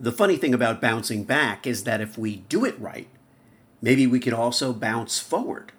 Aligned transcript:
The 0.00 0.12
funny 0.12 0.36
thing 0.36 0.54
about 0.54 0.80
bouncing 0.80 1.24
back 1.24 1.66
is 1.66 1.82
that 1.82 2.00
if 2.00 2.16
we 2.16 2.36
do 2.48 2.64
it 2.64 2.78
right, 2.78 3.08
maybe 3.82 4.06
we 4.06 4.20
could 4.20 4.32
also 4.32 4.72
bounce 4.72 5.18
forward. 5.18 5.72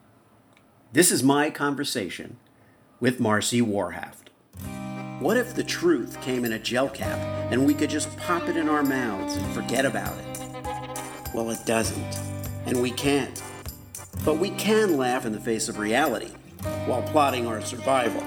This 0.91 1.09
is 1.09 1.23
my 1.23 1.49
conversation 1.49 2.35
with 2.99 3.21
Marci 3.21 3.61
Warhaft. 3.61 4.27
What 5.21 5.37
if 5.37 5.55
the 5.55 5.63
truth 5.63 6.19
came 6.19 6.43
in 6.43 6.51
a 6.51 6.59
gel 6.59 6.89
cap 6.89 7.17
and 7.49 7.65
we 7.65 7.73
could 7.73 7.89
just 7.89 8.13
pop 8.17 8.49
it 8.49 8.57
in 8.57 8.67
our 8.67 8.83
mouths 8.83 9.37
and 9.37 9.53
forget 9.53 9.85
about 9.85 10.17
it? 10.17 10.39
Well, 11.33 11.49
it 11.51 11.65
doesn't, 11.65 12.19
and 12.65 12.81
we 12.81 12.91
can't. 12.91 13.41
But 14.25 14.37
we 14.37 14.49
can 14.49 14.97
laugh 14.97 15.25
in 15.25 15.31
the 15.31 15.39
face 15.39 15.69
of 15.69 15.79
reality 15.79 16.31
while 16.87 17.03
plotting 17.03 17.47
our 17.47 17.61
survival. 17.61 18.21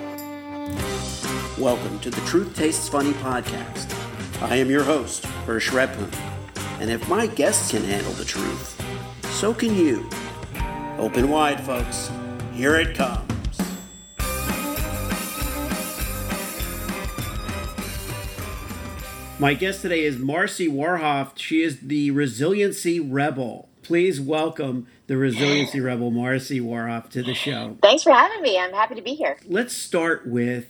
Welcome 1.58 2.00
to 2.00 2.08
the 2.08 2.22
Truth 2.22 2.56
Tastes 2.56 2.88
Funny 2.88 3.12
podcast. 3.12 3.94
I 4.40 4.56
am 4.56 4.70
your 4.70 4.84
host, 4.84 5.26
Hersh 5.46 5.70
Rephun, 5.70 6.12
and 6.80 6.88
if 6.88 7.08
my 7.08 7.26
guests 7.26 7.72
can 7.72 7.82
handle 7.82 8.12
the 8.12 8.24
truth, 8.24 8.80
so 9.32 9.52
can 9.52 9.76
you. 9.76 10.08
Open 10.98 11.28
wide, 11.28 11.60
folks. 11.60 12.10
Here 12.52 12.76
it 12.76 12.96
comes. 12.96 13.28
My 19.40 19.54
guest 19.54 19.82
today 19.82 20.04
is 20.04 20.18
Marci 20.18 20.68
Warhaft. 20.68 21.40
She 21.40 21.62
is 21.62 21.80
the 21.80 22.12
Resiliency 22.12 23.00
Rebel. 23.00 23.68
Please 23.82 24.20
welcome 24.20 24.86
the 25.08 25.16
Resiliency 25.16 25.80
Rebel, 25.80 26.12
Marci 26.12 26.60
Warhaft, 26.60 27.10
to 27.10 27.24
the 27.24 27.34
show. 27.34 27.76
Thanks 27.82 28.04
for 28.04 28.12
having 28.12 28.40
me. 28.42 28.56
I'm 28.56 28.72
happy 28.72 28.94
to 28.94 29.02
be 29.02 29.14
here. 29.14 29.36
Let's 29.48 29.74
start 29.74 30.28
with 30.28 30.68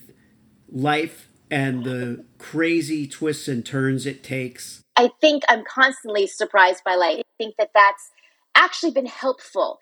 life 0.70 1.28
and 1.52 1.84
the 1.84 2.24
crazy 2.38 3.06
twists 3.06 3.46
and 3.46 3.64
turns 3.64 4.06
it 4.06 4.24
takes. 4.24 4.82
I 4.96 5.10
think 5.20 5.42
I'm 5.50 5.64
constantly 5.64 6.26
surprised 6.26 6.82
by 6.82 6.94
life. 6.94 7.18
I 7.18 7.22
think 7.36 7.56
that 7.58 7.72
that's 7.74 8.10
actually 8.54 8.92
been 8.92 9.06
helpful 9.06 9.78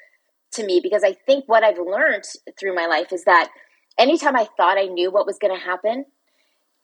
to 0.53 0.67
me 0.67 0.81
because 0.83 1.05
I 1.05 1.13
think 1.13 1.45
what 1.47 1.63
I've 1.63 1.79
learned 1.79 2.25
through 2.59 2.75
my 2.75 2.87
life 2.87 3.13
is 3.13 3.25
that 3.25 3.51
anytime 3.97 4.35
I 4.35 4.49
thought 4.57 4.79
I 4.79 4.87
knew 4.87 5.13
what 5.13 5.27
was 5.27 5.39
going 5.39 5.57
to 5.57 5.65
happen, 5.65 6.07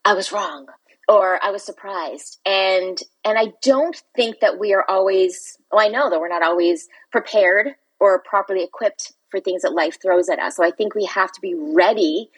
I 0.05 0.15
was 0.15 0.31
wrong 0.31 0.67
or 1.09 1.43
I 1.43 1.51
was 1.51 1.65
surprised. 1.65 2.39
And 2.47 2.97
and 3.25 3.37
I 3.37 3.55
don't 3.63 4.01
think 4.15 4.39
that 4.39 4.61
we 4.61 4.73
are 4.73 4.85
always 4.89 5.59
well, 5.73 5.85
I 5.85 5.89
know 5.89 6.09
that 6.11 6.21
we're 6.21 6.29
not 6.29 6.45
always 6.45 6.87
prepared 7.11 7.75
or 7.99 8.23
properly 8.23 8.63
equipped 8.63 9.15
for 9.31 9.41
things 9.41 9.63
that 9.63 9.73
life 9.73 10.01
throws 10.01 10.29
at 10.29 10.39
us. 10.39 10.55
So 10.55 10.65
I 10.65 10.71
think 10.71 10.95
we 10.95 11.07
have 11.07 11.33
to 11.33 11.41
be 11.41 11.57
ready 11.57 12.31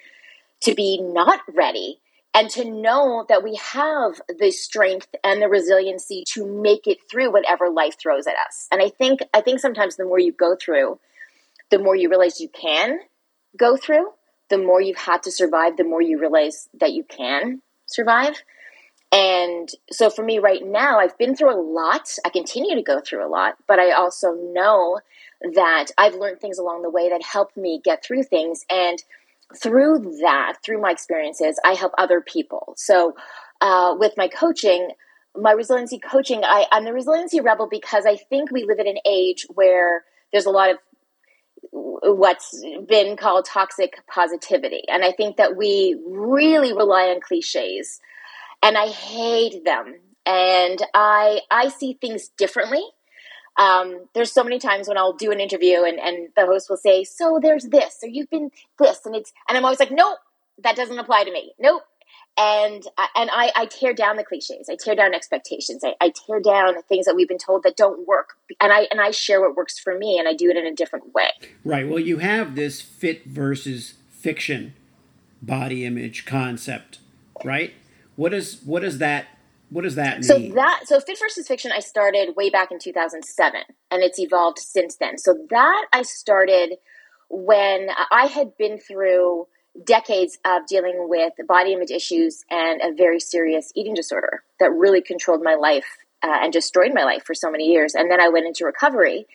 to 0.63 0.75
be 0.75 0.99
not 1.03 1.41
ready 1.55 2.01
and 2.39 2.49
to 2.51 2.65
know 2.71 3.27
that 3.29 3.43
we 3.43 3.57
have 3.57 4.21
the 4.39 4.53
strength 4.53 5.09
and 5.25 5.43
the 5.43 5.49
resiliency 5.49 6.23
to 6.35 6.47
make 6.47 6.87
it 6.87 6.99
through 7.11 7.33
whatever 7.33 7.69
life 7.69 7.99
throws 7.99 8.29
at 8.29 8.37
us. 8.47 8.69
And 8.71 8.81
I 8.81 8.91
think 8.91 9.21
I 9.35 9.41
think 9.41 9.59
sometimes 9.59 9.97
the 9.97 10.05
more 10.05 10.21
you 10.21 10.31
go 10.31 10.55
through, 10.55 11.01
the 11.71 11.81
more 11.81 11.97
you 11.97 12.09
realize 12.09 12.41
you 12.41 12.49
can 12.49 13.01
go 13.57 13.77
through, 13.77 14.13
the 14.51 14.59
more 14.59 14.81
you've 14.81 14.99
had 14.99 15.25
to 15.25 15.33
survive, 15.33 15.77
the 15.77 15.83
more 15.83 16.01
you 16.01 16.21
realize 16.21 16.69
that 16.79 16.93
you 16.93 17.03
can 17.03 17.61
survive. 17.87 18.41
And 19.11 19.69
so 19.91 20.09
for 20.09 20.23
me 20.23 20.39
right 20.39 20.65
now, 20.65 21.01
I've 21.01 21.19
been 21.19 21.35
through 21.35 21.53
a 21.53 21.61
lot. 21.61 22.09
I 22.25 22.29
continue 22.29 22.77
to 22.77 22.83
go 22.83 23.01
through 23.01 23.27
a 23.27 23.29
lot, 23.29 23.57
but 23.67 23.81
I 23.81 23.91
also 23.91 24.33
know 24.33 25.01
that 25.55 25.87
I've 25.99 26.15
learned 26.15 26.41
things 26.41 26.59
along 26.59 26.83
the 26.83 26.91
way 26.91 27.09
that 27.09 27.23
help 27.23 27.57
me 27.57 27.81
get 27.83 28.05
through 28.05 28.25
things. 28.25 28.65
And 28.71 29.03
through 29.57 30.19
that, 30.21 30.55
through 30.65 30.81
my 30.81 30.91
experiences, 30.91 31.59
I 31.65 31.75
help 31.75 31.93
other 31.99 32.21
people. 32.21 32.75
So 32.77 33.15
uh, 33.61 33.95
with 33.99 34.13
my 34.17 34.29
coaching, 34.29 34.91
my 35.37 35.53
resiliency 35.53 35.99
coaching, 35.99 36.43
I, 36.45 36.67
I'm 36.71 36.85
the 36.85 36.93
resiliency 36.93 37.41
rebel 37.41 37.69
because 37.71 38.05
I 38.07 38.17
think 38.17 38.51
we 38.51 38.65
live 38.65 38.79
in 38.79 38.89
an 38.89 38.99
age 39.07 39.47
where 39.55 40.05
there's 40.33 40.47
a 40.47 40.51
lot 40.51 40.71
of 40.71 40.77
what's 41.73 42.63
been 42.89 43.17
called 43.17 43.45
toxic 43.45 44.01
positivity. 44.07 44.83
And 44.89 45.05
I 45.05 45.13
think 45.13 45.37
that 45.37 45.57
we 45.57 45.99
really 46.07 46.73
rely 46.73 47.09
on 47.09 47.21
cliches 47.21 48.01
and 48.63 48.77
I 48.77 48.89
hate 48.89 49.65
them. 49.65 49.95
And 50.27 50.83
I 50.93 51.41
I 51.51 51.69
see 51.69 51.97
things 52.01 52.29
differently 52.29 52.83
um, 53.59 54.07
there's 54.15 54.33
so 54.33 54.45
many 54.45 54.59
times 54.59 54.89
when 54.89 54.97
I'll 54.97 55.13
do 55.13 55.33
an 55.33 55.41
interview 55.41 55.83
and, 55.83 55.99
and 55.99 56.29
the 56.37 56.47
host 56.47 56.71
will 56.71 56.77
say, 56.77 57.05
"So 57.05 57.39
there's 57.43 57.65
this, 57.65 57.99
or 58.03 58.09
you've 58.09 58.31
been 58.31 58.51
this," 58.79 59.05
and 59.05 59.15
it's 59.15 59.33
and 59.49 59.59
I'm 59.59 59.65
always 59.65 59.81
like, 59.81 59.91
"Nope, 59.91 60.19
that 60.63 60.77
doesn't 60.77 60.99
apply 60.99 61.25
to 61.25 61.33
me. 61.33 61.53
Nope." 61.59 61.83
And 62.39 62.85
and 63.17 63.31
I, 63.33 63.51
I 63.57 63.67
tear 63.67 63.93
down 63.93 64.17
the 64.17 64.23
cliches. 64.23 64.69
I 64.71 64.77
tear 64.77 64.95
down 64.95 65.13
expectations. 65.13 65.83
I, 65.85 65.97
I 66.01 66.11
tear 66.11 66.41
down 66.41 66.81
things 66.83 67.07
that 67.07 67.17
we've 67.17 67.29
been 67.29 67.37
told 67.37 67.65
that 67.65 67.77
don't 67.77 68.07
work. 68.07 68.35
And 68.61 68.73
I 68.73 68.87
and 68.93 69.01
I 69.01 69.11
share 69.11 69.41
what 69.41 69.57
works 69.57 69.77
for 69.77 69.99
me, 69.99 70.19
and 70.19 70.29
I 70.29 70.35
do 70.35 70.49
it 70.49 70.57
in 70.57 70.65
a 70.65 70.75
different 70.75 71.13
way. 71.13 71.31
Right. 71.65 71.89
Well, 71.89 71.99
you 71.99 72.19
have 72.19 72.55
this 72.55 72.81
fit 72.81 73.27
versus 73.27 73.95
fiction 74.11 74.75
body 75.43 75.85
image 75.85 76.27
concept, 76.27 77.01
right? 77.45 77.75
What 78.15 78.33
is 78.33 78.61
what 78.65 78.83
does 78.83 78.99
that 78.99 79.27
what 79.71 79.83
does 79.83 79.97
that 79.97 80.15
mean? 80.15 80.23
So 80.23 80.39
that 80.55 80.87
so 80.87 81.01
Fit 81.01 81.19
versus 81.19 81.47
Fiction 81.47 81.73
I 81.75 81.81
started 81.81 82.35
way 82.37 82.51
back 82.51 82.71
in 82.71 82.79
2007 82.79 83.61
and 83.91 84.03
it's 84.03 84.19
evolved 84.19 84.59
since 84.59 84.97
then. 84.97 85.19
So 85.19 85.37
that 85.51 85.87
I 85.93 86.03
started 86.03 86.77
when 87.29 87.89
I 88.11 88.27
had 88.27 88.57
been 88.57 88.79
through 88.79 89.47
decades 89.85 90.39
of 90.45 90.67
dealing 90.67 91.09
with 91.09 91.35
body 91.47 91.73
image 91.73 91.91
issues 91.91 92.45
and 92.51 92.81
a 92.81 92.95
very 92.95 93.21
serious 93.21 93.73
eating 93.77 93.95
disorder 93.95 94.43
that 94.59 94.71
really 94.71 95.03
controlled 95.03 95.43
my 95.43 95.55
life 95.55 95.99
uh, 96.23 96.39
and 96.41 96.53
destroyed 96.53 96.93
my 96.95 97.05
life 97.05 97.23
for 97.25 97.35
so 97.35 97.51
many 97.51 97.67
years. 97.67 97.95
And 97.95 98.11
then 98.11 98.21
I 98.21 98.29
went 98.29 98.47
into 98.47 98.65
recovery. 98.65 99.27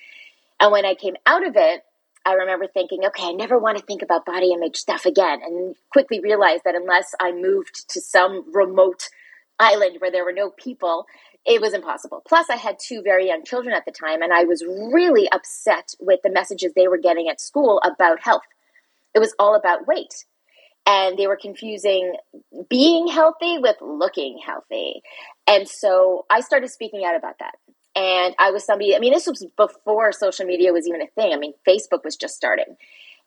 And 0.59 0.71
when 0.71 0.85
I 0.85 0.95
came 0.95 1.15
out 1.25 1.45
of 1.47 1.55
it, 1.55 1.83
I 2.25 2.33
remember 2.33 2.67
thinking, 2.67 3.05
okay, 3.05 3.27
I 3.27 3.31
never 3.31 3.59
want 3.59 3.77
to 3.77 3.83
think 3.83 4.01
about 4.01 4.25
body 4.25 4.51
image 4.53 4.77
stuff 4.77 5.05
again. 5.05 5.41
And 5.43 5.75
quickly 5.91 6.19
realized 6.19 6.63
that 6.65 6.75
unless 6.75 7.13
I 7.19 7.31
moved 7.31 7.89
to 7.89 8.01
some 8.01 8.51
remote 8.53 9.09
island 9.59 9.97
where 9.99 10.11
there 10.11 10.25
were 10.25 10.33
no 10.33 10.49
people, 10.49 11.05
it 11.45 11.61
was 11.61 11.73
impossible. 11.73 12.21
Plus, 12.27 12.49
I 12.49 12.55
had 12.55 12.77
two 12.79 13.01
very 13.01 13.27
young 13.27 13.43
children 13.43 13.75
at 13.75 13.85
the 13.85 13.91
time, 13.91 14.21
and 14.21 14.33
I 14.33 14.45
was 14.45 14.63
really 14.65 15.29
upset 15.31 15.93
with 15.99 16.21
the 16.23 16.31
messages 16.31 16.73
they 16.73 16.87
were 16.87 16.97
getting 16.97 17.29
at 17.29 17.41
school 17.41 17.81
about 17.83 18.21
health. 18.21 18.43
It 19.13 19.19
was 19.19 19.35
all 19.37 19.55
about 19.55 19.87
weight. 19.87 20.25
And 20.85 21.17
they 21.17 21.27
were 21.27 21.37
confusing 21.37 22.15
being 22.69 23.07
healthy 23.07 23.57
with 23.57 23.77
looking 23.81 24.39
healthy. 24.45 25.01
And 25.47 25.67
so 25.67 26.25
I 26.29 26.41
started 26.41 26.71
speaking 26.71 27.05
out 27.05 27.15
about 27.15 27.39
that. 27.39 27.55
And 27.95 28.35
I 28.39 28.51
was 28.51 28.65
somebody, 28.65 28.95
I 28.95 28.99
mean, 28.99 29.13
this 29.13 29.27
was 29.27 29.45
before 29.55 30.11
social 30.11 30.45
media 30.45 30.73
was 30.73 30.87
even 30.87 31.01
a 31.01 31.07
thing. 31.07 31.31
I 31.31 31.37
mean, 31.37 31.53
Facebook 31.67 32.03
was 32.03 32.17
just 32.17 32.35
starting. 32.35 32.75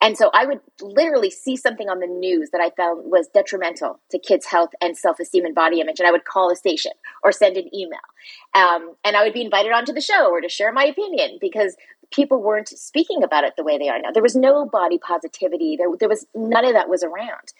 And 0.02 0.16
so 0.16 0.30
I 0.34 0.44
would 0.44 0.60
literally 0.80 1.30
see 1.30 1.56
something 1.56 1.88
on 1.88 2.00
the 2.00 2.06
news 2.06 2.50
that 2.50 2.60
I 2.60 2.70
found 2.76 3.10
was 3.10 3.28
detrimental 3.28 3.98
to 4.10 4.18
kids' 4.18 4.46
health 4.46 4.70
and 4.80 4.96
self 4.96 5.18
esteem 5.18 5.44
and 5.44 5.54
body 5.54 5.80
image. 5.80 5.98
And 5.98 6.06
I 6.06 6.12
would 6.12 6.24
call 6.24 6.50
a 6.50 6.56
station 6.56 6.92
or 7.24 7.32
send 7.32 7.56
an 7.56 7.74
email. 7.74 7.98
Um, 8.54 8.94
and 9.04 9.16
I 9.16 9.24
would 9.24 9.32
be 9.32 9.42
invited 9.42 9.72
onto 9.72 9.92
the 9.92 10.00
show 10.00 10.30
or 10.30 10.40
to 10.40 10.48
share 10.48 10.72
my 10.72 10.84
opinion 10.84 11.38
because 11.40 11.76
people 12.10 12.42
weren't 12.42 12.68
speaking 12.68 13.22
about 13.22 13.44
it 13.44 13.54
the 13.56 13.64
way 13.64 13.78
they 13.78 13.88
are 13.88 14.00
now. 14.00 14.10
There 14.12 14.22
was 14.22 14.36
no 14.36 14.66
body 14.66 14.98
positivity, 14.98 15.76
there, 15.76 15.88
there 15.98 16.08
was 16.08 16.26
none 16.34 16.64
of 16.64 16.74
that 16.74 16.88
was 16.88 17.02
around. 17.02 17.52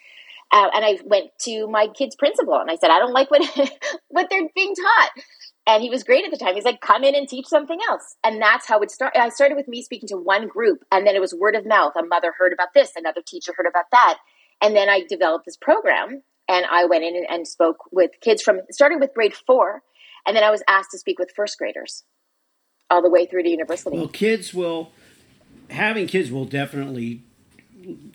Uh, 0.51 0.69
and 0.73 0.85
I 0.85 0.97
went 1.05 1.31
to 1.39 1.67
my 1.67 1.87
kid's 1.87 2.15
principal 2.15 2.55
and 2.55 2.71
I 2.71 2.75
said, 2.75 2.89
I 2.89 2.99
don't 2.99 3.11
like 3.11 3.29
what, 3.29 3.41
what 4.07 4.27
they're 4.29 4.47
being 4.55 4.73
taught. 4.75 5.09
And 5.67 5.83
he 5.83 5.89
was 5.89 6.03
great 6.03 6.23
at 6.23 6.31
the 6.31 6.37
time. 6.37 6.55
He's 6.55 6.63
like, 6.63 6.79
come 6.79 7.03
in 7.03 7.13
and 7.13 7.27
teach 7.27 7.45
something 7.45 7.77
else. 7.89 8.15
And 8.23 8.41
that's 8.41 8.65
how 8.65 8.79
it 8.79 8.89
started. 8.89 9.19
I 9.19 9.27
started 9.27 9.55
with 9.55 9.67
me 9.67 9.83
speaking 9.83 10.07
to 10.07 10.15
one 10.15 10.47
group, 10.47 10.85
and 10.93 11.05
then 11.05 11.13
it 11.13 11.19
was 11.19 11.35
word 11.35 11.55
of 11.55 11.65
mouth. 11.65 11.91
A 11.99 12.05
mother 12.05 12.33
heard 12.37 12.53
about 12.53 12.69
this, 12.73 12.93
another 12.95 13.21
teacher 13.21 13.53
heard 13.55 13.67
about 13.69 13.85
that. 13.91 14.17
And 14.61 14.75
then 14.75 14.89
I 14.89 15.03
developed 15.07 15.45
this 15.45 15.57
program, 15.57 16.23
and 16.47 16.65
I 16.65 16.85
went 16.85 17.03
in 17.03 17.17
and, 17.17 17.27
and 17.29 17.47
spoke 17.47 17.91
with 17.91 18.11
kids 18.21 18.41
from, 18.41 18.61
starting 18.71 19.01
with 19.01 19.13
grade 19.13 19.35
four, 19.35 19.83
and 20.25 20.35
then 20.35 20.43
I 20.43 20.51
was 20.51 20.63
asked 20.69 20.91
to 20.91 20.97
speak 20.97 21.19
with 21.19 21.31
first 21.35 21.57
graders 21.57 22.03
all 22.89 23.01
the 23.01 23.09
way 23.09 23.25
through 23.25 23.43
to 23.43 23.49
university. 23.49 23.97
Well, 23.97 24.07
kids 24.07 24.53
will, 24.53 24.93
having 25.69 26.07
kids 26.07 26.31
will 26.31 26.45
definitely 26.45 27.23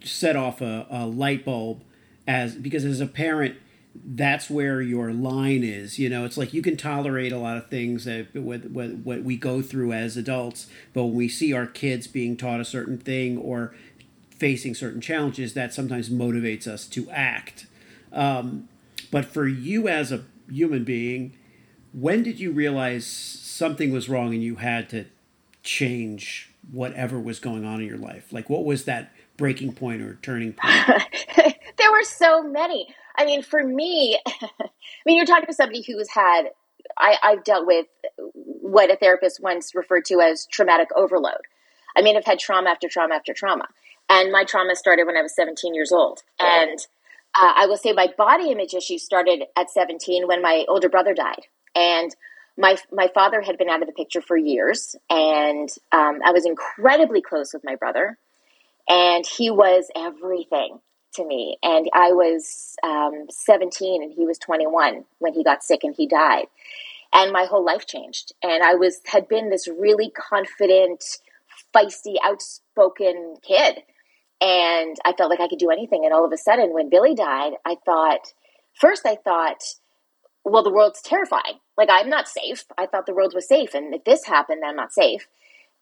set 0.03 0.37
off 0.37 0.63
a, 0.63 0.87
a 0.91 1.07
light 1.07 1.45
bulb 1.45 1.83
as, 2.27 2.55
because 2.55 2.87
as 2.87 3.01
a 3.01 3.07
parent, 3.07 3.57
that's 3.95 4.49
where 4.49 4.81
your 4.81 5.13
line 5.13 5.63
is. 5.63 5.99
You 5.99 6.09
know, 6.09 6.25
it's 6.25 6.37
like 6.37 6.55
you 6.55 6.63
can 6.63 6.77
tolerate 6.77 7.33
a 7.33 7.39
lot 7.39 7.57
of 7.57 7.69
things 7.69 8.05
that 8.05 8.35
what, 8.35 8.71
what, 8.71 8.91
what 8.91 9.23
we 9.23 9.37
go 9.37 9.63
through 9.63 9.93
as 9.93 10.17
adults, 10.17 10.67
but 10.93 11.05
when 11.05 11.15
we 11.15 11.29
see 11.29 11.53
our 11.53 11.67
kids 11.67 12.07
being 12.07 12.37
taught 12.37 12.61
a 12.61 12.65
certain 12.65 12.99
thing 12.99 13.39
or 13.39 13.75
facing 14.31 14.75
certain 14.75 15.01
challenges, 15.01 15.55
that 15.55 15.73
sometimes 15.73 16.09
motivates 16.09 16.67
us 16.67 16.87
to 16.87 17.09
act. 17.11 17.67
Um, 18.13 18.69
but 19.11 19.27
for 19.27 19.47
you 19.47 19.89
as 19.89 20.11
a 20.11 20.25
human 20.51 20.85
being, 20.85 21.35
when 21.93 22.23
did 22.23 22.41
you 22.41 22.51
realize 22.51 23.07
something 23.07 23.93
was 23.93 24.09
wrong 24.09 24.33
and 24.33 24.43
you 24.43 24.57
had 24.57 24.89
to 24.91 25.05
change 25.63 26.51
whatever 26.71 27.21
was 27.21 27.39
going 27.39 27.65
on 27.65 27.81
in 27.81 27.87
your 27.87 27.99
life? 27.99 28.33
Like, 28.33 28.49
what 28.49 28.65
was 28.65 28.85
that 28.85 29.13
breaking 29.37 29.75
point 29.75 30.03
or 30.03 30.19
turning 30.23 30.55
point? 30.55 31.03
there 31.83 31.93
were 31.93 32.05
so 32.05 32.43
many. 32.43 32.95
I 33.17 33.25
mean, 33.25 33.43
for 33.43 33.63
me, 33.63 34.19
I 34.27 34.69
mean, 35.05 35.17
you're 35.17 35.27
talking 35.27 35.47
to 35.47 35.53
somebody 35.53 35.83
who's 35.83 36.09
had 36.11 36.45
I, 36.97 37.17
I've 37.23 37.45
dealt 37.45 37.67
with 37.67 37.87
what 38.35 38.91
a 38.91 38.97
therapist 38.97 39.43
once 39.43 39.75
referred 39.75 40.05
to 40.07 40.21
as 40.21 40.47
traumatic 40.47 40.89
overload. 40.95 41.43
I 41.97 42.03
mean, 42.03 42.17
I've 42.17 42.25
had 42.25 42.39
trauma 42.39 42.71
after 42.71 42.89
trauma 42.89 43.15
after 43.15 43.33
trauma. 43.33 43.67
And 44.09 44.31
my 44.31 44.45
trauma 44.45 44.77
started 44.77 45.07
when 45.07 45.17
I 45.17 45.23
was 45.23 45.35
17 45.35 45.75
years 45.75 45.93
old. 45.93 46.23
And 46.39 46.79
uh, 47.35 47.53
I 47.57 47.67
will 47.67 47.77
say 47.77 47.93
my 47.93 48.09
body 48.17 48.51
image 48.51 48.75
issues 48.75 49.03
started 49.03 49.45
at 49.57 49.71
17 49.71 50.27
when 50.27 50.43
my 50.43 50.65
older 50.69 50.89
brother 50.89 51.15
died. 51.15 51.47
And 51.75 52.15
my 52.59 52.77
my 52.93 53.09
father 53.15 53.41
had 53.41 53.57
been 53.57 53.71
out 53.71 53.81
of 53.81 53.87
the 53.87 53.95
picture 53.95 54.21
for 54.21 54.37
years, 54.37 54.95
and 55.09 55.71
um, 55.91 56.21
I 56.23 56.33
was 56.33 56.45
incredibly 56.45 57.23
close 57.23 57.55
with 57.55 57.65
my 57.65 57.77
brother, 57.77 58.19
and 58.87 59.25
he 59.27 59.51
was 59.51 59.91
everything 59.97 60.81
to 61.15 61.25
me. 61.25 61.59
And 61.63 61.89
I 61.93 62.13
was 62.13 62.77
um, 62.83 63.27
17, 63.31 64.03
and 64.03 64.13
he 64.13 64.27
was 64.27 64.39
21 64.39 65.05
when 65.19 65.35
he 65.35 65.45
got 65.45 65.63
sick 65.63 65.85
and 65.85 65.95
he 65.97 66.07
died, 66.07 66.47
and 67.13 67.33
my 67.33 67.45
whole 67.45 67.65
life 67.65 67.87
changed. 67.87 68.33
And 68.43 68.63
I 68.63 68.75
was 68.75 69.01
had 69.07 69.29
been 69.29 69.51
this 69.51 69.69
really 69.69 70.11
confident, 70.11 71.05
feisty, 71.75 72.17
outspoken 72.23 73.37
kid, 73.47 73.83
and 74.41 74.97
I 75.05 75.13
felt 75.13 75.31
like 75.31 75.41
I 75.41 75.49
could 75.49 75.59
do 75.59 75.71
anything. 75.71 76.05
And 76.05 76.13
all 76.13 76.25
of 76.25 76.33
a 76.33 76.39
sudden, 76.39 76.73
when 76.73 76.91
Billy 76.91 77.15
died, 77.15 77.53
I 77.65 77.77
thought 77.85 78.33
first 78.75 79.07
I 79.07 79.17
thought 79.17 79.63
well, 80.45 80.63
the 80.63 80.73
world's 80.73 81.03
terrifying. 81.03 81.61
Like, 81.77 81.89
I'm 81.91 82.09
not 82.09 82.29
safe. 82.29 82.65
I 82.77 82.87
thought 82.87 83.07
the 83.07 83.15
world 83.15 83.33
was 83.35 83.47
safe. 83.47 83.75
And 83.75 83.95
if 83.95 84.05
this 84.05 84.25
happened, 84.27 84.63
then 84.63 84.71
I'm 84.71 84.77
not 84.77 84.93
safe. 84.93 85.27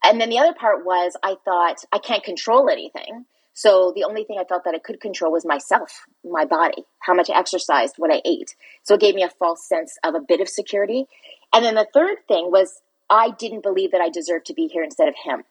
And 0.04 0.20
then 0.20 0.30
the 0.30 0.38
other 0.38 0.54
part 0.54 0.84
was 0.84 1.16
I 1.22 1.36
thought 1.44 1.84
I 1.92 1.98
can't 1.98 2.24
control 2.24 2.68
anything. 2.70 3.26
So 3.54 3.92
the 3.94 4.04
only 4.04 4.24
thing 4.24 4.38
I 4.38 4.44
felt 4.44 4.64
that 4.64 4.74
I 4.74 4.78
could 4.78 5.00
control 5.00 5.32
was 5.32 5.44
myself, 5.44 6.06
my 6.24 6.44
body, 6.44 6.84
how 7.00 7.14
much 7.14 7.28
I 7.28 7.38
exercised, 7.38 7.94
what 7.98 8.12
I 8.12 8.22
ate. 8.24 8.54
So 8.84 8.94
it 8.94 9.00
gave 9.00 9.14
me 9.14 9.22
a 9.22 9.28
false 9.28 9.68
sense 9.68 9.98
of 10.04 10.14
a 10.14 10.20
bit 10.20 10.40
of 10.40 10.48
security. 10.48 11.06
And 11.52 11.64
then 11.64 11.74
the 11.74 11.86
third 11.92 12.18
thing 12.28 12.50
was 12.50 12.80
I 13.08 13.30
didn't 13.30 13.62
believe 13.62 13.92
that 13.92 14.00
I 14.00 14.08
deserved 14.08 14.46
to 14.46 14.54
be 14.54 14.68
here 14.68 14.84
instead 14.84 15.08
of 15.08 15.14
him. 15.22 15.42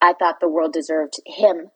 I 0.00 0.14
thought 0.14 0.40
the 0.40 0.48
world 0.48 0.72
deserved 0.72 1.20
him 1.26 1.70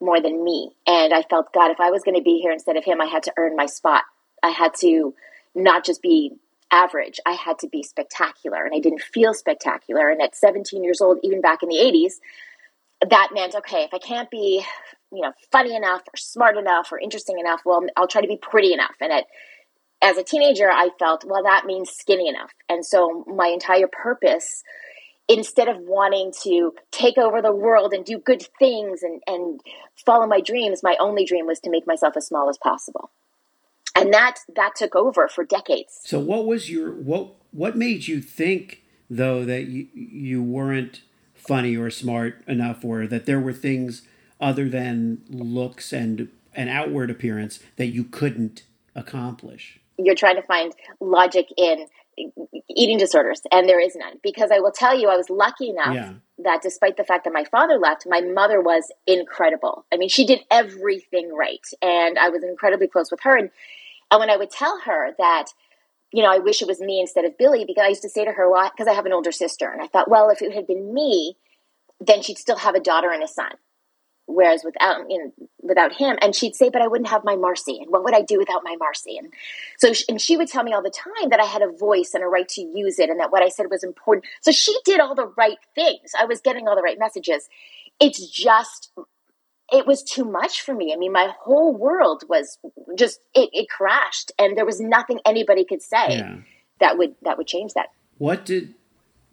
more 0.00 0.20
than 0.20 0.42
me. 0.42 0.72
And 0.86 1.14
I 1.14 1.22
felt, 1.22 1.52
God, 1.52 1.70
if 1.70 1.80
I 1.80 1.90
was 1.90 2.02
going 2.02 2.16
to 2.16 2.22
be 2.22 2.40
here 2.40 2.50
instead 2.50 2.76
of 2.76 2.84
him, 2.84 3.00
I 3.00 3.06
had 3.06 3.22
to 3.24 3.32
earn 3.36 3.54
my 3.54 3.66
spot. 3.66 4.02
I 4.42 4.50
had 4.50 4.74
to 4.80 5.14
not 5.54 5.84
just 5.84 6.02
be 6.02 6.32
average. 6.72 7.20
I 7.24 7.32
had 7.32 7.58
to 7.60 7.68
be 7.68 7.82
spectacular, 7.82 8.64
and 8.64 8.74
I 8.74 8.80
didn't 8.80 9.02
feel 9.02 9.34
spectacular. 9.34 10.08
And 10.08 10.20
at 10.20 10.34
17 10.34 10.82
years 10.82 11.00
old, 11.00 11.18
even 11.22 11.40
back 11.40 11.62
in 11.62 11.68
the 11.68 11.76
80s, 11.76 12.14
that 13.08 13.28
meant 13.32 13.54
okay, 13.54 13.84
if 13.84 13.94
I 13.94 13.98
can't 13.98 14.30
be, 14.30 14.64
you 15.12 15.22
know, 15.22 15.32
funny 15.50 15.74
enough 15.74 16.02
or 16.02 16.16
smart 16.16 16.56
enough 16.56 16.90
or 16.92 16.98
interesting 16.98 17.38
enough, 17.38 17.60
well, 17.64 17.84
I'll 17.96 18.08
try 18.08 18.22
to 18.22 18.28
be 18.28 18.38
pretty 18.38 18.72
enough. 18.72 18.94
And 19.00 19.12
at, 19.12 19.24
as 20.00 20.16
a 20.16 20.24
teenager, 20.24 20.70
I 20.70 20.90
felt, 20.98 21.24
well, 21.24 21.42
that 21.44 21.66
means 21.66 21.90
skinny 21.90 22.28
enough. 22.28 22.52
And 22.68 22.84
so 22.84 23.24
my 23.26 23.48
entire 23.48 23.88
purpose, 23.88 24.62
instead 25.28 25.68
of 25.68 25.76
wanting 25.78 26.32
to 26.44 26.72
take 26.90 27.18
over 27.18 27.40
the 27.40 27.54
world 27.54 27.92
and 27.92 28.04
do 28.04 28.18
good 28.18 28.44
things 28.58 29.02
and, 29.02 29.20
and 29.26 29.60
follow 30.04 30.26
my 30.26 30.40
dreams, 30.40 30.82
my 30.82 30.96
only 30.98 31.24
dream 31.24 31.46
was 31.46 31.60
to 31.60 31.70
make 31.70 31.86
myself 31.86 32.16
as 32.16 32.26
small 32.26 32.48
as 32.48 32.58
possible 32.58 33.10
and 33.94 34.12
that 34.12 34.38
that 34.54 34.74
took 34.74 34.96
over 34.96 35.28
for 35.28 35.44
decades. 35.44 36.00
So 36.04 36.18
what 36.18 36.46
was 36.46 36.70
your 36.70 36.92
what 36.92 37.34
what 37.50 37.76
made 37.76 38.06
you 38.06 38.20
think 38.20 38.82
though 39.10 39.44
that 39.44 39.66
you 39.66 39.88
you 39.94 40.42
weren't 40.42 41.02
funny 41.34 41.76
or 41.76 41.90
smart 41.90 42.42
enough 42.46 42.84
or 42.84 43.06
that 43.06 43.26
there 43.26 43.40
were 43.40 43.52
things 43.52 44.02
other 44.42 44.68
than 44.68 45.22
looks 45.30 45.92
and 45.92 46.28
an 46.54 46.68
outward 46.68 47.10
appearance 47.10 47.60
that 47.76 47.86
you 47.86 48.04
couldn't 48.04 48.64
accomplish? 48.94 49.80
You're 49.98 50.14
trying 50.14 50.36
to 50.36 50.42
find 50.42 50.74
logic 51.00 51.46
in 51.56 51.86
eating 52.68 52.98
disorders 52.98 53.40
and 53.50 53.66
there 53.66 53.80
is 53.80 53.96
none 53.96 54.18
because 54.22 54.50
I 54.52 54.58
will 54.58 54.70
tell 54.70 54.98
you 54.98 55.08
I 55.08 55.16
was 55.16 55.30
lucky 55.30 55.70
enough 55.70 55.94
yeah. 55.94 56.12
that 56.40 56.60
despite 56.60 56.98
the 56.98 57.04
fact 57.04 57.24
that 57.24 57.32
my 57.32 57.44
father 57.44 57.78
left 57.78 58.04
my 58.06 58.20
mother 58.20 58.60
was 58.60 58.92
incredible. 59.06 59.86
I 59.90 59.96
mean 59.96 60.10
she 60.10 60.26
did 60.26 60.40
everything 60.50 61.34
right 61.34 61.66
and 61.80 62.18
I 62.18 62.28
was 62.28 62.44
incredibly 62.44 62.86
close 62.86 63.10
with 63.10 63.20
her 63.22 63.34
and 63.34 63.48
and 64.12 64.20
when 64.20 64.30
I 64.30 64.36
would 64.36 64.50
tell 64.50 64.78
her 64.84 65.12
that, 65.16 65.46
you 66.12 66.22
know, 66.22 66.30
I 66.30 66.38
wish 66.38 66.60
it 66.60 66.68
was 66.68 66.80
me 66.80 67.00
instead 67.00 67.24
of 67.24 67.38
Billy, 67.38 67.64
because 67.66 67.82
I 67.82 67.88
used 67.88 68.02
to 68.02 68.10
say 68.10 68.26
to 68.26 68.32
her, 68.32 68.48
well, 68.48 68.70
because 68.70 68.86
I 68.86 68.92
have 68.92 69.06
an 69.06 69.12
older 69.12 69.32
sister. 69.32 69.70
And 69.70 69.80
I 69.80 69.86
thought, 69.86 70.10
well, 70.10 70.28
if 70.28 70.42
it 70.42 70.52
had 70.52 70.66
been 70.66 70.92
me, 70.92 71.38
then 71.98 72.20
she'd 72.20 72.36
still 72.36 72.58
have 72.58 72.74
a 72.74 72.80
daughter 72.80 73.10
and 73.10 73.22
a 73.22 73.28
son. 73.28 73.52
Whereas 74.26 74.62
without, 74.64 75.10
you 75.10 75.18
know, 75.18 75.48
without 75.60 75.92
him, 75.92 76.16
and 76.22 76.34
she'd 76.34 76.54
say, 76.54 76.70
but 76.70 76.80
I 76.80 76.86
wouldn't 76.86 77.10
have 77.10 77.24
my 77.24 77.34
Marci. 77.34 77.82
And 77.82 77.90
what 77.90 78.04
would 78.04 78.14
I 78.14 78.22
do 78.22 78.38
without 78.38 78.62
my 78.64 78.76
Marci? 78.80 79.18
And 79.18 79.32
so, 79.78 79.92
and 80.08 80.20
she 80.20 80.36
would 80.36 80.48
tell 80.48 80.62
me 80.62 80.72
all 80.72 80.82
the 80.82 80.90
time 80.90 81.30
that 81.30 81.40
I 81.40 81.44
had 81.44 81.60
a 81.60 81.70
voice 81.70 82.12
and 82.14 82.22
a 82.22 82.26
right 82.28 82.48
to 82.50 82.60
use 82.60 82.98
it 82.98 83.10
and 83.10 83.18
that 83.20 83.32
what 83.32 83.42
I 83.42 83.48
said 83.48 83.66
was 83.70 83.82
important. 83.82 84.26
So 84.40 84.52
she 84.52 84.74
did 84.84 85.00
all 85.00 85.14
the 85.14 85.32
right 85.36 85.58
things. 85.74 86.12
I 86.18 86.24
was 86.24 86.40
getting 86.40 86.68
all 86.68 86.76
the 86.76 86.82
right 86.82 86.98
messages. 86.98 87.48
It's 88.00 88.26
just 88.30 88.92
it 89.72 89.86
was 89.86 90.02
too 90.02 90.24
much 90.24 90.60
for 90.60 90.74
me. 90.74 90.92
I 90.92 90.96
mean, 90.96 91.12
my 91.12 91.32
whole 91.40 91.74
world 91.74 92.24
was 92.28 92.58
just 92.96 93.20
it, 93.34 93.50
it 93.52 93.68
crashed, 93.70 94.30
and 94.38 94.56
there 94.56 94.66
was 94.66 94.80
nothing 94.80 95.18
anybody 95.24 95.64
could 95.64 95.82
say 95.82 96.18
yeah. 96.18 96.36
that 96.78 96.98
would 96.98 97.14
that 97.22 97.38
would 97.38 97.46
change 97.46 97.72
that. 97.74 97.88
What 98.18 98.44
did 98.44 98.74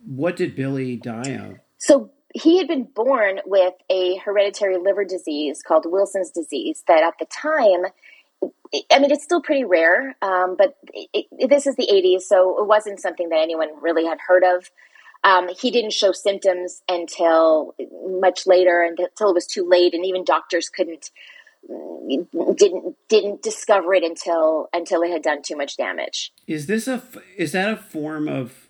what 0.05 0.37
did 0.37 0.55
Billy 0.55 0.95
die 0.95 1.31
of? 1.31 1.59
So 1.77 2.11
he 2.33 2.57
had 2.57 2.67
been 2.67 2.83
born 2.83 3.39
with 3.45 3.73
a 3.89 4.17
hereditary 4.17 4.77
liver 4.77 5.03
disease 5.03 5.61
called 5.61 5.85
Wilson's 5.87 6.31
disease. 6.31 6.83
That 6.87 7.03
at 7.03 7.15
the 7.19 7.25
time, 7.25 7.91
I 8.91 8.99
mean, 8.99 9.11
it's 9.11 9.23
still 9.23 9.41
pretty 9.41 9.63
rare, 9.63 10.15
um, 10.21 10.55
but 10.57 10.77
it, 10.93 11.25
it, 11.31 11.49
this 11.49 11.67
is 11.67 11.75
the 11.75 11.87
'80s, 11.91 12.21
so 12.21 12.61
it 12.61 12.67
wasn't 12.67 12.99
something 12.99 13.29
that 13.29 13.39
anyone 13.39 13.69
really 13.81 14.05
had 14.05 14.19
heard 14.25 14.43
of. 14.43 14.69
Um, 15.23 15.49
he 15.49 15.69
didn't 15.69 15.91
show 15.91 16.13
symptoms 16.13 16.81
until 16.87 17.75
much 18.07 18.47
later, 18.47 18.81
until 18.81 19.31
it 19.31 19.33
was 19.33 19.45
too 19.45 19.67
late, 19.67 19.93
and 19.93 20.05
even 20.05 20.23
doctors 20.23 20.69
couldn't 20.69 21.11
didn't 22.55 22.95
didn't 23.09 23.41
discover 23.41 23.93
it 23.93 24.03
until 24.03 24.69
until 24.71 25.01
it 25.01 25.11
had 25.11 25.21
done 25.21 25.41
too 25.41 25.57
much 25.57 25.77
damage. 25.77 26.31
Is 26.47 26.67
this 26.67 26.87
a 26.87 27.03
is 27.37 27.51
that 27.51 27.73
a 27.73 27.77
form 27.77 28.27
of 28.27 28.68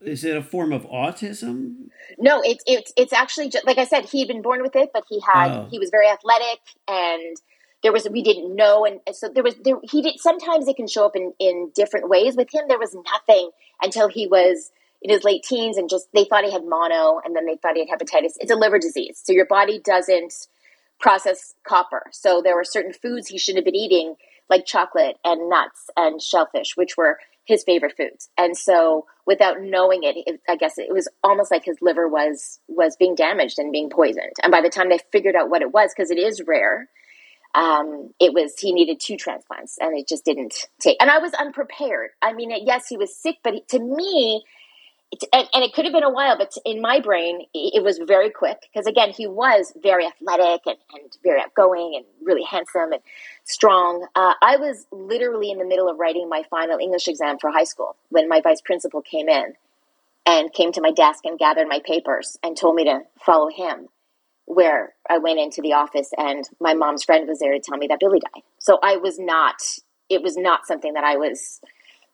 is 0.00 0.24
it 0.24 0.36
a 0.36 0.42
form 0.42 0.72
of 0.72 0.84
autism? 0.86 1.90
No, 2.18 2.40
it's 2.42 2.62
it's 2.66 2.92
it's 2.96 3.12
actually 3.12 3.48
just, 3.48 3.66
like 3.66 3.78
I 3.78 3.84
said, 3.84 4.06
he'd 4.06 4.28
been 4.28 4.42
born 4.42 4.62
with 4.62 4.76
it, 4.76 4.90
but 4.92 5.04
he 5.08 5.20
had 5.20 5.50
oh. 5.50 5.68
he 5.70 5.78
was 5.78 5.90
very 5.90 6.08
athletic 6.08 6.60
and 6.86 7.36
there 7.82 7.92
was 7.92 8.08
we 8.10 8.22
didn't 8.22 8.56
know 8.56 8.84
and 8.84 9.00
so 9.12 9.28
there 9.28 9.44
was 9.44 9.54
there 9.62 9.76
he 9.84 10.02
did 10.02 10.18
sometimes 10.18 10.66
it 10.66 10.74
can 10.74 10.88
show 10.88 11.06
up 11.06 11.14
in 11.14 11.32
in 11.38 11.70
different 11.76 12.08
ways 12.08 12.34
with 12.36 12.52
him 12.52 12.64
there 12.66 12.78
was 12.78 12.92
nothing 12.92 13.50
until 13.80 14.08
he 14.08 14.26
was 14.26 14.72
in 15.02 15.10
his 15.10 15.24
late 15.24 15.42
teens 15.42 15.76
and 15.76 15.88
just 15.88 16.08
they 16.12 16.24
thought 16.24 16.44
he 16.44 16.52
had 16.52 16.64
mono 16.64 17.20
and 17.24 17.34
then 17.34 17.46
they 17.46 17.56
thought 17.56 17.76
he 17.76 17.86
had 17.86 17.98
hepatitis. 17.98 18.32
It's 18.40 18.50
a 18.50 18.56
liver 18.56 18.78
disease. 18.78 19.20
So 19.22 19.32
your 19.32 19.46
body 19.46 19.78
doesn't 19.78 20.48
process 20.98 21.54
copper. 21.62 22.04
So 22.10 22.42
there 22.42 22.56
were 22.56 22.64
certain 22.64 22.92
foods 22.92 23.28
he 23.28 23.38
shouldn't 23.38 23.64
have 23.64 23.72
been 23.72 23.80
eating, 23.80 24.16
like 24.50 24.66
chocolate 24.66 25.18
and 25.24 25.48
nuts 25.48 25.90
and 25.96 26.20
shellfish, 26.20 26.76
which 26.76 26.96
were 26.96 27.18
his 27.48 27.64
favorite 27.64 27.96
foods. 27.96 28.28
And 28.36 28.56
so 28.56 29.06
without 29.26 29.62
knowing 29.62 30.04
it, 30.04 30.16
it, 30.26 30.40
I 30.46 30.56
guess 30.56 30.76
it 30.76 30.92
was 30.92 31.08
almost 31.24 31.50
like 31.50 31.64
his 31.64 31.78
liver 31.80 32.06
was 32.06 32.60
was 32.68 32.94
being 32.96 33.14
damaged 33.14 33.58
and 33.58 33.72
being 33.72 33.88
poisoned. 33.88 34.34
And 34.42 34.52
by 34.52 34.60
the 34.60 34.68
time 34.68 34.90
they 34.90 35.00
figured 35.10 35.34
out 35.34 35.48
what 35.48 35.62
it 35.62 35.72
was, 35.72 35.90
because 35.96 36.10
it 36.10 36.18
is 36.18 36.42
rare, 36.46 36.90
um, 37.54 38.10
it 38.20 38.34
was 38.34 38.52
he 38.58 38.72
needed 38.72 39.00
two 39.00 39.16
transplants, 39.16 39.78
and 39.80 39.96
it 39.96 40.06
just 40.06 40.26
didn't 40.26 40.66
take. 40.78 40.98
And 41.00 41.10
I 41.10 41.18
was 41.18 41.32
unprepared. 41.32 42.10
I 42.20 42.34
mean, 42.34 42.52
yes, 42.66 42.86
he 42.86 42.98
was 42.98 43.16
sick, 43.16 43.36
but 43.42 43.66
to 43.68 43.78
me, 43.78 44.44
and, 45.32 45.48
and, 45.54 45.64
it 45.64 45.72
could 45.72 45.84
have 45.84 45.94
been 45.94 46.04
a 46.04 46.12
while, 46.12 46.36
but 46.36 46.52
in 46.66 46.82
my 46.82 47.00
brain, 47.00 47.46
it 47.54 47.82
was 47.82 47.98
very 48.06 48.30
quick 48.30 48.58
because 48.62 48.86
again, 48.86 49.10
he 49.10 49.26
was 49.26 49.72
very 49.82 50.06
athletic 50.06 50.66
and, 50.66 50.76
and 50.92 51.16
very 51.22 51.40
outgoing 51.40 51.94
and 51.96 52.04
really 52.22 52.42
handsome 52.42 52.92
and 52.92 53.02
strong. 53.44 54.06
Uh, 54.14 54.34
I 54.42 54.56
was 54.56 54.86
literally 54.92 55.50
in 55.50 55.58
the 55.58 55.64
middle 55.64 55.88
of 55.88 55.98
writing 55.98 56.28
my 56.28 56.42
final 56.50 56.78
English 56.78 57.08
exam 57.08 57.38
for 57.38 57.50
high 57.50 57.64
school 57.64 57.96
when 58.10 58.28
my 58.28 58.42
vice 58.42 58.60
principal 58.60 59.00
came 59.00 59.28
in 59.28 59.54
and 60.26 60.52
came 60.52 60.72
to 60.72 60.82
my 60.82 60.90
desk 60.90 61.24
and 61.24 61.38
gathered 61.38 61.68
my 61.68 61.80
papers 61.84 62.38
and 62.42 62.56
told 62.56 62.74
me 62.74 62.84
to 62.84 63.00
follow 63.18 63.48
him. 63.48 63.88
Where 64.44 64.94
I 65.08 65.18
went 65.18 65.38
into 65.38 65.60
the 65.60 65.74
office 65.74 66.10
and 66.16 66.48
my 66.58 66.72
mom's 66.72 67.04
friend 67.04 67.28
was 67.28 67.38
there 67.38 67.52
to 67.52 67.60
tell 67.60 67.76
me 67.76 67.86
that 67.88 68.00
Billy 68.00 68.20
died. 68.20 68.42
So 68.58 68.78
I 68.82 68.96
was 68.96 69.18
not, 69.18 69.56
it 70.08 70.22
was 70.22 70.38
not 70.38 70.66
something 70.66 70.94
that 70.94 71.04
I 71.04 71.16
was 71.16 71.60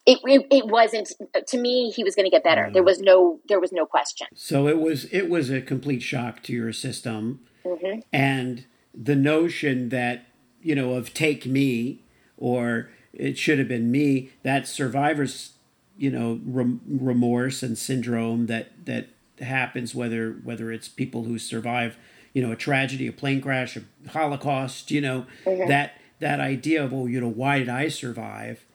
it, 0.07 0.19
it, 0.25 0.47
it 0.51 0.67
wasn't 0.67 1.13
to 1.47 1.59
me 1.59 1.91
he 1.91 2.05
was 2.05 2.15
going 2.15 2.27
to 2.27 2.31
get 2.31 2.45
better. 2.45 2.71
There 2.73 2.83
was 2.83 3.01
no 3.01 3.41
there 3.49 3.61
was 3.61 3.73
no 3.73 3.87
question. 3.87 4.27
So 4.35 4.69
it 4.69 4.79
was 4.79 5.07
it 5.07 5.29
was 5.29 5.51
a 5.51 5.61
complete 5.61 6.03
shock 6.03 6.43
to 6.45 6.53
your 6.53 6.73
system. 6.73 7.41
Mm-hmm. 7.65 8.01
and 8.13 8.67
the 8.93 9.17
notion 9.17 9.89
that 9.89 10.27
you 10.61 10.75
know 10.75 10.93
of 10.93 11.15
take 11.15 11.47
me 11.47 12.03
or 12.37 12.91
it 13.15 13.39
should 13.39 13.59
have 13.59 13.69
been 13.69 13.91
me 13.91 14.33
that 14.43 14.69
survivors 14.69 15.55
you 15.97 16.11
know 16.11 16.41
rem- 16.45 16.83
remorse 16.87 17.63
and 17.63 17.79
syndrome 17.79 18.49
that 18.49 18.85
that 18.85 19.09
happens 19.41 19.95
whether 19.95 20.33
whether 20.45 20.71
it's 20.71 20.89
people 20.89 21.25
who 21.25 21.39
survive 21.39 21.97
you 22.35 22.43
know 22.43 22.53
a 22.53 22.57
tragedy 22.57 23.07
a 23.07 23.13
plane 23.13 23.41
crash 23.41 23.79
a 23.79 24.11
holocaust 24.11 24.91
you 24.91 25.01
know 25.01 25.25
mm-hmm. 25.45 25.67
that 25.67 25.99
that 26.21 26.41
idea 26.41 26.85
of 26.85 26.93
oh 26.93 27.07
you 27.07 27.19
know 27.19 27.29
why 27.29 27.59
did 27.59 27.69
i 27.71 27.89
survive 27.89 28.67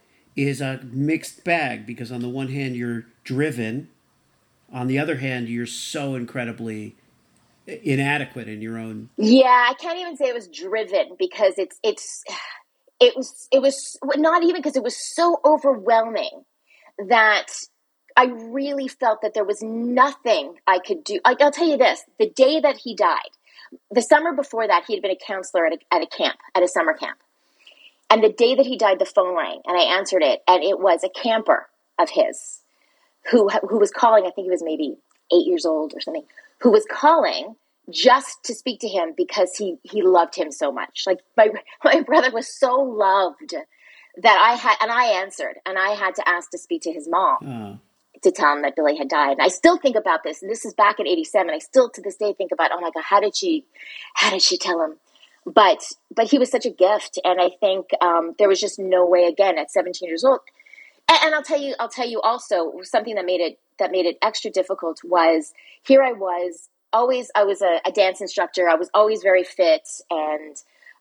is 0.48 0.62
a 0.62 0.79
mixed 0.84 1.43
bag 1.43 1.86
because 1.86 2.12
on 2.12 2.22
the 2.22 2.29
one 2.29 2.50
hand 2.50 2.75
you're 2.75 3.05
driven, 3.24 3.89
on 4.72 4.88
the 4.88 5.00
other 5.00 5.17
hand 5.17 5.50
you're 5.50 5.65
so 5.65 6.15
incredibly 6.15 6.96
inadequate 7.67 8.48
in 8.48 8.62
your 8.62 8.77
own. 8.77 9.10
Yeah, 9.17 9.67
I 9.69 9.74
can't 9.75 10.00
even 10.00 10.17
say 10.17 10.25
it 10.25 10.36
was 10.36 10.48
driven 10.48 11.15
because 11.17 11.53
it's 11.58 11.79
it's 11.84 12.24
it 13.00 13.15
was 13.15 13.48
it 13.51 13.62
was 13.62 13.98
not 14.03 14.43
even 14.43 14.62
because 14.62 14.75
it 14.75 14.84
was 14.84 14.98
so 15.15 15.39
overwhelming 15.46 16.46
that 17.08 17.48
I 18.17 18.25
really 18.25 18.88
felt 18.88 19.22
that 19.22 19.34
there 19.34 19.46
was 19.46 19.62
nothing 19.62 20.55
I 20.67 20.79
could 20.79 21.03
do. 21.03 21.19
Like, 21.25 21.41
I'll 21.41 21.51
tell 21.51 21.67
you 21.67 21.77
this: 21.77 22.03
the 22.17 22.29
day 22.29 22.60
that 22.60 22.77
he 22.77 22.96
died, 22.96 23.29
the 23.91 24.01
summer 24.01 24.34
before 24.34 24.67
that, 24.67 24.86
he 24.88 24.93
had 24.93 25.01
been 25.01 25.12
a 25.12 25.17
counselor 25.25 25.65
at 25.67 25.74
a, 25.74 25.77
at 25.93 26.01
a 26.01 26.08
camp, 26.08 26.38
at 26.55 26.63
a 26.63 26.67
summer 26.67 26.93
camp. 26.93 27.19
And 28.10 28.24
the 28.24 28.30
day 28.30 28.56
that 28.56 28.66
he 28.66 28.78
died, 28.78 29.00
the 29.00 29.06
phone 29.06 29.38
rang, 29.38 29.62
and 29.66 29.78
I 29.78 29.98
answered 29.98 30.24
it, 30.24 30.42
and 30.48 30.63
it 30.63 30.80
was 30.80 31.04
a 31.04 31.10
camper 31.10 31.68
of 32.00 32.10
his 32.10 32.62
who 33.30 33.50
who 33.50 33.78
was 33.78 33.92
calling. 33.92 34.25
I 34.25 34.32
think 34.32 34.46
he 34.46 34.51
was 34.51 34.63
maybe 34.63 34.98
eight 35.32 35.46
years 35.46 35.66
old 35.66 35.94
or 35.94 36.01
something. 36.01 36.25
Who 36.60 36.72
was 36.72 36.86
calling 36.89 37.56
just 37.89 38.44
to 38.44 38.54
speak 38.54 38.80
to 38.82 38.88
him 38.88 39.13
because 39.16 39.56
he 39.56 39.78
he 39.84 40.01
loved 40.01 40.36
him 40.36 40.51
so 40.51 40.72
much. 40.72 41.04
Like 41.06 41.20
my 41.38 41.50
my 41.84 42.01
brother 42.01 42.32
was 42.32 42.48
so 42.48 42.75
loved 42.75 43.56
that 44.18 44.39
I 44.42 44.56
had, 44.56 44.75
and 44.82 44.92
I 44.92 45.22
answered, 45.22 45.56
and 45.66 45.78
I 45.78 45.89
had 45.89 46.16
to 46.16 46.28
ask 46.28 46.50
to 46.51 46.58
speak 46.58 46.82
to 46.84 46.92
his 46.92 47.08
mom. 47.08 47.38
Uh 47.46 47.78
to 48.22 48.32
tell 48.32 48.54
him 48.54 48.63
that 48.63 48.75
Billy 48.75 48.98
had 48.98 49.08
died. 49.08 49.34
And 49.34 49.42
I 49.42 49.48
still 49.48 49.78
think 49.78 49.96
about 49.96 50.24
this, 50.24 50.42
and 50.42 50.51
this 50.51 50.66
is 50.66 50.74
back 50.74 51.00
in 51.00 51.08
'87. 51.08 51.50
I 51.50 51.60
still 51.60 51.89
to 51.92 52.01
this 52.01 52.18
day 52.18 52.34
think 52.34 52.51
about, 52.51 52.72
oh 52.74 52.82
my 52.82 52.92
god, 52.94 53.04
how 53.04 53.20
did 53.20 53.36
she, 53.36 53.66
how 54.13 54.32
did 54.32 54.42
she 54.42 54.58
tell 54.58 54.84
him? 54.84 54.98
But 55.53 55.84
but 56.15 56.29
he 56.29 56.38
was 56.38 56.51
such 56.51 56.65
a 56.65 56.70
gift, 56.70 57.20
and 57.24 57.41
I 57.41 57.50
think 57.60 57.88
um, 58.01 58.36
there 58.38 58.48
was 58.48 58.60
just 58.60 58.77
no 58.77 59.06
way 59.06 59.25
again 59.25 59.58
at 59.58 59.72
17 59.72 60.08
years 60.08 60.24
old. 60.24 60.39
And, 61.10 61.20
and 61.24 61.36
I'll 61.36 61.44
tell 61.44 61.60
you, 61.60 61.75
I'll 61.79 61.89
tell 61.89 62.08
you 62.08 62.22
also 62.22 62.74
something 62.84 63.15
that 63.15 63.25
made 63.25 63.41
it 63.41 63.60
that 63.79 63.91
made 63.91 64.06
it 64.06 64.18
extra 64.22 64.51
difficult 64.51 65.00
was 65.03 65.53
here 65.84 66.03
I 66.03 66.12
was 66.12 66.70
always 66.94 67.32
I 67.36 67.44
was 67.46 67.62
a, 67.62 67.79
a 67.86 67.91
dance 67.91 68.22
instructor. 68.22 68.70
I 68.70 68.75
was 68.75 68.89
always 68.94 69.24
very 69.24 69.44
fit 69.44 69.88
and 70.12 70.56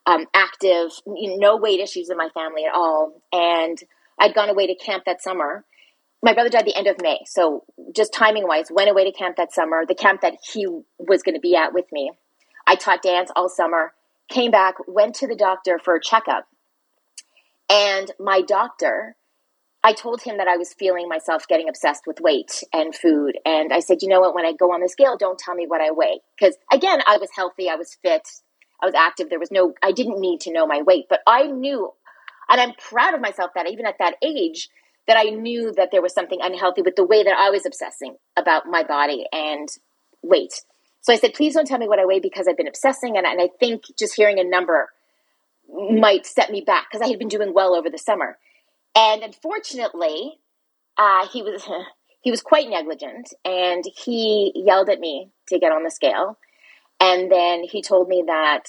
um, 0.05 0.25
active. 0.33 0.91
You 1.05 1.31
know, 1.31 1.35
no 1.37 1.57
weight 1.57 1.79
issues 1.79 2.09
in 2.09 2.17
my 2.17 2.29
family 2.33 2.65
at 2.65 2.73
all, 2.73 3.21
and 3.31 3.77
I'd 4.17 4.33
gone 4.33 4.49
away 4.49 4.67
to 4.67 4.75
camp 4.75 5.03
that 5.05 5.21
summer 5.21 5.63
my 6.21 6.33
brother 6.33 6.49
died 6.49 6.65
the 6.65 6.75
end 6.75 6.87
of 6.87 7.01
May. 7.01 7.19
So 7.25 7.63
just 7.95 8.13
timing 8.13 8.47
wise, 8.47 8.65
went 8.69 8.89
away 8.89 9.09
to 9.09 9.17
camp 9.17 9.37
that 9.37 9.53
summer, 9.53 9.85
the 9.87 9.95
camp 9.95 10.21
that 10.21 10.35
he 10.53 10.67
was 10.97 11.23
going 11.23 11.35
to 11.35 11.41
be 11.41 11.55
at 11.55 11.73
with 11.73 11.85
me. 11.91 12.11
I 12.67 12.75
taught 12.75 13.01
dance 13.01 13.31
all 13.35 13.49
summer, 13.49 13.93
came 14.29 14.51
back, 14.51 14.75
went 14.87 15.15
to 15.15 15.27
the 15.27 15.35
doctor 15.35 15.79
for 15.79 15.95
a 15.95 16.01
checkup. 16.01 16.45
And 17.69 18.11
my 18.19 18.41
doctor, 18.41 19.15
I 19.83 19.93
told 19.93 20.21
him 20.21 20.37
that 20.37 20.47
I 20.47 20.57
was 20.57 20.73
feeling 20.73 21.07
myself 21.07 21.47
getting 21.47 21.69
obsessed 21.69 22.03
with 22.05 22.19
weight 22.19 22.63
and 22.73 22.93
food. 22.93 23.37
And 23.45 23.71
I 23.71 23.79
said, 23.79 24.01
you 24.01 24.09
know 24.09 24.19
what, 24.19 24.35
when 24.35 24.45
I 24.45 24.53
go 24.53 24.73
on 24.73 24.81
the 24.81 24.89
scale, 24.89 25.17
don't 25.17 25.39
tell 25.39 25.55
me 25.55 25.67
what 25.67 25.81
I 25.81 25.91
weigh. 25.91 26.19
Because 26.37 26.57
again, 26.71 27.01
I 27.07 27.17
was 27.17 27.29
healthy, 27.35 27.69
I 27.69 27.75
was 27.75 27.97
fit, 28.01 28.27
I 28.81 28.85
was 28.85 28.95
active. 28.95 29.29
There 29.29 29.39
was 29.39 29.51
no, 29.51 29.73
I 29.81 29.91
didn't 29.91 30.19
need 30.19 30.41
to 30.41 30.53
know 30.53 30.65
my 30.65 30.81
weight, 30.81 31.05
but 31.09 31.21
I 31.27 31.43
knew, 31.43 31.91
and 32.49 32.59
I'm 32.59 32.73
proud 32.73 33.13
of 33.13 33.21
myself 33.21 33.51
that 33.55 33.69
even 33.69 33.85
at 33.85 33.99
that 33.99 34.15
age, 34.21 34.69
that 35.07 35.17
I 35.17 35.29
knew 35.29 35.71
that 35.73 35.89
there 35.91 36.01
was 36.01 36.13
something 36.13 36.39
unhealthy 36.41 36.81
with 36.81 36.95
the 36.95 37.05
way 37.05 37.23
that 37.23 37.35
I 37.37 37.49
was 37.49 37.65
obsessing 37.65 38.17
about 38.35 38.67
my 38.67 38.83
body 38.83 39.25
and 39.31 39.67
weight. 40.21 40.61
So 41.01 41.13
I 41.13 41.17
said, 41.17 41.33
please 41.33 41.53
don't 41.53 41.65
tell 41.67 41.77
me 41.77 41.87
what 41.87 41.99
I 41.99 42.05
weigh 42.05 42.19
because 42.19 42.47
I've 42.47 42.57
been 42.57 42.67
obsessing. 42.67 43.17
And, 43.17 43.25
and 43.25 43.41
I 43.41 43.49
think 43.59 43.83
just 43.97 44.15
hearing 44.15 44.39
a 44.39 44.43
number 44.43 44.89
might 45.71 46.25
set 46.25 46.51
me 46.51 46.61
back 46.61 46.87
because 46.89 47.05
I 47.05 47.09
had 47.09 47.19
been 47.19 47.27
doing 47.27 47.53
well 47.53 47.75
over 47.75 47.89
the 47.89 47.97
summer. 47.97 48.37
And 48.95 49.23
unfortunately, 49.23 50.39
uh, 50.97 51.27
he 51.27 51.41
was 51.41 51.67
he 52.21 52.31
was 52.31 52.41
quite 52.41 52.69
negligent, 52.69 53.33
and 53.45 53.83
he 53.95 54.51
yelled 54.55 54.89
at 54.89 54.99
me 54.99 55.31
to 55.47 55.59
get 55.59 55.71
on 55.71 55.83
the 55.83 55.91
scale. 55.91 56.37
And 56.99 57.31
then 57.31 57.63
he 57.63 57.81
told 57.81 58.09
me 58.09 58.23
that 58.27 58.65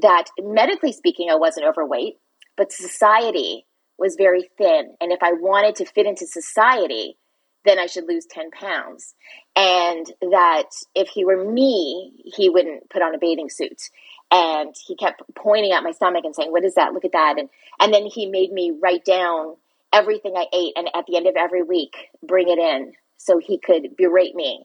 that 0.00 0.24
medically 0.40 0.92
speaking, 0.92 1.28
I 1.30 1.36
wasn't 1.36 1.66
overweight, 1.66 2.14
but 2.56 2.72
society 2.72 3.66
was 3.98 4.16
very 4.16 4.48
thin. 4.56 4.94
And 5.00 5.12
if 5.12 5.22
I 5.22 5.32
wanted 5.32 5.76
to 5.76 5.84
fit 5.84 6.06
into 6.06 6.26
society, 6.26 7.16
then 7.64 7.78
I 7.78 7.86
should 7.86 8.06
lose 8.06 8.26
10 8.26 8.50
pounds. 8.50 9.14
And 9.56 10.06
that 10.20 10.70
if 10.94 11.08
he 11.08 11.24
were 11.24 11.44
me, 11.44 12.12
he 12.24 12.50
wouldn't 12.50 12.90
put 12.90 13.02
on 13.02 13.14
a 13.14 13.18
bathing 13.18 13.48
suit. 13.48 13.90
And 14.30 14.74
he 14.86 14.96
kept 14.96 15.22
pointing 15.34 15.72
at 15.72 15.82
my 15.82 15.92
stomach 15.92 16.24
and 16.24 16.34
saying, 16.34 16.50
What 16.50 16.64
is 16.64 16.74
that? 16.74 16.92
Look 16.92 17.04
at 17.04 17.12
that. 17.12 17.36
And, 17.38 17.48
and 17.80 17.92
then 17.92 18.06
he 18.06 18.26
made 18.26 18.52
me 18.52 18.72
write 18.82 19.04
down 19.04 19.56
everything 19.92 20.34
I 20.36 20.46
ate 20.52 20.72
and 20.76 20.88
at 20.94 21.06
the 21.06 21.16
end 21.16 21.26
of 21.26 21.36
every 21.36 21.62
week 21.62 21.94
bring 22.22 22.48
it 22.48 22.58
in 22.58 22.94
so 23.16 23.38
he 23.38 23.58
could 23.58 23.96
berate 23.96 24.34
me 24.34 24.64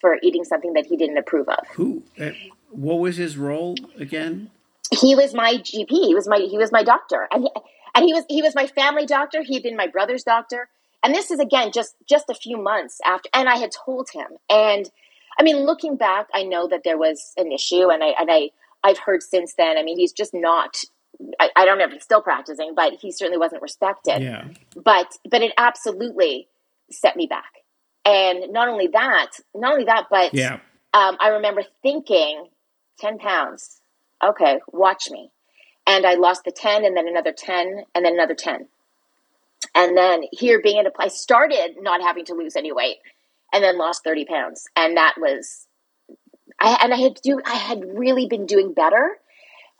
for 0.00 0.16
eating 0.22 0.44
something 0.44 0.74
that 0.74 0.84
he 0.86 0.96
didn't 0.96 1.16
approve 1.16 1.48
of. 1.48 1.66
Who? 1.74 2.02
Uh, 2.20 2.30
what 2.70 2.96
was 2.96 3.16
his 3.16 3.38
role 3.38 3.74
again? 3.98 4.50
He 4.92 5.14
was 5.14 5.34
my 5.34 5.54
GP. 5.54 5.88
He 5.88 6.14
was 6.14 6.28
my 6.28 6.38
he 6.38 6.58
was 6.58 6.70
my 6.70 6.84
doctor, 6.84 7.26
and 7.32 7.44
he, 7.44 7.50
and 7.94 8.04
he 8.04 8.14
was 8.14 8.24
he 8.28 8.42
was 8.42 8.54
my 8.54 8.66
family 8.68 9.06
doctor 9.06 9.42
he'd 9.42 9.64
been 9.64 9.76
my 9.76 9.88
brother's 9.88 10.22
doctor 10.22 10.68
and 11.06 11.14
this 11.14 11.30
is 11.30 11.38
again 11.38 11.70
just 11.72 11.94
just 12.08 12.28
a 12.28 12.34
few 12.34 12.60
months 12.60 12.98
after 13.06 13.28
and 13.32 13.48
i 13.48 13.56
had 13.56 13.70
told 13.70 14.08
him 14.12 14.26
and 14.50 14.90
i 15.38 15.42
mean 15.42 15.58
looking 15.58 15.96
back 15.96 16.26
i 16.34 16.42
know 16.42 16.66
that 16.66 16.82
there 16.84 16.98
was 16.98 17.32
an 17.36 17.52
issue 17.52 17.88
and 17.90 18.02
i 18.02 18.08
and 18.18 18.30
i 18.30 18.50
i've 18.82 18.98
heard 18.98 19.22
since 19.22 19.54
then 19.56 19.78
i 19.78 19.82
mean 19.82 19.96
he's 19.96 20.12
just 20.12 20.34
not 20.34 20.82
I, 21.40 21.48
I 21.56 21.64
don't 21.64 21.78
know 21.78 21.86
if 21.86 21.92
he's 21.92 22.02
still 22.02 22.20
practicing, 22.20 22.74
but 22.76 22.92
he 23.00 23.10
certainly 23.10 23.38
wasn't 23.38 23.62
respected. 23.62 24.20
Yeah. 24.20 24.48
But 24.74 25.16
but 25.26 25.40
it 25.40 25.54
absolutely 25.56 26.46
set 26.90 27.16
me 27.16 27.26
back. 27.26 27.50
And 28.04 28.52
not 28.52 28.68
only 28.68 28.88
that, 28.88 29.30
not 29.54 29.72
only 29.72 29.86
that, 29.86 30.08
but 30.10 30.34
yeah. 30.34 30.60
Um, 30.92 31.16
I 31.18 31.28
remember 31.28 31.62
thinking, 31.82 32.48
ten 32.98 33.16
pounds. 33.16 33.80
Okay, 34.22 34.60
watch 34.70 35.10
me 35.10 35.30
and 35.86 36.04
I 36.04 36.14
lost 36.14 36.44
the 36.44 36.52
10 36.52 36.84
and 36.84 36.96
then 36.96 37.08
another 37.08 37.32
10 37.32 37.84
and 37.94 38.04
then 38.04 38.14
another 38.14 38.34
10. 38.34 38.68
And 39.74 39.96
then 39.96 40.22
here 40.32 40.60
being 40.62 40.78
in 40.78 40.86
a 40.86 40.90
place, 40.90 41.14
started 41.14 41.76
not 41.78 42.00
having 42.00 42.24
to 42.26 42.34
lose 42.34 42.56
any 42.56 42.72
weight 42.72 42.96
and 43.52 43.62
then 43.62 43.78
lost 43.78 44.04
30 44.04 44.24
pounds. 44.24 44.64
And 44.76 44.96
that 44.96 45.14
was, 45.18 45.66
I, 46.60 46.78
and 46.82 46.92
I 46.92 46.96
had 46.96 47.20
do, 47.22 47.40
I 47.44 47.54
had 47.54 47.84
really 47.84 48.26
been 48.26 48.46
doing 48.46 48.72
better. 48.72 49.18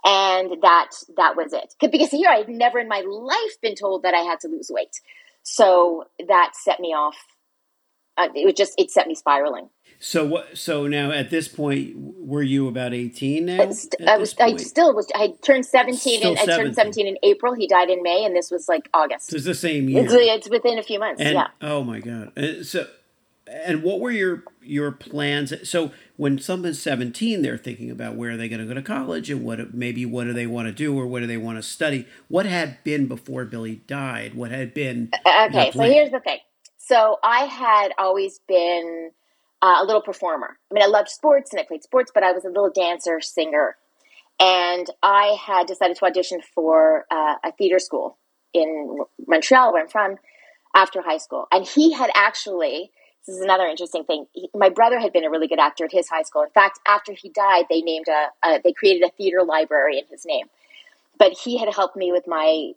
And 0.04 0.62
that, 0.62 0.90
that 1.16 1.37
was 1.37 1.52
it. 1.52 1.75
Because 1.80 2.11
here 2.11 2.30
I 2.30 2.37
had 2.37 2.49
never 2.49 2.78
in 2.78 2.88
my 2.88 3.00
life 3.00 3.61
been 3.61 3.75
told 3.75 4.02
that 4.02 4.14
I 4.14 4.21
had 4.21 4.40
to 4.40 4.49
lose 4.49 4.71
weight. 4.71 5.00
So 5.42 6.04
that 6.28 6.52
set 6.54 6.80
me 6.80 6.88
off. 6.88 7.16
Uh, 8.16 8.28
it 8.35 8.45
was 8.45 8.54
just, 8.54 8.75
it 8.78 8.90
set 8.90 9.06
me 9.06 9.14
spiraling. 9.14 9.68
So 9.99 10.26
what? 10.26 10.59
So 10.59 10.87
now 10.87 11.11
at 11.11 11.31
this 11.31 11.49
point, 11.49 11.95
were 11.97 12.43
you 12.43 12.69
about 12.69 12.93
eighteen 12.93 13.47
now? 13.47 13.62
I 13.62 14.19
was. 14.19 14.35
I 14.38 14.57
still 14.57 14.95
was. 14.95 15.11
I 15.15 15.35
turned 15.43 15.65
seventeen, 15.65 16.26
and 16.26 16.38
I 16.38 16.45
turned 16.45 16.75
seventeen 16.75 17.07
in 17.07 17.17
April. 17.23 17.55
He 17.55 17.67
died 17.67 17.91
in 17.91 18.03
May, 18.03 18.25
and 18.25 18.37
this 18.37 18.50
was 18.50 18.69
like 18.69 18.88
August. 18.93 19.31
So 19.31 19.37
it's 19.37 19.47
the 19.47 19.55
same 19.55 19.88
year. 19.88 20.05
It's, 20.05 20.12
it's 20.12 20.50
within 20.50 20.79
a 20.79 20.83
few 20.83 20.99
months. 20.99 21.21
And, 21.21 21.35
yeah. 21.35 21.49
Oh 21.62 21.83
my 21.83 22.00
god. 22.00 22.33
And 22.37 22.67
so, 22.67 22.87
and 23.47 23.83
what 23.83 24.00
were 24.00 24.11
your 24.11 24.45
your 24.62 24.93
plans? 24.93 25.53
So 25.69 25.93
when 26.17 26.38
someone's 26.38 26.81
seventeen, 26.81 27.43
they're 27.43 27.57
thinking 27.57 27.91
about 27.91 28.17
where 28.17 28.33
are 28.33 28.37
they 28.37 28.49
going 28.49 28.61
to 28.61 28.67
go 28.67 28.75
to 28.75 28.83
college 28.83 29.31
and 29.31 29.45
what 29.45 29.73
maybe 29.73 30.05
what 30.05 30.25
do 30.25 30.33
they 30.33 30.47
want 30.47 30.69
to 30.69 30.73
do 30.73 30.99
or 30.99 31.07
what 31.07 31.21
do 31.21 31.26
they 31.26 31.37
want 31.37 31.59
to 31.59 31.62
study. 31.62 32.07
What 32.29 32.45
had 32.45 32.85
been 32.85 33.07
before 33.07 33.45
Billy 33.47 33.76
died? 33.87 34.35
What 34.35 34.50
had 34.50 34.75
been? 34.75 35.11
Okay, 35.26 35.71
so 35.73 35.83
here's 35.83 36.11
the 36.11 36.21
thing. 36.21 36.38
So 36.79 37.19
I 37.25 37.47
had 37.47 37.93
always 37.99 38.41
been 38.47 39.11
uh, 39.63 39.77
a 39.81 39.85
little 39.85 40.03
performer. 40.03 40.59
I 40.71 40.75
mean, 40.75 40.85
I 40.85 40.87
loved 40.87 41.09
sports 41.09 41.53
and 41.53 41.61
I 41.61 41.65
played 41.65 41.83
sports, 41.83 42.11
but 42.15 42.23
I 42.23 42.33
was 42.33 42.45
a 42.45 42.49
little 42.49 42.71
dancer, 42.71 43.21
singer. 43.21 43.77
And 44.39 44.87
I 45.03 45.39
had 45.41 45.67
decided 45.67 45.97
to 45.97 46.05
audition 46.05 46.41
for 46.55 47.07
uh, 47.11 47.37
a 47.43 47.53
theater 47.53 47.79
school 47.79 48.19
in 48.53 48.99
Montreal, 49.27 49.73
where 49.73 49.83
I'm 49.83 49.89
from, 49.89 50.17
after 50.75 51.01
high 51.03 51.17
school. 51.19 51.47
And 51.51 51.67
he 51.67 51.93
had 51.93 52.11
actually, 52.15 52.91
this 53.27 53.37
is 53.37 53.43
another 53.43 53.65
interesting 53.65 54.05
thing. 54.05 54.27
He, 54.35 54.51
my 54.55 54.69
brother 54.69 55.01
had 55.01 55.13
been 55.13 55.25
a 55.25 55.31
really 55.31 55.49
good 55.49 55.59
actor 55.59 55.85
at 55.85 55.93
his 55.93 56.09
high 56.09 56.23
school. 56.23 56.43
In 56.43 56.51
fact, 56.51 56.81
after 56.87 57.13
he 57.13 57.31
died, 57.31 57.65
they 57.71 57.81
named 57.81 58.07
a, 58.09 58.47
a 58.47 58.61
they 58.63 58.73
created 58.73 59.03
a 59.03 59.11
theater 59.11 59.43
library 59.43 59.99
in 59.99 60.05
his 60.11 60.27
name. 60.27 60.47
But 61.19 61.33
he 61.33 61.57
had 61.57 61.73
helped 61.75 61.97
me 61.97 62.13
with 62.13 62.27
my 62.27 62.73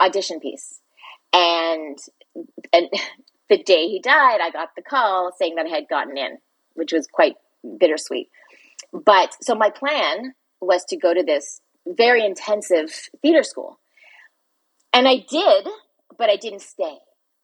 audition 0.00 0.40
piece, 0.40 0.80
and 1.32 1.98
and 2.72 2.88
the 3.48 3.62
day 3.62 3.88
he 3.88 4.00
died, 4.00 4.40
I 4.42 4.50
got 4.50 4.70
the 4.76 4.82
call 4.82 5.32
saying 5.38 5.54
that 5.56 5.66
I 5.66 5.70
had 5.70 5.88
gotten 5.88 6.16
in, 6.16 6.38
which 6.74 6.92
was 6.92 7.06
quite 7.06 7.36
bittersweet. 7.78 8.28
But 8.92 9.36
so 9.42 9.54
my 9.54 9.70
plan 9.70 10.34
was 10.60 10.84
to 10.86 10.96
go 10.96 11.12
to 11.14 11.22
this 11.22 11.60
very 11.86 12.24
intensive 12.24 12.90
theater 13.22 13.42
school. 13.42 13.78
And 14.92 15.06
I 15.06 15.24
did, 15.28 15.68
but 16.18 16.30
I 16.30 16.36
didn't 16.36 16.62
stay 16.62 16.96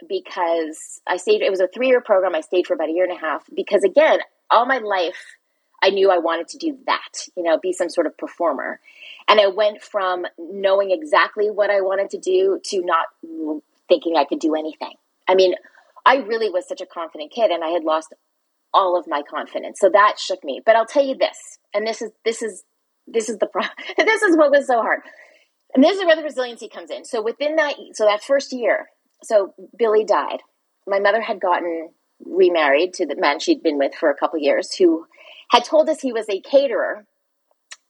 because 0.09 1.00
I 1.06 1.16
stayed, 1.16 1.42
it 1.42 1.50
was 1.50 1.61
a 1.61 1.68
three 1.68 1.88
year 1.88 2.00
program. 2.00 2.35
I 2.35 2.40
stayed 2.40 2.66
for 2.66 2.75
about 2.75 2.88
a 2.88 2.92
year 2.92 3.04
and 3.04 3.16
a 3.16 3.21
half 3.21 3.44
because, 3.54 3.85
again, 3.85 4.21
all 4.50 4.66
my 4.66 4.78
life, 4.78 5.37
I 5.82 5.90
knew 5.90 6.11
I 6.11 6.18
wanted 6.18 6.49
to 6.49 6.59
do 6.59 6.78
that, 6.87 7.26
you 7.37 7.42
know, 7.42 7.59
be 7.59 7.73
some 7.73 7.88
sort 7.88 8.06
of 8.06 8.16
performer. 8.16 8.80
And 9.28 9.40
I 9.40 9.49
went 9.49 9.82
from 9.82 10.26
knowing 10.38 10.90
exactly 10.90 11.50
what 11.50 11.71
I 11.71 11.80
wanted 11.80 12.11
to 12.11 12.18
do 12.18 12.61
to 12.66 12.82
not 12.82 13.06
thinking 13.88 14.16
I 14.16 14.25
could 14.25 14.38
do 14.38 14.54
anything. 14.54 14.94
I 15.28 15.35
mean, 15.35 15.54
I 16.04 16.16
really 16.16 16.50
was 16.50 16.66
such 16.66 16.80
a 16.80 16.87
confident 16.87 17.32
kid 17.32 17.50
and 17.50 17.62
I 17.62 17.68
had 17.68 17.85
lost 17.85 18.12
all 18.75 18.99
of 18.99 19.06
my 19.06 19.23
confidence. 19.23 19.78
So 19.80 19.88
that 19.90 20.18
shook 20.18 20.42
me. 20.44 20.61
But 20.64 20.76
I'll 20.76 20.87
tell 20.87 21.04
you 21.04 21.16
this, 21.16 21.59
and 21.75 21.87
this 21.87 22.02
is 22.02 22.11
this 22.25 22.42
is 22.42 22.64
this 23.06 23.28
is 23.28 23.38
the 23.38 23.47
problem. 23.47 23.75
this 23.97 24.23
is 24.23 24.37
what 24.37 24.50
was 24.50 24.66
so 24.66 24.80
hard. 24.80 25.00
And 25.75 25.82
this 25.82 25.99
is 25.99 26.04
where 26.04 26.16
the 26.16 26.23
resiliency 26.23 26.68
comes 26.68 26.90
in. 26.90 27.04
So 27.04 27.23
within 27.23 27.56
that 27.56 27.75
so 27.94 28.04
that 28.04 28.23
first 28.23 28.52
year, 28.52 28.90
so 29.23 29.54
Billy 29.76 30.04
died. 30.04 30.40
My 30.87 30.99
mother 30.99 31.21
had 31.21 31.40
gotten 31.40 31.90
remarried 32.25 32.94
to 32.94 33.06
the 33.06 33.16
man 33.16 33.40
she'd 33.40 33.62
been 33.62 33.78
with 33.78 33.94
for 33.94 34.11
a 34.11 34.16
couple 34.16 34.38
years 34.38 34.75
who 34.75 35.06
had 35.50 35.64
told 35.64 35.88
us 35.88 36.00
he 36.00 36.12
was 36.12 36.28
a 36.28 36.40
caterer. 36.40 37.06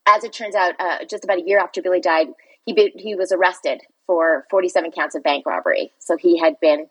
As 0.07 0.25
it 0.25 0.33
turns 0.33 0.57
out, 0.57 0.75
uh, 0.81 1.05
just 1.09 1.23
about 1.23 1.39
a 1.39 1.47
year 1.47 1.61
after 1.61 1.81
Billy 1.81 2.01
died, 2.01 2.27
he 2.67 2.73
be, 2.73 2.93
he 2.97 3.15
was 3.15 3.31
arrested 3.31 3.83
for 4.07 4.47
47 4.51 4.91
counts 4.91 5.15
of 5.15 5.23
bank 5.23 5.47
robbery. 5.47 5.93
So 6.01 6.17
he 6.17 6.39
had 6.39 6.59
been 6.61 6.89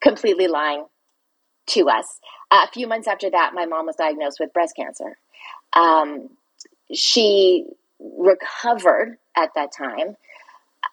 completely 0.00 0.48
lying 0.48 0.86
to 1.68 1.88
us. 1.88 2.06
Uh, 2.50 2.66
a 2.68 2.72
few 2.72 2.86
months 2.86 3.08
after 3.08 3.30
that, 3.30 3.52
my 3.54 3.66
mom 3.66 3.86
was 3.86 3.96
diagnosed 3.96 4.38
with 4.40 4.52
breast 4.52 4.74
cancer. 4.76 5.18
Um, 5.74 6.30
she 6.92 7.66
recovered 8.00 9.18
at 9.36 9.50
that 9.54 9.70
time. 9.76 10.16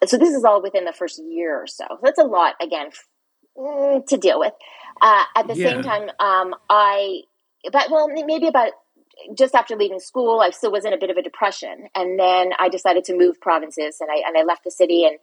So 0.04 0.18
this 0.18 0.34
is 0.34 0.44
all 0.44 0.62
within 0.62 0.84
the 0.84 0.92
first 0.92 1.22
year 1.22 1.56
or 1.56 1.66
so. 1.66 1.84
That's 2.02 2.18
a 2.18 2.24
lot, 2.24 2.54
again, 2.60 2.90
mm, 3.56 4.06
to 4.06 4.16
deal 4.16 4.38
with. 4.38 4.52
Uh, 5.00 5.24
at 5.34 5.46
the 5.46 5.54
yeah. 5.54 5.70
same 5.70 5.82
time, 5.82 6.10
um, 6.20 6.54
I, 6.68 7.22
but 7.72 7.90
well, 7.90 8.08
maybe 8.08 8.46
about 8.46 8.72
just 9.34 9.54
after 9.54 9.76
leaving 9.76 10.00
school, 10.00 10.40
I 10.40 10.50
still 10.50 10.72
was 10.72 10.84
in 10.84 10.92
a 10.92 10.98
bit 10.98 11.10
of 11.10 11.16
a 11.16 11.22
depression, 11.22 11.88
and 11.94 12.18
then 12.18 12.50
I 12.58 12.68
decided 12.68 13.04
to 13.04 13.16
move 13.16 13.40
provinces, 13.40 13.98
and 14.00 14.10
I 14.10 14.22
and 14.26 14.36
I 14.36 14.42
left 14.42 14.64
the 14.64 14.70
city 14.70 15.04
and 15.04 15.18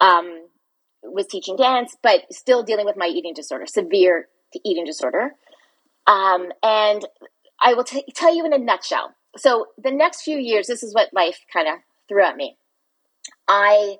um, 0.00 0.46
was 1.04 1.26
teaching 1.26 1.56
dance, 1.56 1.96
but 2.02 2.22
still 2.32 2.62
dealing 2.62 2.86
with 2.86 2.96
my 2.96 3.06
eating 3.06 3.34
disorder, 3.34 3.66
severe 3.66 4.28
eating 4.64 4.84
disorder. 4.84 5.32
Um, 6.06 6.52
and 6.62 7.06
I 7.62 7.74
will 7.74 7.84
t- 7.84 8.04
tell 8.14 8.34
you 8.34 8.44
in 8.44 8.52
a 8.52 8.58
nutshell. 8.58 9.14
So 9.36 9.66
the 9.82 9.90
next 9.90 10.22
few 10.22 10.38
years, 10.38 10.66
this 10.66 10.82
is 10.82 10.94
what 10.94 11.08
life 11.12 11.40
kind 11.52 11.68
of 11.68 11.74
threw 12.08 12.22
at 12.22 12.36
me. 12.36 12.56
I 13.48 13.96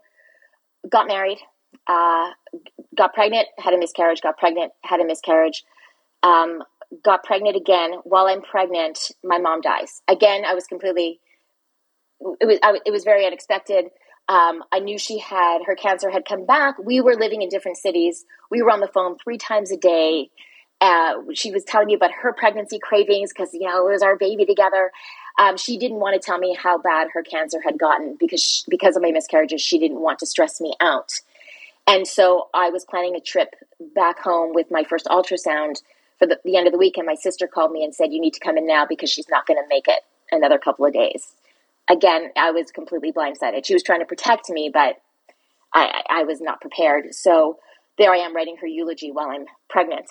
got 0.88 1.06
married, 1.06 1.38
uh, 1.86 2.30
got 2.96 3.14
pregnant, 3.14 3.48
had 3.58 3.74
a 3.74 3.78
miscarriage, 3.78 4.20
got 4.20 4.38
pregnant, 4.38 4.72
had 4.82 5.00
a 5.00 5.04
miscarriage, 5.04 5.64
um, 6.22 6.62
got 7.02 7.24
pregnant 7.24 7.56
again. 7.56 7.94
While 8.04 8.26
I'm 8.26 8.42
pregnant, 8.42 9.10
my 9.22 9.38
mom 9.38 9.60
dies. 9.60 10.02
Again, 10.08 10.44
I 10.44 10.54
was 10.54 10.66
completely, 10.66 11.20
it 12.40 12.46
was, 12.46 12.58
I, 12.62 12.78
it 12.84 12.90
was 12.90 13.04
very 13.04 13.26
unexpected. 13.26 13.86
Um, 14.28 14.64
I 14.72 14.78
knew 14.78 14.98
she 14.98 15.18
had, 15.18 15.62
her 15.66 15.74
cancer 15.74 16.10
had 16.10 16.24
come 16.24 16.46
back. 16.46 16.78
We 16.78 17.00
were 17.00 17.14
living 17.14 17.42
in 17.42 17.48
different 17.48 17.76
cities. 17.76 18.24
We 18.50 18.62
were 18.62 18.70
on 18.70 18.80
the 18.80 18.88
phone 18.88 19.16
three 19.18 19.38
times 19.38 19.70
a 19.70 19.76
day. 19.76 20.30
Uh, 20.80 21.14
she 21.34 21.50
was 21.50 21.64
telling 21.64 21.86
me 21.86 21.94
about 21.94 22.10
her 22.22 22.32
pregnancy 22.32 22.78
cravings 22.78 23.32
because, 23.32 23.52
you 23.52 23.68
know, 23.68 23.86
it 23.86 23.92
was 23.92 24.02
our 24.02 24.16
baby 24.16 24.44
together. 24.44 24.90
Um, 25.38 25.56
she 25.56 25.78
didn't 25.78 25.98
want 25.98 26.20
to 26.20 26.24
tell 26.24 26.38
me 26.38 26.54
how 26.54 26.78
bad 26.78 27.08
her 27.12 27.22
cancer 27.22 27.60
had 27.62 27.78
gotten 27.78 28.16
because 28.18 28.42
she, 28.42 28.62
because 28.68 28.96
of 28.96 29.02
my 29.02 29.10
miscarriages. 29.10 29.60
She 29.60 29.78
didn't 29.78 30.00
want 30.00 30.20
to 30.20 30.26
stress 30.26 30.60
me 30.60 30.74
out. 30.80 31.12
And 31.86 32.06
so 32.06 32.48
I 32.54 32.70
was 32.70 32.84
planning 32.84 33.16
a 33.16 33.20
trip 33.20 33.54
back 33.94 34.18
home 34.18 34.54
with 34.54 34.70
my 34.70 34.84
first 34.84 35.06
ultrasound 35.06 35.82
for 36.18 36.26
the, 36.26 36.40
the 36.44 36.56
end 36.56 36.66
of 36.66 36.72
the 36.72 36.78
week. 36.78 36.96
And 36.96 37.06
my 37.06 37.14
sister 37.14 37.46
called 37.46 37.72
me 37.72 37.84
and 37.84 37.94
said, 37.94 38.12
You 38.12 38.20
need 38.20 38.34
to 38.34 38.40
come 38.40 38.56
in 38.56 38.66
now 38.66 38.86
because 38.86 39.10
she's 39.10 39.28
not 39.28 39.46
going 39.46 39.62
to 39.62 39.68
make 39.68 39.88
it 39.88 40.00
another 40.30 40.58
couple 40.58 40.86
of 40.86 40.92
days. 40.92 41.34
Again, 41.88 42.30
I 42.36 42.50
was 42.50 42.70
completely 42.70 43.12
blindsided. 43.12 43.64
She 43.64 43.74
was 43.74 43.82
trying 43.82 44.00
to 44.00 44.06
protect 44.06 44.48
me, 44.48 44.70
but 44.72 44.96
I, 45.74 46.02
I 46.08 46.24
was 46.24 46.40
not 46.40 46.60
prepared. 46.60 47.14
So 47.14 47.58
there 47.98 48.12
I 48.12 48.18
am 48.18 48.34
writing 48.34 48.56
her 48.60 48.66
eulogy 48.66 49.10
while 49.10 49.28
I'm 49.28 49.46
pregnant. 49.68 50.06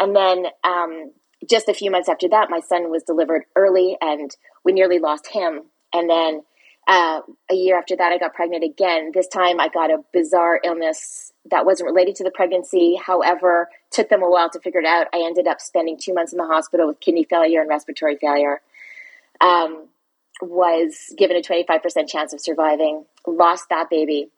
And 0.00 0.14
then 0.14 0.46
um, 0.64 1.12
just 1.48 1.68
a 1.68 1.74
few 1.74 1.90
months 1.90 2.08
after 2.08 2.28
that, 2.30 2.50
my 2.50 2.60
son 2.60 2.90
was 2.90 3.02
delivered 3.02 3.44
early 3.54 3.96
and 4.00 4.30
we 4.64 4.72
nearly 4.72 4.98
lost 4.98 5.28
him. 5.28 5.62
And 5.92 6.10
then 6.10 6.42
uh, 6.88 7.20
a 7.50 7.54
year 7.54 7.78
after 7.78 7.96
that, 7.96 8.12
I 8.12 8.18
got 8.18 8.34
pregnant 8.34 8.64
again. 8.64 9.12
This 9.14 9.28
time 9.28 9.60
I 9.60 9.68
got 9.68 9.90
a 9.90 10.04
bizarre 10.12 10.60
illness 10.64 11.32
that 11.50 11.64
wasn't 11.64 11.86
related 11.86 12.16
to 12.16 12.24
the 12.24 12.30
pregnancy. 12.30 12.98
However, 13.02 13.68
took 13.90 14.08
them 14.08 14.22
a 14.22 14.28
while 14.30 14.50
to 14.50 14.60
figure 14.60 14.80
it 14.80 14.86
out. 14.86 15.06
I 15.14 15.22
ended 15.24 15.46
up 15.46 15.60
spending 15.60 15.98
two 15.98 16.12
months 16.12 16.32
in 16.32 16.38
the 16.38 16.46
hospital 16.46 16.86
with 16.86 17.00
kidney 17.00 17.24
failure 17.24 17.60
and 17.60 17.68
respiratory 17.68 18.16
failure. 18.16 18.60
Um, 19.40 19.88
was 20.48 21.14
given 21.16 21.36
a 21.36 21.42
25% 21.42 22.08
chance 22.08 22.32
of 22.32 22.40
surviving, 22.40 23.04
lost 23.26 23.68
that 23.70 23.90
baby, 23.90 24.28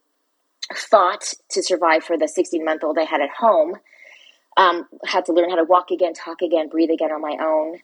fought 0.75 1.35
to 1.51 1.63
survive 1.63 2.05
for 2.05 2.17
the 2.19 2.29
16 2.29 2.65
month 2.65 2.85
old 2.85 2.99
I 2.99 3.05
had 3.05 3.21
at 3.21 3.31
home 3.31 3.77
um, 4.57 4.87
had 5.05 5.27
to 5.27 5.33
learn 5.33 5.51
how 5.51 5.57
to 5.57 5.65
walk 5.65 5.91
again, 5.91 6.15
talk 6.15 6.43
again, 6.43 6.69
breathe 6.69 6.91
again 6.91 7.13
on 7.13 7.21
my 7.21 7.37
own. 7.41 7.81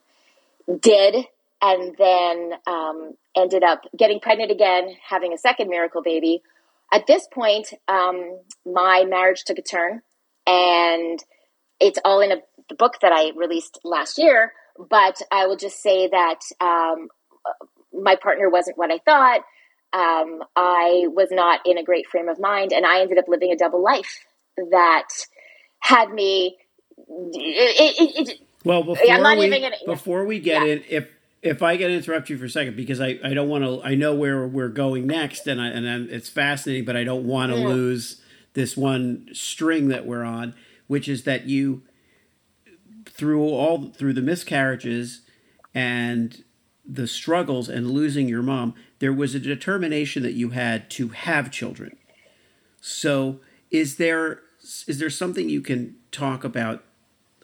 Did, 0.80 1.26
and 1.60 1.94
then 1.98 2.52
um, 2.66 3.14
ended 3.36 3.62
up 3.62 3.82
getting 3.96 4.20
pregnant 4.20 4.50
again, 4.50 4.96
having 5.06 5.32
a 5.32 5.38
second 5.38 5.68
miracle 5.68 6.02
baby. 6.02 6.42
At 6.92 7.06
this 7.06 7.26
point, 7.32 7.72
um, 7.88 8.38
my 8.66 9.04
marriage 9.08 9.44
took 9.44 9.58
a 9.58 9.62
turn, 9.62 10.02
and 10.46 11.22
it's 11.80 11.98
all 12.04 12.20
in 12.20 12.32
a, 12.32 12.36
the 12.68 12.74
book 12.74 12.94
that 13.02 13.12
I 13.12 13.32
released 13.36 13.78
last 13.84 14.18
year. 14.18 14.52
But 14.78 15.20
I 15.30 15.46
will 15.46 15.56
just 15.56 15.82
say 15.82 16.08
that 16.08 16.40
um, 16.60 17.08
my 17.92 18.16
partner 18.16 18.48
wasn't 18.48 18.78
what 18.78 18.90
I 18.90 18.98
thought. 18.98 19.40
Um, 19.94 20.42
I 20.56 21.04
was 21.08 21.28
not 21.30 21.60
in 21.66 21.76
a 21.76 21.84
great 21.84 22.06
frame 22.06 22.28
of 22.28 22.40
mind, 22.40 22.72
and 22.72 22.86
I 22.86 23.00
ended 23.00 23.18
up 23.18 23.28
living 23.28 23.52
a 23.52 23.56
double 23.56 23.82
life 23.82 24.24
that 24.56 25.08
had 25.80 26.12
me 26.12 26.56
it, 27.08 27.94
it, 27.98 28.28
it, 28.28 28.40
well, 28.64 28.82
before 28.82 29.36
we, 29.36 29.60
gonna, 29.60 29.70
before 29.86 30.24
we 30.24 30.38
get 30.38 30.66
yeah. 30.66 30.72
in, 30.72 30.84
if 30.88 31.08
if 31.42 31.62
I 31.62 31.76
can 31.76 31.90
interrupt 31.90 32.30
you 32.30 32.38
for 32.38 32.44
a 32.44 32.50
second 32.50 32.76
because 32.76 33.00
I, 33.00 33.18
I 33.24 33.34
don't 33.34 33.48
want 33.48 33.64
to 33.64 33.82
I 33.82 33.94
know 33.94 34.14
where 34.14 34.46
we're 34.46 34.68
going 34.68 35.06
next 35.06 35.46
and 35.46 35.60
I 35.60 35.68
and 35.68 35.88
I'm, 35.88 36.08
it's 36.10 36.28
fascinating 36.28 36.84
but 36.84 36.96
I 36.96 37.04
don't 37.04 37.26
want 37.26 37.52
to 37.52 37.58
yeah. 37.58 37.66
lose 37.66 38.22
this 38.54 38.76
one 38.76 39.28
string 39.32 39.88
that 39.88 40.06
we're 40.06 40.22
on 40.22 40.54
which 40.86 41.08
is 41.08 41.24
that 41.24 41.46
you 41.46 41.82
through 43.06 43.42
all 43.42 43.88
through 43.90 44.12
the 44.12 44.22
miscarriages 44.22 45.22
and 45.74 46.44
the 46.84 47.06
struggles 47.06 47.68
and 47.68 47.90
losing 47.90 48.28
your 48.28 48.42
mom 48.42 48.74
there 49.02 49.12
was 49.12 49.34
a 49.34 49.40
determination 49.40 50.22
that 50.22 50.34
you 50.34 50.50
had 50.50 50.88
to 50.88 51.08
have 51.08 51.50
children. 51.50 51.96
So 52.80 53.40
is 53.68 53.96
there 53.96 54.42
is 54.86 55.00
there 55.00 55.10
something 55.10 55.48
you 55.48 55.60
can 55.60 55.96
talk 56.12 56.44
about 56.44 56.84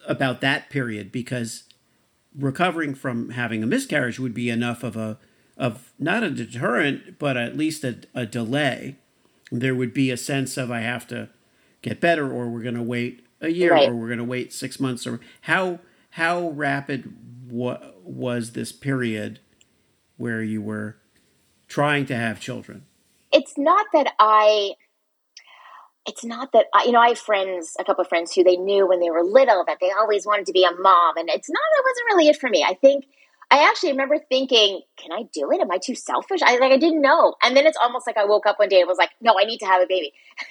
about 0.07 0.41
that 0.41 0.71
period? 0.71 1.11
Because 1.11 1.65
recovering 2.33 2.95
from 2.95 3.31
having 3.31 3.65
a 3.65 3.67
miscarriage 3.67 4.21
would 4.21 4.35
be 4.35 4.49
enough 4.49 4.85
of 4.85 4.97
a 4.97 5.19
of 5.57 5.93
not 5.99 6.23
a 6.23 6.31
deterrent 6.31 7.19
but 7.19 7.37
at 7.37 7.57
least 7.57 7.83
a, 7.83 7.99
a 8.15 8.25
delay. 8.25 8.95
There 9.51 9.75
would 9.75 9.93
be 9.93 10.13
a 10.13 10.17
sense 10.17 10.57
of 10.57 10.71
i 10.71 10.81
have 10.83 11.09
to 11.09 11.29
get 11.83 12.01
better 12.01 12.31
or 12.31 12.49
we're 12.49 12.63
going 12.63 12.77
to 12.77 12.83
wait 12.83 13.27
a 13.41 13.49
year 13.49 13.73
right. 13.73 13.89
or 13.89 13.97
we're 13.97 14.07
going 14.07 14.19
to 14.19 14.25
wait 14.25 14.53
six 14.53 14.79
months 14.79 15.09
or 15.09 15.19
how 15.41 15.81
how 16.11 16.51
rapid 16.51 17.17
wa- 17.51 17.81
was 18.09 18.53
this 18.53 18.73
period 18.73 19.41
where 20.17 20.43
you 20.43 20.61
were 20.61 20.97
trying 21.69 22.07
to 22.07 22.17
have 22.17 22.41
children 22.41 22.85
it's 23.33 23.57
not 23.57 23.87
that 23.93 24.13
i 24.19 24.73
it's 26.09 26.25
not 26.25 26.53
that 26.53 26.67
I, 26.75 26.85
you 26.85 26.93
know 26.93 27.01
I 27.01 27.09
have 27.09 27.19
friends, 27.19 27.77
a 27.79 27.85
couple 27.85 28.01
of 28.01 28.09
friends 28.09 28.35
who 28.35 28.43
they 28.43 28.57
knew 28.57 28.89
when 28.89 28.99
they 28.99 29.11
were 29.11 29.23
little 29.23 29.65
that 29.67 29.77
they 29.81 29.91
always 29.91 30.25
wanted 30.25 30.47
to 30.47 30.53
be 30.53 30.65
a 30.65 30.75
mom, 30.75 31.17
and 31.19 31.29
it's 31.29 31.51
not 31.51 31.61
that 31.77 31.85
wasn't 31.85 32.07
really 32.07 32.29
it 32.29 32.37
for 32.37 32.49
me. 32.49 32.65
I 32.67 32.75
think 32.75 33.05
I 33.51 33.69
actually 33.69 33.93
remember 33.93 34.19
thinking, 34.19 34.81
"Can 34.97 35.13
I 35.13 35.25
do 35.33 35.51
it? 35.53 35.61
Am 35.61 35.71
I 35.71 35.77
too 35.77 35.95
selfish?" 35.95 36.41
I 36.43 36.57
like 36.57 36.73
I 36.73 36.79
didn't 36.79 37.03
know, 37.03 37.35
and 37.43 37.55
then 37.55 37.67
it's 37.67 37.77
almost 37.81 38.07
like 38.07 38.17
I 38.17 38.25
woke 38.25 38.47
up 38.47 38.59
one 38.59 38.71
day 38.71 38.81
and 38.81 38.89
was 38.89 38.99
like, 38.99 39.11
"No, 39.21 39.35
I 39.39 39.45
need 39.45 39.59
to 39.59 39.67
have 39.67 39.83
a 39.83 39.87
baby." 39.87 40.15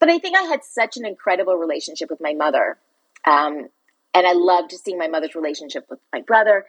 but 0.00 0.08
I 0.08 0.18
think 0.18 0.36
I 0.36 0.42
had 0.42 0.64
such 0.64 0.96
an 0.96 1.04
incredible 1.04 1.56
relationship 1.56 2.08
with 2.08 2.20
my 2.20 2.32
mother, 2.32 2.78
um, 3.26 3.68
and 4.14 4.26
I 4.26 4.32
loved 4.32 4.72
seeing 4.72 4.98
my 4.98 5.08
mother's 5.08 5.34
relationship 5.34 5.86
with 5.88 6.00
my 6.12 6.20
brother 6.20 6.66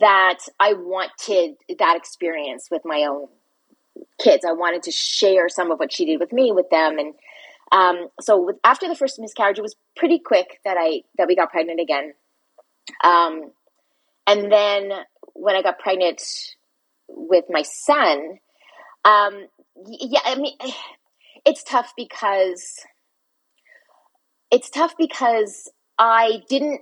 that 0.00 0.38
I 0.60 0.74
wanted 0.74 1.56
that 1.78 1.96
experience 1.96 2.68
with 2.70 2.82
my 2.84 3.06
own 3.08 3.28
kids. 4.20 4.44
I 4.44 4.52
wanted 4.52 4.84
to 4.84 4.90
share 4.90 5.48
some 5.48 5.70
of 5.70 5.78
what 5.78 5.92
she 5.92 6.04
did 6.04 6.20
with 6.20 6.32
me 6.32 6.52
with 6.52 6.70
them, 6.70 6.98
and 6.98 7.14
um, 7.72 8.08
so 8.20 8.44
with, 8.44 8.56
after 8.64 8.88
the 8.88 8.94
first 8.94 9.18
miscarriage, 9.18 9.58
it 9.58 9.62
was 9.62 9.76
pretty 9.96 10.18
quick 10.18 10.60
that 10.64 10.76
I 10.78 11.02
that 11.18 11.26
we 11.26 11.36
got 11.36 11.50
pregnant 11.50 11.80
again. 11.80 12.12
Um, 13.02 13.52
and 14.26 14.52
then 14.52 14.92
when 15.34 15.56
I 15.56 15.62
got 15.62 15.78
pregnant 15.78 16.22
with 17.08 17.44
my 17.48 17.62
son, 17.62 18.38
um, 19.04 19.46
yeah, 19.86 20.20
I 20.24 20.36
mean, 20.36 20.56
it's 21.44 21.64
tough 21.64 21.92
because 21.96 22.76
it's 24.50 24.70
tough 24.70 24.94
because 24.98 25.70
I 26.02 26.42
didn't, 26.48 26.80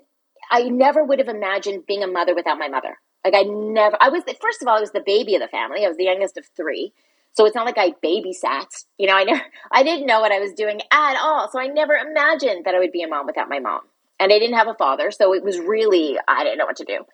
I 0.50 0.62
never 0.62 1.04
would 1.04 1.18
have 1.18 1.28
imagined 1.28 1.84
being 1.86 2.02
a 2.02 2.06
mother 2.06 2.34
without 2.34 2.58
my 2.58 2.68
mother. 2.68 2.96
Like 3.22 3.34
I 3.34 3.42
never, 3.42 3.98
I 4.00 4.08
was, 4.08 4.22
first 4.40 4.62
of 4.62 4.68
all, 4.68 4.78
I 4.78 4.80
was 4.80 4.92
the 4.92 5.02
baby 5.04 5.34
of 5.34 5.42
the 5.42 5.48
family. 5.48 5.84
I 5.84 5.88
was 5.88 5.98
the 5.98 6.04
youngest 6.04 6.38
of 6.38 6.46
three. 6.56 6.94
So 7.34 7.44
it's 7.44 7.54
not 7.54 7.66
like 7.66 7.76
I 7.76 7.90
babysat. 8.02 8.86
You 8.96 9.08
know, 9.08 9.14
I 9.14 9.24
never, 9.24 9.42
I 9.72 9.82
didn't 9.82 10.06
know 10.06 10.20
what 10.20 10.32
I 10.32 10.38
was 10.38 10.54
doing 10.54 10.80
at 10.90 11.20
all. 11.20 11.50
So 11.52 11.60
I 11.60 11.66
never 11.66 11.92
imagined 11.92 12.64
that 12.64 12.74
I 12.74 12.78
would 12.78 12.92
be 12.92 13.02
a 13.02 13.08
mom 13.08 13.26
without 13.26 13.50
my 13.50 13.58
mom. 13.58 13.82
And 14.18 14.32
I 14.32 14.38
didn't 14.38 14.56
have 14.56 14.68
a 14.68 14.74
father, 14.74 15.10
so 15.10 15.34
it 15.34 15.42
was 15.42 15.58
really 15.58 16.18
I 16.28 16.44
didn't 16.44 16.58
know 16.58 16.66
what 16.66 16.76
to 16.76 16.84
do. 16.84 17.04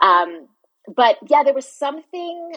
Um, 0.00 0.46
but 0.94 1.16
yeah, 1.28 1.42
there 1.42 1.54
was 1.54 1.68
something. 1.68 2.52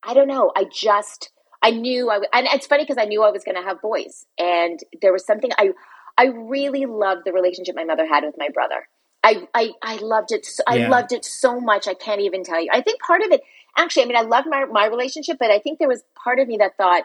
I 0.00 0.14
don't 0.14 0.28
know. 0.28 0.52
I 0.54 0.64
just 0.72 1.32
I 1.60 1.70
knew 1.70 2.08
I 2.08 2.20
and 2.32 2.46
it's 2.52 2.68
funny 2.68 2.84
because 2.84 2.98
I 2.98 3.06
knew 3.06 3.24
I 3.24 3.30
was 3.30 3.42
going 3.42 3.56
to 3.56 3.62
have 3.62 3.82
boys, 3.82 4.26
and 4.38 4.78
there 5.02 5.12
was 5.12 5.26
something 5.26 5.50
I 5.58 5.70
I 6.16 6.26
really 6.26 6.86
loved 6.86 7.22
the 7.24 7.32
relationship 7.32 7.74
my 7.74 7.84
mother 7.84 8.06
had 8.06 8.24
with 8.24 8.36
my 8.38 8.48
brother. 8.48 8.88
I 9.22 9.48
I, 9.54 9.70
I 9.82 9.96
loved 9.96 10.32
it. 10.32 10.44
So, 10.46 10.62
I 10.66 10.86
loved 10.86 11.12
it 11.12 11.24
so 11.24 11.60
much. 11.60 11.88
I 11.88 11.94
can't 11.94 12.20
even 12.20 12.44
tell 12.44 12.60
you. 12.60 12.70
I 12.72 12.82
think 12.82 13.00
part 13.00 13.22
of 13.22 13.30
it, 13.32 13.42
actually, 13.76 14.04
I 14.04 14.06
mean, 14.06 14.16
I 14.16 14.22
loved 14.22 14.46
my 14.48 14.64
my 14.66 14.86
relationship, 14.86 15.38
but 15.40 15.50
I 15.50 15.58
think 15.58 15.78
there 15.78 15.88
was 15.88 16.02
part 16.22 16.38
of 16.38 16.48
me 16.48 16.58
that 16.58 16.76
thought. 16.76 17.04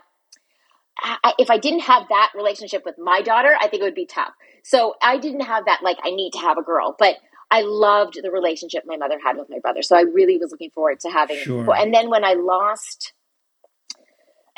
I, 1.01 1.33
if 1.39 1.49
I 1.49 1.57
didn't 1.57 1.79
have 1.81 2.09
that 2.09 2.31
relationship 2.35 2.83
with 2.83 2.95
my 2.97 3.21
daughter, 3.21 3.55
I 3.57 3.69
think 3.69 3.81
it 3.81 3.85
would 3.85 3.95
be 3.95 4.05
tough. 4.05 4.33
So 4.63 4.95
I 5.01 5.17
didn't 5.17 5.41
have 5.41 5.63
that, 5.63 5.79
like, 5.81 5.97
I 6.03 6.11
need 6.11 6.31
to 6.31 6.39
have 6.39 6.57
a 6.57 6.61
girl. 6.61 6.93
But 6.99 7.15
I 7.49 7.61
loved 7.61 8.19
the 8.21 8.29
relationship 8.29 8.83
my 8.85 8.97
mother 8.97 9.17
had 9.23 9.37
with 9.37 9.49
my 9.49 9.59
brother. 9.59 9.81
So 9.81 9.95
I 9.95 10.01
really 10.01 10.37
was 10.37 10.51
looking 10.51 10.71
forward 10.71 10.99
to 10.99 11.09
having. 11.09 11.37
Sure. 11.37 11.73
And 11.73 11.93
then 11.93 12.09
when 12.09 12.25
I 12.25 12.33
lost 12.33 13.13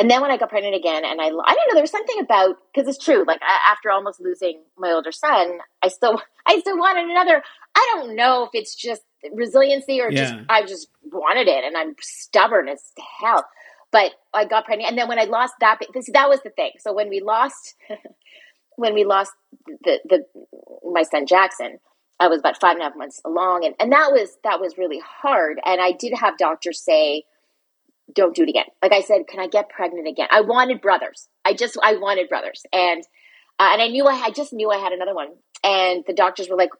and 0.01 0.09
then 0.09 0.19
when 0.19 0.31
I 0.31 0.37
got 0.37 0.49
pregnant 0.49 0.73
again, 0.73 1.05
and 1.05 1.21
I, 1.21 1.25
I 1.25 1.29
don't 1.29 1.37
know, 1.37 1.73
there 1.75 1.83
was 1.83 1.91
something 1.91 2.19
about 2.19 2.55
because 2.73 2.89
it's 2.89 3.05
true. 3.05 3.23
Like 3.23 3.39
after 3.69 3.91
almost 3.91 4.19
losing 4.19 4.63
my 4.75 4.89
older 4.89 5.11
son, 5.11 5.59
I 5.83 5.89
still, 5.89 6.19
I 6.47 6.59
still 6.59 6.75
wanted 6.75 7.07
another. 7.07 7.43
I 7.75 7.93
don't 7.93 8.15
know 8.15 8.45
if 8.45 8.49
it's 8.53 8.73
just 8.73 9.03
resiliency 9.31 10.01
or 10.01 10.09
yeah. 10.09 10.23
just 10.23 10.35
I 10.49 10.61
just 10.63 10.87
wanted 11.03 11.47
it, 11.47 11.63
and 11.63 11.77
I'm 11.77 11.93
stubborn 12.01 12.67
as 12.67 12.81
hell. 13.19 13.45
But 13.91 14.13
I 14.33 14.45
got 14.45 14.65
pregnant, 14.65 14.89
and 14.89 14.97
then 14.97 15.07
when 15.07 15.19
I 15.19 15.25
lost 15.25 15.53
that, 15.59 15.77
this, 15.93 16.09
that 16.13 16.29
was 16.29 16.39
the 16.43 16.49
thing. 16.49 16.71
So 16.79 16.93
when 16.93 17.07
we 17.07 17.19
lost, 17.19 17.75
when 18.77 18.95
we 18.95 19.03
lost 19.03 19.33
the 19.83 19.99
the 20.09 20.25
my 20.91 21.03
son 21.03 21.27
Jackson, 21.27 21.77
I 22.19 22.27
was 22.27 22.39
about 22.39 22.59
five 22.59 22.71
and 22.71 22.81
a 22.81 22.85
half 22.85 22.97
months 22.97 23.21
along, 23.23 23.65
and 23.65 23.75
and 23.79 23.91
that 23.91 24.11
was 24.11 24.35
that 24.43 24.59
was 24.59 24.79
really 24.79 25.01
hard. 25.05 25.59
And 25.63 25.79
I 25.79 25.91
did 25.91 26.15
have 26.15 26.39
doctors 26.39 26.81
say 26.81 27.25
don't 28.13 28.35
do 28.35 28.43
it 28.43 28.49
again. 28.49 28.65
Like 28.81 28.93
I 28.93 29.01
said, 29.01 29.27
can 29.27 29.39
I 29.39 29.47
get 29.47 29.69
pregnant 29.69 30.07
again? 30.07 30.27
I 30.31 30.41
wanted 30.41 30.81
brothers. 30.81 31.27
I 31.45 31.53
just 31.53 31.77
I 31.81 31.95
wanted 31.95 32.29
brothers, 32.29 32.63
and 32.71 33.03
uh, 33.59 33.69
and 33.73 33.81
I 33.81 33.87
knew 33.87 34.07
I, 34.07 34.15
I 34.25 34.31
just 34.31 34.53
knew 34.53 34.69
I 34.71 34.77
had 34.77 34.93
another 34.93 35.13
one. 35.13 35.29
And 35.63 36.03
the 36.07 36.13
doctors 36.13 36.49
were 36.49 36.55
like, 36.55 36.71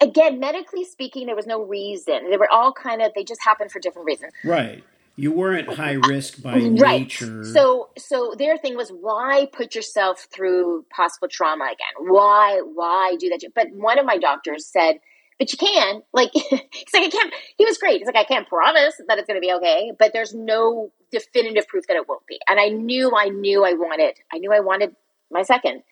again, 0.00 0.40
medically 0.40 0.84
speaking, 0.84 1.26
there 1.26 1.36
was 1.36 1.46
no 1.46 1.62
reason. 1.62 2.30
They 2.30 2.36
were 2.36 2.50
all 2.50 2.72
kind 2.72 3.02
of 3.02 3.12
they 3.14 3.24
just 3.24 3.42
happened 3.42 3.70
for 3.70 3.80
different 3.80 4.06
reasons. 4.06 4.32
Right. 4.44 4.82
You 5.16 5.32
weren't 5.32 5.68
high 5.68 5.94
risk 5.94 6.40
by 6.40 6.54
right. 6.54 7.00
nature. 7.00 7.44
So 7.44 7.90
so 7.98 8.34
their 8.38 8.56
thing 8.56 8.76
was 8.76 8.90
why 8.90 9.48
put 9.52 9.74
yourself 9.74 10.28
through 10.32 10.86
possible 10.94 11.26
trauma 11.28 11.64
again? 11.64 12.10
Why 12.12 12.62
why 12.62 13.16
do 13.18 13.28
that? 13.30 13.40
But 13.54 13.72
one 13.72 13.98
of 13.98 14.06
my 14.06 14.16
doctors 14.16 14.66
said 14.66 15.00
but 15.38 15.52
you 15.52 15.58
can. 15.58 16.02
Like, 16.12 16.30
he's 16.32 16.92
like, 16.92 17.04
I 17.04 17.08
can't. 17.08 17.32
He 17.56 17.64
was 17.64 17.78
great. 17.78 17.98
He's 17.98 18.06
like, 18.06 18.16
I 18.16 18.24
can't 18.24 18.48
promise 18.48 19.00
that 19.06 19.18
it's 19.18 19.26
going 19.26 19.40
to 19.40 19.46
be 19.46 19.52
okay, 19.54 19.92
but 19.98 20.12
there's 20.12 20.34
no 20.34 20.92
definitive 21.10 21.68
proof 21.68 21.86
that 21.86 21.96
it 21.96 22.08
won't 22.08 22.26
be. 22.26 22.38
And 22.48 22.58
I 22.58 22.68
knew, 22.68 23.12
I 23.16 23.28
knew 23.28 23.64
I 23.64 23.74
wanted, 23.74 24.14
I 24.32 24.38
knew 24.38 24.52
I 24.52 24.60
wanted 24.60 24.94
my 25.30 25.42
second. 25.42 25.82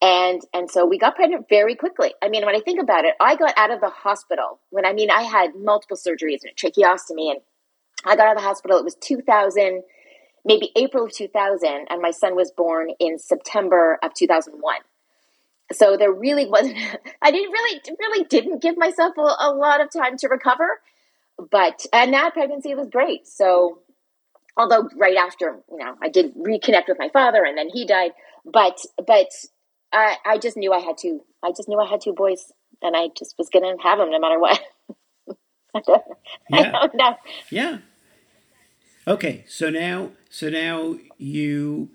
And 0.00 0.40
and 0.54 0.70
so 0.70 0.86
we 0.86 0.96
got 0.96 1.16
pregnant 1.16 1.46
very 1.48 1.74
quickly. 1.74 2.14
I 2.22 2.28
mean, 2.28 2.46
when 2.46 2.54
I 2.54 2.60
think 2.60 2.80
about 2.80 3.04
it, 3.04 3.14
I 3.20 3.34
got 3.34 3.52
out 3.56 3.72
of 3.72 3.80
the 3.80 3.88
hospital 3.88 4.60
when 4.70 4.86
I 4.86 4.92
mean 4.92 5.10
I 5.10 5.22
had 5.22 5.56
multiple 5.56 5.96
surgeries 5.96 6.42
and 6.44 6.52
a 6.52 6.54
tracheostomy, 6.54 7.32
and 7.32 7.40
I 8.04 8.14
got 8.14 8.28
out 8.28 8.36
of 8.36 8.42
the 8.42 8.48
hospital. 8.48 8.78
It 8.78 8.84
was 8.84 8.94
2000, 8.94 9.82
maybe 10.44 10.70
April 10.76 11.06
of 11.06 11.12
2000, 11.12 11.88
and 11.90 12.00
my 12.00 12.12
son 12.12 12.36
was 12.36 12.52
born 12.52 12.90
in 13.00 13.18
September 13.18 13.98
of 14.04 14.14
2001 14.14 14.76
so 15.72 15.96
there 15.96 16.12
really 16.12 16.46
wasn't 16.46 16.76
i 17.22 17.30
didn't 17.30 17.52
really 17.52 17.80
really 17.98 18.24
didn't 18.24 18.62
give 18.62 18.76
myself 18.76 19.16
a, 19.18 19.20
a, 19.20 19.52
lot 19.54 19.80
of 19.80 19.88
time 19.90 20.16
to 20.16 20.28
recover 20.28 20.80
but 21.50 21.86
and 21.92 22.12
that 22.12 22.32
pregnancy 22.32 22.74
was 22.74 22.88
great. 22.88 23.26
So 23.26 23.80
although 24.56 24.88
right 24.96 25.16
after 25.16 25.60
you 25.70 25.78
know 25.78 25.94
i 26.02 26.08
did 26.08 26.34
reconnect 26.34 26.88
with 26.88 26.98
my 26.98 27.08
father 27.10 27.44
and 27.44 27.56
then 27.56 27.68
he 27.72 27.86
died 27.86 28.10
but 28.44 28.76
but 29.06 29.28
i 29.92 30.16
i 30.26 30.36
just 30.36 30.56
knew 30.56 30.72
i 30.72 30.80
had 30.80 30.98
two 30.98 31.20
i 31.44 31.52
just 31.56 31.68
knew 31.68 31.78
i 31.78 31.86
had 31.86 32.00
two 32.00 32.12
boys 32.12 32.52
and 32.82 32.96
i 32.96 33.06
just 33.16 33.36
was 33.38 33.48
gonna 33.50 33.74
have 33.80 33.98
them 33.98 34.10
no 34.10 34.18
matter 34.18 34.38
what. 34.38 34.60
Yeah. 36.50 36.60
i 36.60 36.72
don't 36.72 36.94
know. 36.94 37.14
Yeah. 37.50 37.78
Okay. 39.06 39.44
So 39.46 39.70
now 39.70 40.10
so 40.28 40.48
now 40.48 40.96
you 41.18 41.90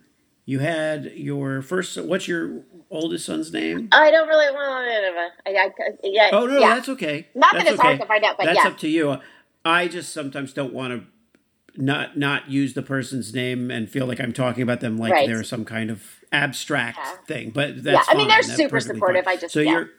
you 0.46 0.60
had 0.60 1.12
your 1.16 1.62
first 1.62 1.98
what's 2.04 2.28
your 2.28 2.64
oldest 2.90 3.26
son's 3.26 3.52
name? 3.52 3.90
I 3.92 4.12
don't 4.12 4.28
really 4.28 4.54
want 4.54 5.36
to. 5.46 5.52
I, 5.52 5.66
I, 5.66 5.72
yeah, 6.04 6.30
oh 6.34 6.46
no, 6.46 6.60
yeah. 6.60 6.76
that's 6.76 6.90
okay. 6.90 7.28
Not 7.34 7.54
that's 7.54 7.66
that 7.66 7.74
it's 7.74 7.80
okay. 7.80 7.88
hard 7.88 8.02
to 8.02 8.06
find 8.06 8.24
out, 8.24 8.38
but 8.38 8.46
that's 8.46 8.60
yeah. 8.64 8.68
up 8.68 8.78
to 8.80 8.90
you. 8.90 9.18
I 9.66 9.88
just 9.88 10.14
sometimes 10.14 10.54
don't 10.54 10.74
want 10.74 10.94
to 10.94 11.82
not 11.82 12.18
not 12.18 12.50
use 12.50 12.74
the 12.74 12.82
person's 12.82 13.34
name 13.34 13.72
and 13.72 13.90
feel 13.90 14.06
like 14.06 14.20
I'm 14.20 14.34
talking 14.34 14.64
about 14.64 14.82
them 14.82 14.98
like 14.98 15.14
right. 15.14 15.28
they're 15.28 15.44
some 15.44 15.66
kind 15.66 15.90
of 15.90 16.04
abstract 16.32 17.00
yeah. 17.02 17.16
thing. 17.26 17.50
But 17.52 17.84
that's 17.84 18.08
yeah. 18.08 18.14
I 18.14 18.18
mean, 18.18 18.28
they're 18.28 18.42
that's 18.42 18.56
super 18.56 18.80
supportive. 18.80 19.26
Fine. 19.26 19.38
I 19.38 19.40
just 19.40 19.54
so 19.54 19.62
you're 19.62 19.90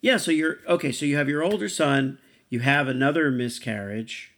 yeah. 0.00 0.16
So 0.16 0.30
you're 0.30 0.58
okay. 0.68 0.92
So 0.92 1.04
you 1.06 1.16
have 1.16 1.28
your 1.28 1.42
older 1.42 1.68
son. 1.68 2.18
You 2.48 2.60
have 2.60 2.86
another 2.86 3.32
miscarriage 3.32 4.35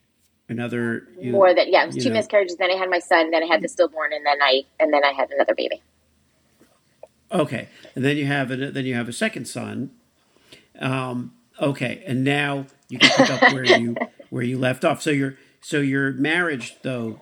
another 0.48 1.06
you, 1.20 1.32
more 1.32 1.54
than 1.54 1.70
yeah, 1.70 1.84
it 1.84 1.86
was 1.86 1.96
two 1.96 2.08
know. 2.08 2.16
miscarriages. 2.16 2.56
Then 2.56 2.70
I 2.70 2.74
had 2.74 2.90
my 2.90 2.98
son. 2.98 3.30
Then 3.30 3.42
I 3.42 3.46
had 3.46 3.62
the 3.62 3.68
stillborn, 3.68 4.12
and 4.12 4.24
then 4.24 4.40
I 4.42 4.62
and 4.80 4.92
then 4.92 5.04
I 5.04 5.12
had 5.12 5.30
another 5.30 5.54
baby. 5.54 5.82
Okay, 7.30 7.68
and 7.94 8.04
then 8.04 8.16
you 8.16 8.26
have 8.26 8.50
it. 8.50 8.74
Then 8.74 8.86
you 8.86 8.94
have 8.94 9.08
a 9.08 9.12
second 9.12 9.46
son. 9.46 9.90
Um, 10.78 11.34
okay, 11.60 12.02
and 12.06 12.24
now 12.24 12.66
you 12.88 12.98
can 12.98 13.10
pick 13.10 13.30
up 13.30 13.52
where 13.52 13.64
you 13.64 13.96
where 14.30 14.42
you 14.42 14.58
left 14.58 14.84
off. 14.84 15.02
So 15.02 15.10
your 15.10 15.36
so 15.60 15.80
your 15.80 16.12
marriage 16.12 16.76
though 16.82 17.20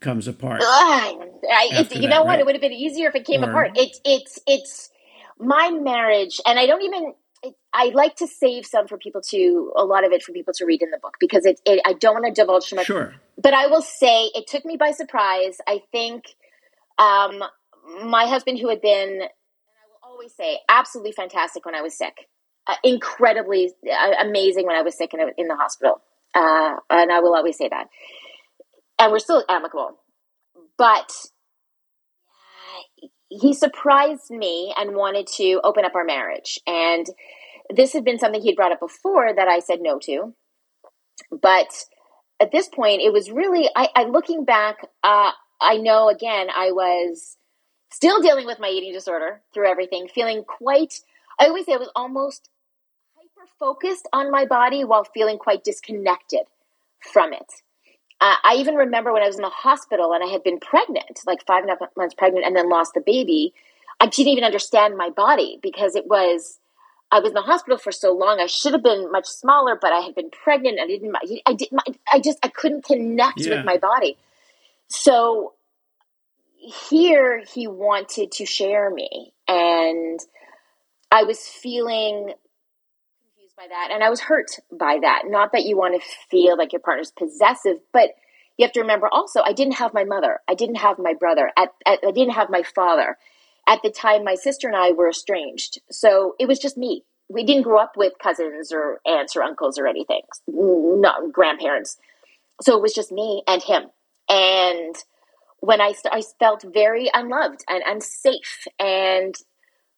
comes 0.00 0.28
apart. 0.28 0.60
I, 0.62 1.68
it, 1.72 1.94
you 1.94 2.02
that, 2.02 2.08
know 2.08 2.22
what? 2.22 2.28
Right? 2.28 2.40
It 2.40 2.46
would 2.46 2.54
have 2.54 2.62
been 2.62 2.72
easier 2.72 3.08
if 3.08 3.14
it 3.14 3.24
came 3.24 3.42
or, 3.42 3.50
apart. 3.50 3.72
It's 3.76 4.00
it's 4.04 4.38
it's 4.46 4.90
my 5.38 5.70
marriage, 5.70 6.40
and 6.46 6.58
I 6.58 6.66
don't 6.66 6.82
even. 6.82 7.14
I 7.72 7.90
like 7.94 8.16
to 8.16 8.26
save 8.26 8.66
some 8.66 8.86
for 8.86 8.98
people 8.98 9.22
to 9.30 9.72
a 9.76 9.84
lot 9.84 10.04
of 10.04 10.12
it 10.12 10.22
for 10.22 10.32
people 10.32 10.52
to 10.56 10.66
read 10.66 10.82
in 10.82 10.90
the 10.90 10.98
book 10.98 11.16
because 11.18 11.46
it, 11.46 11.60
it 11.64 11.80
I 11.86 11.94
don't 11.94 12.14
want 12.14 12.26
to 12.26 12.32
divulge 12.32 12.68
too 12.68 12.76
much. 12.76 12.86
Sure. 12.86 13.14
But 13.42 13.54
I 13.54 13.68
will 13.68 13.82
say 13.82 14.30
it 14.34 14.46
took 14.46 14.64
me 14.64 14.76
by 14.76 14.90
surprise. 14.90 15.58
I 15.66 15.82
think 15.90 16.24
um, 16.98 17.42
my 18.04 18.26
husband, 18.26 18.58
who 18.58 18.68
had 18.68 18.80
been, 18.80 19.08
and 19.08 19.22
I 19.22 19.86
will 19.88 20.12
always 20.12 20.34
say, 20.34 20.58
absolutely 20.68 21.12
fantastic 21.12 21.64
when 21.64 21.74
I 21.74 21.82
was 21.82 21.96
sick, 21.96 22.28
uh, 22.66 22.74
incredibly 22.84 23.72
uh, 23.90 24.12
amazing 24.20 24.66
when 24.66 24.76
I 24.76 24.82
was 24.82 24.96
sick 24.96 25.14
in, 25.14 25.20
in 25.38 25.48
the 25.48 25.56
hospital. 25.56 26.02
Uh, 26.34 26.76
and 26.90 27.10
I 27.10 27.20
will 27.20 27.34
always 27.34 27.56
say 27.56 27.68
that. 27.68 27.88
And 28.98 29.10
we're 29.10 29.18
still 29.18 29.44
amicable. 29.48 29.98
But 30.76 31.10
he 33.30 33.54
surprised 33.54 34.30
me 34.30 34.74
and 34.76 34.96
wanted 34.96 35.26
to 35.28 35.60
open 35.62 35.84
up 35.84 35.94
our 35.94 36.04
marriage. 36.04 36.58
And 36.66 37.06
this 37.74 37.92
had 37.92 38.04
been 38.04 38.18
something 38.18 38.42
he'd 38.42 38.56
brought 38.56 38.72
up 38.72 38.80
before 38.80 39.32
that 39.32 39.48
I 39.48 39.60
said 39.60 39.80
no 39.80 39.98
to. 40.00 40.34
But 41.30 41.84
at 42.40 42.50
this 42.50 42.68
point, 42.68 43.02
it 43.02 43.12
was 43.12 43.30
really, 43.30 43.70
I, 43.76 43.88
I 43.94 44.04
looking 44.04 44.44
back, 44.44 44.78
uh, 45.04 45.30
I 45.60 45.76
know 45.76 46.08
again, 46.08 46.48
I 46.54 46.72
was 46.72 47.36
still 47.92 48.20
dealing 48.20 48.46
with 48.46 48.58
my 48.58 48.68
eating 48.68 48.92
disorder 48.92 49.42
through 49.54 49.70
everything, 49.70 50.08
feeling 50.08 50.42
quite, 50.42 51.00
I 51.38 51.46
always 51.46 51.66
say 51.66 51.74
I 51.74 51.76
was 51.76 51.90
almost 51.94 52.48
hyper 53.14 53.48
focused 53.60 54.08
on 54.12 54.30
my 54.30 54.44
body 54.44 54.84
while 54.84 55.04
feeling 55.04 55.38
quite 55.38 55.62
disconnected 55.62 56.46
from 57.12 57.32
it. 57.32 57.62
Uh, 58.20 58.36
I 58.44 58.56
even 58.58 58.74
remember 58.74 59.12
when 59.12 59.22
I 59.22 59.26
was 59.26 59.36
in 59.36 59.42
the 59.42 59.48
hospital 59.48 60.12
and 60.12 60.22
I 60.22 60.26
had 60.26 60.42
been 60.42 60.60
pregnant, 60.60 61.20
like 61.26 61.46
five 61.46 61.62
and 61.62 61.70
a 61.70 61.76
half 61.80 61.96
months 61.96 62.14
pregnant, 62.14 62.44
and 62.44 62.54
then 62.54 62.68
lost 62.68 62.94
the 62.94 63.00
baby. 63.00 63.54
I 63.98 64.06
didn't 64.06 64.32
even 64.32 64.44
understand 64.44 64.96
my 64.96 65.10
body 65.10 65.58
because 65.62 65.94
it 65.96 66.06
was, 66.06 66.58
I 67.10 67.20
was 67.20 67.30
in 67.30 67.34
the 67.34 67.42
hospital 67.42 67.78
for 67.78 67.92
so 67.92 68.12
long. 68.12 68.38
I 68.40 68.46
should 68.46 68.72
have 68.72 68.82
been 68.82 69.10
much 69.10 69.26
smaller, 69.26 69.78
but 69.80 69.92
I 69.92 70.00
had 70.00 70.14
been 70.14 70.30
pregnant. 70.30 70.80
I 70.80 70.86
didn't, 70.86 71.14
I 71.46 71.52
didn't, 71.54 71.80
I 72.12 72.20
just, 72.20 72.38
I 72.42 72.48
couldn't 72.48 72.84
connect 72.84 73.40
yeah. 73.40 73.56
with 73.56 73.64
my 73.64 73.78
body. 73.78 74.18
So 74.88 75.54
here 76.60 77.42
he 77.52 77.66
wanted 77.66 78.30
to 78.30 78.44
share 78.44 78.90
me 78.90 79.32
and 79.48 80.20
i 81.10 81.22
was 81.22 81.40
feeling 81.40 82.34
by 83.60 83.66
that. 83.68 83.90
And 83.92 84.02
i 84.02 84.08
was 84.08 84.20
hurt 84.20 84.52
by 84.72 84.98
that. 85.02 85.24
Not 85.26 85.52
that 85.52 85.64
you 85.64 85.76
want 85.76 86.00
to 86.00 86.08
feel 86.30 86.56
like 86.56 86.72
your 86.72 86.80
partner's 86.80 87.10
possessive 87.10 87.76
but 87.92 88.10
you 88.56 88.64
have 88.64 88.72
to 88.72 88.80
remember 88.80 89.08
also 89.10 89.40
i 89.42 89.52
didn't 89.52 89.74
have 89.74 89.92
my 89.92 90.04
mother. 90.04 90.40
I 90.48 90.54
didn't 90.54 90.76
have 90.76 90.98
my 90.98 91.12
brother. 91.12 91.52
At, 91.58 91.68
at, 91.84 91.98
i 92.06 92.10
didn't 92.10 92.34
have 92.34 92.48
my 92.48 92.62
father. 92.62 93.18
At 93.66 93.80
the 93.82 93.90
time 93.90 94.24
my 94.24 94.34
sister 94.34 94.66
and 94.66 94.76
i 94.76 94.92
were 94.92 95.10
estranged. 95.10 95.80
So 95.90 96.36
it 96.40 96.48
was 96.48 96.58
just 96.58 96.78
me. 96.78 97.04
We 97.28 97.44
didn't 97.44 97.64
grow 97.64 97.78
up 97.78 97.98
with 97.98 98.14
cousins 98.22 98.72
or 98.72 99.00
aunts 99.06 99.36
or 99.36 99.42
uncles 99.42 99.78
or 99.78 99.86
anything. 99.86 100.22
Not 100.48 101.30
grandparents. 101.30 101.98
So 102.62 102.76
it 102.76 102.82
was 102.82 102.94
just 102.94 103.12
me 103.12 103.42
and 103.46 103.62
him. 103.62 103.84
And 104.28 104.96
when 105.60 105.82
I, 105.82 105.92
st- 105.92 106.14
I 106.14 106.22
felt 106.38 106.64
very 106.72 107.10
unloved 107.12 107.62
and 107.68 107.82
unsafe. 107.86 108.66
And 108.78 109.34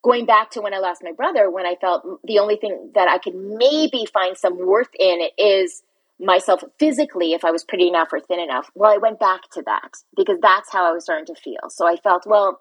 going 0.02 0.26
back 0.26 0.50
to 0.50 0.60
when 0.60 0.74
I 0.74 0.78
lost 0.78 1.02
my 1.02 1.12
brother, 1.12 1.50
when 1.50 1.66
I 1.66 1.76
felt 1.80 2.04
the 2.24 2.40
only 2.40 2.56
thing 2.56 2.90
that 2.94 3.08
I 3.08 3.18
could 3.18 3.34
maybe 3.34 4.06
find 4.12 4.36
some 4.36 4.66
worth 4.66 4.90
in 4.98 5.28
is 5.38 5.82
myself 6.20 6.62
physically 6.78 7.32
if 7.32 7.44
I 7.44 7.50
was 7.50 7.64
pretty 7.64 7.88
enough 7.88 8.12
or 8.12 8.20
thin 8.20 8.40
enough. 8.40 8.70
Well, 8.74 8.92
I 8.92 8.98
went 8.98 9.20
back 9.20 9.48
to 9.52 9.62
that 9.62 9.96
because 10.16 10.38
that's 10.40 10.72
how 10.72 10.88
I 10.88 10.92
was 10.92 11.04
starting 11.04 11.26
to 11.26 11.40
feel. 11.40 11.70
So 11.70 11.86
I 11.86 11.96
felt, 11.96 12.26
well, 12.26 12.60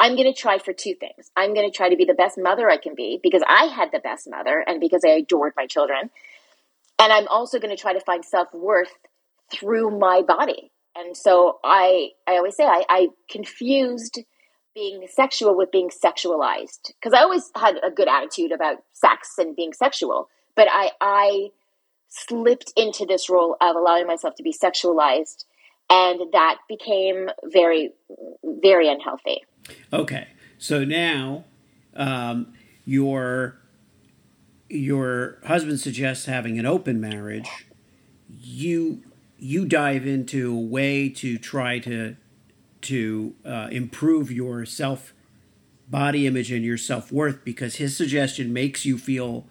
I'm 0.00 0.16
going 0.16 0.32
to 0.32 0.38
try 0.38 0.58
for 0.58 0.72
two 0.72 0.94
things. 0.94 1.30
I'm 1.36 1.54
going 1.54 1.70
to 1.70 1.76
try 1.76 1.88
to 1.88 1.96
be 1.96 2.04
the 2.04 2.14
best 2.14 2.38
mother 2.38 2.68
I 2.68 2.76
can 2.76 2.94
be 2.94 3.20
because 3.22 3.42
I 3.46 3.66
had 3.66 3.90
the 3.92 4.00
best 4.00 4.28
mother 4.28 4.64
and 4.66 4.80
because 4.80 5.04
I 5.04 5.10
adored 5.10 5.52
my 5.56 5.66
children. 5.66 6.10
And 6.98 7.12
I'm 7.12 7.28
also 7.28 7.58
going 7.58 7.74
to 7.74 7.80
try 7.80 7.92
to 7.92 8.00
find 8.00 8.24
self 8.24 8.52
worth 8.52 8.92
through 9.50 9.98
my 9.98 10.22
body. 10.22 10.70
And 10.96 11.16
so 11.16 11.58
I, 11.64 12.10
I 12.26 12.32
always 12.32 12.56
say 12.56 12.64
I, 12.64 12.84
I 12.88 13.08
confused 13.30 14.20
being 14.74 15.06
sexual 15.10 15.56
with 15.56 15.70
being 15.70 15.90
sexualized. 15.90 16.92
Because 17.00 17.12
I 17.12 17.22
always 17.22 17.50
had 17.54 17.76
a 17.84 17.90
good 17.90 18.08
attitude 18.08 18.52
about 18.52 18.78
sex 18.92 19.34
and 19.38 19.54
being 19.54 19.72
sexual, 19.72 20.28
but 20.56 20.68
I, 20.70 20.90
I 21.00 21.48
slipped 22.08 22.72
into 22.76 23.06
this 23.06 23.30
role 23.30 23.56
of 23.60 23.76
allowing 23.76 24.06
myself 24.06 24.34
to 24.36 24.42
be 24.42 24.52
sexualized 24.52 25.44
and 25.92 26.32
that 26.32 26.58
became 26.68 27.28
very 27.44 27.92
very 28.44 28.88
unhealthy. 28.88 29.42
Okay. 29.92 30.28
So 30.58 30.84
now 30.84 31.44
um, 31.94 32.54
your 32.84 33.58
your 34.68 35.38
husband 35.44 35.80
suggests 35.80 36.26
having 36.26 36.58
an 36.58 36.66
open 36.66 37.00
marriage. 37.00 37.66
You 38.28 39.02
you 39.38 39.66
dive 39.66 40.06
into 40.06 40.56
a 40.56 40.60
way 40.60 41.08
to 41.10 41.36
try 41.38 41.78
to 41.80 42.16
to 42.82 43.34
uh, 43.44 43.68
improve 43.70 44.30
your 44.30 44.64
self 44.66 45.14
body 45.88 46.26
image 46.26 46.50
and 46.50 46.64
your 46.64 46.78
self 46.78 47.12
worth 47.12 47.44
because 47.44 47.76
his 47.76 47.96
suggestion 47.96 48.52
makes 48.52 48.84
you 48.84 48.98
feel 48.98 49.46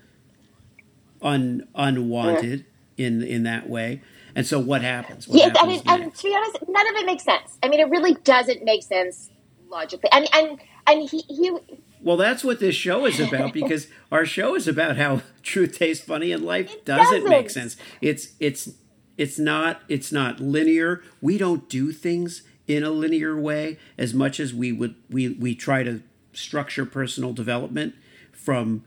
un 1.22 1.68
unwanted 1.76 2.66
yeah. 2.96 3.08
in 3.08 3.24
in 3.24 3.44
that 3.44 3.70
way. 3.70 4.02
And 4.36 4.48
so, 4.48 4.60
what 4.60 4.82
happens? 4.82 5.28
What 5.28 5.40
yeah, 5.40 5.48
happens 5.48 5.82
and, 5.86 6.04
and, 6.04 6.16
to 6.16 6.24
be 6.24 6.36
honest, 6.36 6.58
none 6.68 6.88
of 6.88 6.96
it 6.96 7.06
makes 7.06 7.24
sense. 7.24 7.58
I 7.62 7.68
mean, 7.68 7.80
it 7.80 7.90
really 7.90 8.14
doesn't 8.24 8.64
make 8.64 8.84
sense 8.84 9.30
logically. 9.70 10.10
And 10.12 10.28
and 10.34 10.60
and 10.88 11.10
he 11.10 11.20
he. 11.28 11.58
Well, 12.02 12.18
that's 12.18 12.44
what 12.44 12.60
this 12.60 12.76
show 12.76 13.06
is 13.06 13.20
about 13.20 13.54
because 13.54 13.88
our 14.12 14.26
show 14.26 14.56
is 14.56 14.68
about 14.68 14.98
how 14.98 15.22
truth 15.44 15.78
tastes 15.78 16.04
funny 16.04 16.32
and 16.32 16.44
life 16.44 16.84
doesn't, 16.86 17.06
doesn't 17.06 17.30
make 17.30 17.50
sense. 17.50 17.78
It's 18.02 18.30
it's 18.40 18.70
it's 19.18 19.38
not 19.38 19.82
it's 19.88 20.12
not 20.12 20.40
linear. 20.40 21.04
We 21.22 21.38
don't 21.38 21.70
do 21.70 21.92
things 21.92 22.44
in 22.76 22.84
a 22.84 22.90
linear 22.90 23.40
way 23.40 23.78
as 23.98 24.14
much 24.14 24.40
as 24.40 24.54
we 24.54 24.72
would 24.72 24.96
we 25.10 25.30
we 25.30 25.56
try 25.56 25.84
to 25.84 26.02
structure 26.34 26.86
personal 26.86 27.34
development 27.34 27.94
from 28.32 28.84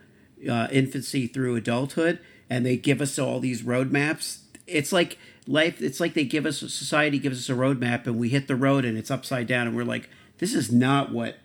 uh, 0.48 0.68
infancy 0.70 1.26
through 1.26 1.56
adulthood, 1.56 2.18
and 2.48 2.64
they 2.64 2.76
give 2.76 3.00
us 3.00 3.18
all 3.18 3.40
these 3.40 3.62
roadmaps. 3.62 4.38
It's 4.66 4.92
like 4.92 5.18
life. 5.46 5.80
It's 5.82 6.00
like 6.00 6.14
they 6.14 6.24
give 6.24 6.46
us 6.46 6.58
society 6.58 7.18
gives 7.18 7.38
us 7.38 7.54
a 7.54 7.58
roadmap, 7.58 8.06
and 8.06 8.18
we 8.18 8.30
hit 8.30 8.48
the 8.48 8.56
road, 8.56 8.84
and 8.84 8.96
it's 8.96 9.10
upside 9.10 9.46
down, 9.46 9.66
and 9.66 9.76
we're 9.76 9.84
like, 9.84 10.08
this 10.38 10.54
is 10.54 10.72
not 10.72 11.12
what 11.12 11.36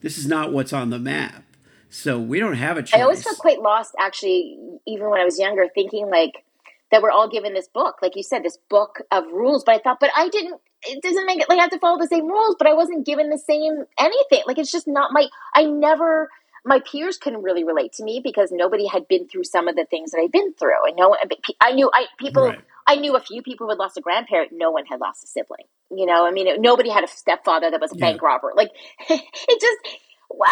this 0.00 0.18
is 0.18 0.26
not 0.26 0.52
what's 0.52 0.72
on 0.72 0.90
the 0.90 0.98
map. 0.98 1.44
So 1.88 2.20
we 2.20 2.38
don't 2.38 2.54
have 2.54 2.76
a 2.76 2.82
choice. 2.82 3.00
I 3.00 3.02
always 3.02 3.22
felt 3.22 3.38
quite 3.38 3.60
lost, 3.60 3.94
actually, 3.98 4.56
even 4.86 5.10
when 5.10 5.20
I 5.20 5.24
was 5.24 5.38
younger, 5.38 5.66
thinking 5.74 6.08
like 6.08 6.44
that 6.90 7.02
we're 7.02 7.10
all 7.10 7.28
given 7.28 7.54
this 7.54 7.68
book, 7.68 7.96
like 8.02 8.16
you 8.16 8.22
said, 8.22 8.42
this 8.42 8.58
book 8.68 9.00
of 9.10 9.24
rules. 9.32 9.64
But 9.64 9.76
I 9.76 9.78
thought, 9.78 9.98
but 10.00 10.10
I 10.16 10.28
didn't. 10.28 10.60
It 10.82 11.02
doesn't 11.02 11.26
make 11.26 11.40
it 11.40 11.48
like 11.48 11.58
I 11.58 11.62
have 11.62 11.70
to 11.70 11.78
follow 11.78 11.98
the 11.98 12.06
same 12.06 12.26
rules, 12.26 12.56
but 12.58 12.66
I 12.66 12.72
wasn't 12.72 13.04
given 13.04 13.28
the 13.28 13.38
same 13.38 13.84
anything. 13.98 14.42
Like 14.46 14.58
it's 14.58 14.72
just 14.72 14.88
not 14.88 15.12
my. 15.12 15.28
I 15.54 15.64
never 15.64 16.30
my 16.64 16.80
peers 16.80 17.16
couldn't 17.16 17.42
really 17.42 17.64
relate 17.64 17.92
to 17.94 18.04
me 18.04 18.20
because 18.22 18.50
nobody 18.52 18.86
had 18.86 19.08
been 19.08 19.28
through 19.28 19.44
some 19.44 19.68
of 19.68 19.76
the 19.76 19.86
things 19.86 20.10
that 20.10 20.18
I'd 20.18 20.32
been 20.32 20.52
through, 20.54 20.86
and 20.86 20.96
no 20.96 21.10
one. 21.10 21.18
I 21.60 21.72
knew 21.72 21.90
I 21.92 22.06
people. 22.18 22.44
Right. 22.44 22.60
I 22.86 22.96
knew 22.96 23.14
a 23.14 23.20
few 23.20 23.42
people 23.42 23.66
who 23.66 23.70
had 23.70 23.78
lost 23.78 23.96
a 23.96 24.00
grandparent. 24.00 24.50
No 24.52 24.70
one 24.70 24.84
had 24.86 25.00
lost 25.00 25.22
a 25.22 25.26
sibling. 25.26 25.66
You 25.90 26.06
know, 26.06 26.26
I 26.26 26.32
mean, 26.32 26.48
it, 26.48 26.60
nobody 26.60 26.90
had 26.90 27.04
a 27.04 27.08
stepfather 27.08 27.70
that 27.70 27.80
was 27.80 27.92
a 27.92 27.96
yeah. 27.96 28.06
bank 28.06 28.22
robber. 28.22 28.52
Like 28.54 28.70
it 29.08 29.60
just. 29.60 29.98
Wow. 30.32 30.46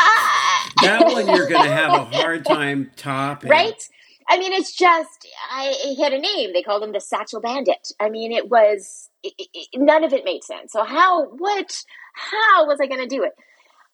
That 0.82 1.06
one 1.06 1.28
you're 1.28 1.46
going 1.46 1.62
to 1.62 1.70
have 1.70 1.92
a 1.92 2.04
hard 2.16 2.44
time 2.44 2.90
topping, 2.96 3.48
right? 3.48 3.80
I 4.28 4.38
mean, 4.38 4.52
it's 4.52 4.74
just 4.74 5.26
I 5.50 5.74
he 5.82 6.02
had 6.02 6.12
a 6.12 6.18
name. 6.18 6.52
They 6.52 6.62
called 6.62 6.82
him 6.82 6.92
the 6.92 7.00
Satchel 7.00 7.40
Bandit. 7.40 7.88
I 7.98 8.10
mean, 8.10 8.30
it 8.32 8.48
was 8.50 9.08
it, 9.22 9.32
it, 9.38 9.68
none 9.74 10.04
of 10.04 10.12
it 10.12 10.24
made 10.24 10.44
sense. 10.44 10.72
So 10.72 10.84
how 10.84 11.26
what 11.26 11.82
how 12.14 12.66
was 12.66 12.78
I 12.80 12.86
going 12.86 13.00
to 13.00 13.06
do 13.06 13.22
it? 13.24 13.32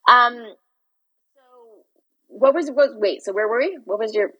Um, 0.09 0.35
so, 0.35 1.85
what 2.29 2.55
was 2.55 2.70
what, 2.70 2.99
wait? 2.99 3.23
So 3.23 3.33
where 3.33 3.49
were 3.49 3.59
we? 3.59 3.79
What 3.85 3.99
was 3.99 4.14
your? 4.14 4.31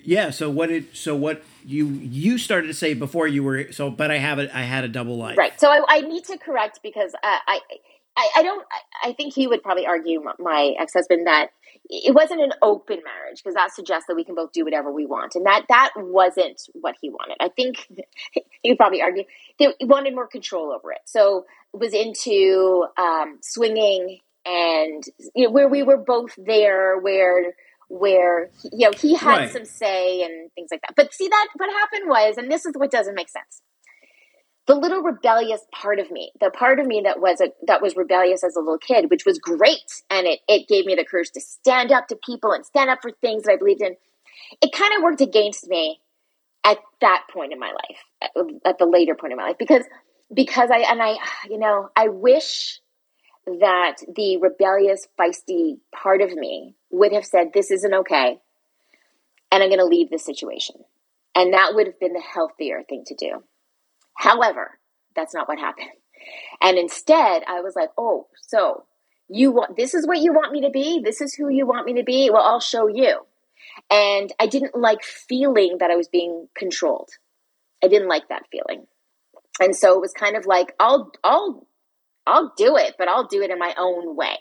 Yeah. 0.00 0.30
So 0.30 0.48
what 0.48 0.68
did 0.68 0.96
so 0.96 1.16
what 1.16 1.42
you 1.64 1.86
you 1.86 2.38
started 2.38 2.68
to 2.68 2.74
say 2.74 2.94
before 2.94 3.26
you 3.26 3.42
were 3.42 3.72
so? 3.72 3.90
But 3.90 4.12
I 4.12 4.18
have 4.18 4.38
it. 4.38 4.50
I 4.54 4.62
had 4.62 4.84
a 4.84 4.88
double 4.88 5.16
life. 5.16 5.36
Right. 5.36 5.58
So 5.60 5.68
I, 5.70 5.82
I 5.88 6.00
need 6.02 6.24
to 6.26 6.38
correct 6.38 6.80
because 6.82 7.14
uh, 7.14 7.38
I, 7.48 7.60
I 8.16 8.30
I 8.36 8.42
don't. 8.42 8.66
I 9.02 9.12
think 9.12 9.34
he 9.34 9.46
would 9.46 9.62
probably 9.62 9.86
argue 9.86 10.22
my 10.38 10.74
ex 10.78 10.94
husband 10.94 11.26
that 11.26 11.50
it 11.88 12.14
wasn't 12.14 12.40
an 12.40 12.52
open 12.62 13.00
marriage 13.04 13.42
because 13.42 13.54
that 13.54 13.72
suggests 13.72 14.06
that 14.08 14.16
we 14.16 14.24
can 14.24 14.34
both 14.34 14.52
do 14.52 14.64
whatever 14.64 14.90
we 14.90 15.06
want, 15.06 15.34
and 15.34 15.46
that 15.46 15.66
that 15.68 15.92
wasn't 15.96 16.62
what 16.72 16.96
he 17.00 17.10
wanted. 17.10 17.36
I 17.40 17.48
think 17.48 17.86
he 18.62 18.70
would 18.70 18.78
probably 18.78 19.02
argue 19.02 19.24
that 19.58 19.74
he 19.78 19.84
wanted 19.84 20.14
more 20.14 20.26
control 20.26 20.72
over 20.72 20.92
it. 20.92 21.02
So 21.04 21.46
was 21.72 21.92
into 21.92 22.86
um, 22.96 23.38
swinging 23.42 24.20
and 24.46 25.04
you 25.34 25.44
know, 25.44 25.50
where 25.50 25.68
we 25.68 25.82
were 25.82 25.98
both 25.98 26.34
there, 26.38 26.98
where 26.98 27.54
where 27.88 28.50
you 28.72 28.88
know 28.88 28.92
he 28.96 29.14
had 29.14 29.36
right. 29.36 29.52
some 29.52 29.64
say 29.64 30.22
and 30.22 30.50
things 30.54 30.68
like 30.70 30.80
that. 30.82 30.94
But 30.96 31.12
see 31.12 31.28
that 31.28 31.48
what 31.56 31.70
happened 31.70 32.08
was, 32.08 32.36
and 32.38 32.50
this 32.50 32.64
is 32.64 32.72
what 32.76 32.90
doesn't 32.90 33.14
make 33.14 33.28
sense. 33.28 33.62
The 34.66 34.74
little 34.74 35.00
rebellious 35.00 35.60
part 35.72 36.00
of 36.00 36.10
me, 36.10 36.32
the 36.40 36.50
part 36.50 36.80
of 36.80 36.86
me 36.86 37.02
that 37.04 37.20
was 37.20 37.40
a, 37.40 37.50
that 37.66 37.80
was 37.80 37.94
rebellious 37.94 38.42
as 38.42 38.56
a 38.56 38.60
little 38.60 38.78
kid, 38.78 39.10
which 39.10 39.24
was 39.24 39.38
great, 39.38 40.02
and 40.10 40.26
it 40.26 40.40
it 40.48 40.66
gave 40.68 40.86
me 40.86 40.94
the 40.94 41.04
courage 41.04 41.30
to 41.32 41.40
stand 41.40 41.92
up 41.92 42.08
to 42.08 42.16
people 42.16 42.52
and 42.52 42.66
stand 42.66 42.90
up 42.90 42.98
for 43.00 43.12
things 43.12 43.44
that 43.44 43.52
I 43.52 43.56
believed 43.56 43.80
in. 43.80 43.96
It 44.60 44.72
kind 44.72 44.92
of 44.96 45.02
worked 45.02 45.20
against 45.20 45.68
me 45.68 46.00
at 46.64 46.78
that 47.00 47.26
point 47.32 47.52
in 47.52 47.60
my 47.60 47.70
life, 47.70 47.98
at, 48.20 48.30
at 48.64 48.78
the 48.78 48.86
later 48.86 49.14
point 49.14 49.32
in 49.32 49.36
my 49.36 49.44
life, 49.44 49.58
because 49.58 49.84
because 50.34 50.70
I 50.72 50.78
and 50.78 51.00
I, 51.00 51.16
you 51.48 51.58
know, 51.58 51.90
I 51.94 52.08
wish 52.08 52.80
that 53.46 53.98
the 54.14 54.38
rebellious, 54.38 55.06
feisty 55.18 55.78
part 55.94 56.20
of 56.20 56.34
me 56.34 56.74
would 56.90 57.12
have 57.12 57.24
said, 57.24 57.52
This 57.54 57.70
isn't 57.70 57.94
okay, 57.94 58.40
and 59.52 59.62
I'm 59.62 59.68
going 59.68 59.78
to 59.78 59.86
leave 59.86 60.10
the 60.10 60.18
situation. 60.18 60.76
And 61.34 61.52
that 61.52 61.74
would 61.74 61.86
have 61.86 62.00
been 62.00 62.14
the 62.14 62.20
healthier 62.20 62.82
thing 62.88 63.04
to 63.06 63.14
do. 63.14 63.42
However, 64.16 64.78
that's 65.14 65.34
not 65.34 65.48
what 65.48 65.58
happened. 65.58 65.90
And 66.60 66.78
instead, 66.78 67.42
I 67.46 67.60
was 67.60 67.74
like, 67.76 67.90
Oh, 67.96 68.26
so 68.48 68.84
you 69.28 69.50
want 69.50 69.76
this 69.76 69.94
is 69.94 70.06
what 70.06 70.18
you 70.18 70.32
want 70.32 70.52
me 70.52 70.62
to 70.62 70.70
be? 70.70 71.00
This 71.04 71.20
is 71.20 71.34
who 71.34 71.48
you 71.48 71.66
want 71.66 71.86
me 71.86 71.94
to 71.94 72.04
be? 72.04 72.30
Well, 72.30 72.42
I'll 72.42 72.60
show 72.60 72.86
you. 72.86 73.20
And 73.90 74.32
I 74.38 74.46
didn't 74.46 74.76
like 74.76 75.02
feeling 75.02 75.78
that 75.80 75.90
I 75.90 75.96
was 75.96 76.08
being 76.08 76.48
controlled. 76.56 77.10
I 77.82 77.88
didn't 77.88 78.08
like 78.08 78.28
that 78.28 78.46
feeling. 78.50 78.86
And 79.60 79.74
so 79.74 79.94
it 79.94 80.00
was 80.00 80.12
kind 80.12 80.36
of 80.36 80.46
like, 80.46 80.74
I'll 80.78 81.10
I'll 81.24 81.66
I'll 82.26 82.52
do 82.56 82.76
it, 82.76 82.94
but 82.98 83.08
I'll 83.08 83.26
do 83.26 83.42
it 83.42 83.50
in 83.50 83.58
my 83.58 83.74
own 83.78 84.16
way. 84.16 84.38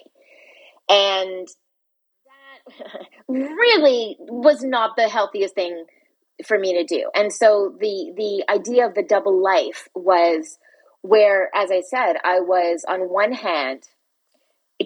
And 0.90 1.48
that 2.26 3.06
really 3.28 4.18
was 4.20 4.64
not 4.64 4.96
the 4.96 5.08
healthiest 5.08 5.56
thing 5.56 5.86
for 6.46 6.58
me 6.58 6.74
to 6.74 6.84
do. 6.84 7.10
And 7.16 7.32
so 7.32 7.76
the 7.80 8.14
the 8.16 8.46
idea 8.52 8.86
of 8.86 8.96
the 8.96 9.04
double 9.04 9.42
life 9.42 9.88
was 9.96 10.58
where 11.02 11.50
as 11.56 11.72
I 11.72 11.82
said, 11.82 12.16
I 12.24 12.40
was 12.40 12.84
on 12.88 13.02
one 13.02 13.32
hand 13.32 13.84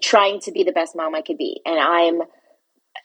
trying 0.02 0.40
to 0.42 0.52
be 0.52 0.64
the 0.64 0.72
best 0.72 0.96
mom 0.96 1.16
I 1.16 1.22
could 1.22 1.38
be. 1.38 1.62
And 1.66 1.80
I'm 1.80 2.22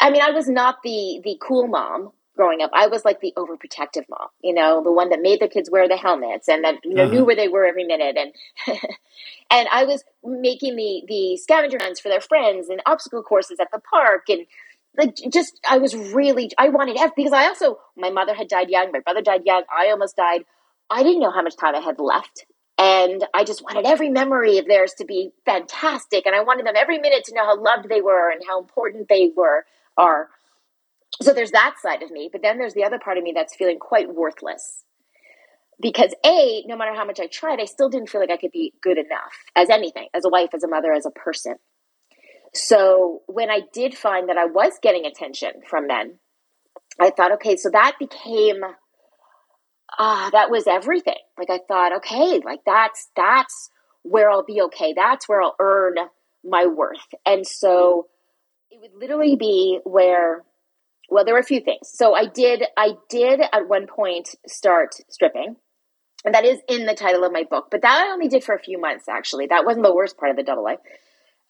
I 0.00 0.11
mean, 0.11 0.22
I 0.22 0.30
was 0.30 0.48
not 0.48 0.83
the 0.83 1.20
the 1.24 1.38
cool 1.40 1.66
mom 1.66 2.12
growing 2.37 2.61
up. 2.62 2.70
I 2.74 2.88
was 2.88 3.04
like 3.04 3.20
the 3.20 3.33
overprotective 3.37 4.04
mom, 4.09 4.28
you 4.42 4.52
know, 4.52 4.83
the 4.83 4.92
one 4.92 5.11
that 5.11 5.20
made 5.22 5.40
the 5.40 5.48
kids 5.48 5.70
wear 5.70 5.88
the 5.88 5.96
helmets 5.96 6.48
and 6.48 6.64
that 6.64 6.76
you 6.85 6.94
know, 6.94 7.04
uh-huh. 7.04 7.12
knew 7.12 7.24
where 7.24 7.37
they 7.37 7.48
were 7.48 7.64
every 7.64 7.85
minute. 7.85 8.16
And 8.18 8.33
and 9.50 9.68
I 9.72 9.85
was 9.85 10.04
making 10.22 10.76
the 10.76 11.02
the 11.07 11.37
scavenger 11.37 11.78
hunts 11.80 12.00
for 12.00 12.09
their 12.09 12.20
friends 12.20 12.68
and 12.68 12.83
obstacle 12.87 13.22
courses 13.22 13.59
at 13.61 13.70
the 13.72 13.80
park 13.80 14.24
and 14.28 14.46
like 14.96 15.14
just 15.33 15.61
I 15.68 15.78
was 15.78 15.94
really 15.94 16.50
I 16.59 16.68
wanted 16.70 16.96
F 16.98 17.12
because 17.16 17.33
I 17.33 17.46
also 17.46 17.78
my 17.96 18.11
mother 18.11 18.35
had 18.35 18.48
died 18.48 18.70
young, 18.70 18.92
my 18.92 19.00
brother 19.00 19.22
died 19.22 19.42
young, 19.44 19.62
I 19.74 19.90
almost 19.90 20.16
died. 20.16 20.44
I 20.90 21.02
didn't 21.02 21.20
know 21.20 21.30
how 21.33 21.42
much 21.42 21.57
time 21.57 21.74
I 21.74 21.80
had 21.80 21.98
left. 21.98 22.46
And 22.78 23.24
I 23.35 23.44
just 23.44 23.62
wanted 23.62 23.87
every 23.87 24.11
memory 24.11 24.59
of 24.59 24.66
theirs 24.66 24.94
to 24.98 25.04
be 25.04 25.30
fantastic. 25.46 26.26
And 26.26 26.35
I 26.35 26.42
wanted 26.42 26.66
them 26.66 26.74
every 26.76 26.98
minute 26.98 27.24
to 27.24 27.35
know 27.35 27.44
how 27.44 27.61
loved 27.61 27.88
they 27.88 28.00
were 28.00 28.30
and 28.30 28.42
how 28.46 28.61
important 28.61 29.09
they 29.09 29.30
were 29.37 29.64
are 29.96 30.28
so 31.22 31.33
there's 31.33 31.52
that 31.52 31.76
side 31.80 32.02
of 32.02 32.11
me, 32.11 32.28
but 32.33 32.42
then 32.42 32.59
there's 32.59 32.74
the 32.74 32.85
other 32.85 32.98
part 32.98 33.18
of 33.18 33.24
me 33.24 33.33
that's 33.35 33.54
feeling 33.57 33.78
quite 33.78 34.12
worthless. 34.14 34.85
because 35.80 36.14
a 36.24 36.62
no 36.66 36.76
matter 36.76 36.94
how 36.94 37.04
much 37.04 37.20
i 37.20 37.26
tried 37.26 37.61
i 37.61 37.64
still 37.64 37.88
didn't 37.88 38.09
feel 38.09 38.20
like 38.20 38.30
i 38.30 38.37
could 38.37 38.52
be 38.52 38.72
good 38.83 38.98
enough 38.98 39.35
as 39.57 39.70
anything 39.70 40.09
as 40.14 40.24
a 40.24 40.28
wife 40.28 40.50
as 40.54 40.62
a 40.62 40.68
mother 40.68 40.92
as 40.92 41.07
a 41.07 41.11
person 41.11 41.57
so 42.54 43.22
when 43.26 43.50
i 43.50 43.60
did 43.72 43.96
find 43.96 44.28
that 44.28 44.38
i 44.38 44.44
was 44.44 44.72
getting 44.82 45.04
attention 45.06 45.50
from 45.68 45.86
men 45.86 46.18
i 47.00 47.10
thought 47.10 47.32
okay 47.32 47.56
so 47.56 47.70
that 47.70 47.94
became 47.98 48.62
ah 49.98 50.26
uh, 50.26 50.30
that 50.30 50.50
was 50.50 50.66
everything. 50.66 51.18
Like 51.38 51.50
i 51.50 51.60
thought 51.66 51.96
okay 51.96 52.40
like 52.44 52.60
that's 52.66 53.10
that's 53.16 53.70
where 54.02 54.30
i'll 54.30 54.44
be 54.44 54.60
okay. 54.62 54.92
That's 54.94 55.28
where 55.28 55.42
i'll 55.42 55.56
earn 55.58 55.94
my 56.44 56.66
worth. 56.66 57.14
And 57.24 57.46
so 57.46 58.08
it 58.70 58.80
would 58.80 59.00
literally 59.00 59.36
be 59.36 59.80
where 59.84 60.44
well 61.08 61.24
there 61.24 61.34
were 61.34 61.40
a 61.40 61.44
few 61.44 61.60
things. 61.60 61.88
So 61.92 62.14
i 62.14 62.26
did 62.26 62.64
i 62.76 62.94
did 63.08 63.40
at 63.40 63.68
one 63.68 63.86
point 63.86 64.34
start 64.46 64.94
stripping. 65.08 65.56
And 66.24 66.34
that 66.34 66.46
is 66.46 66.60
in 66.70 66.86
the 66.86 66.94
title 66.94 67.24
of 67.24 67.32
my 67.32 67.44
book 67.44 67.68
but 67.70 67.82
that 67.82 68.06
i 68.06 68.12
only 68.12 68.28
did 68.28 68.44
for 68.44 68.54
a 68.54 68.62
few 68.62 68.80
months 68.80 69.08
actually. 69.08 69.46
That 69.46 69.64
wasn't 69.64 69.84
the 69.84 69.94
worst 69.94 70.16
part 70.16 70.30
of 70.30 70.36
the 70.36 70.42
double 70.42 70.64
life 70.64 70.80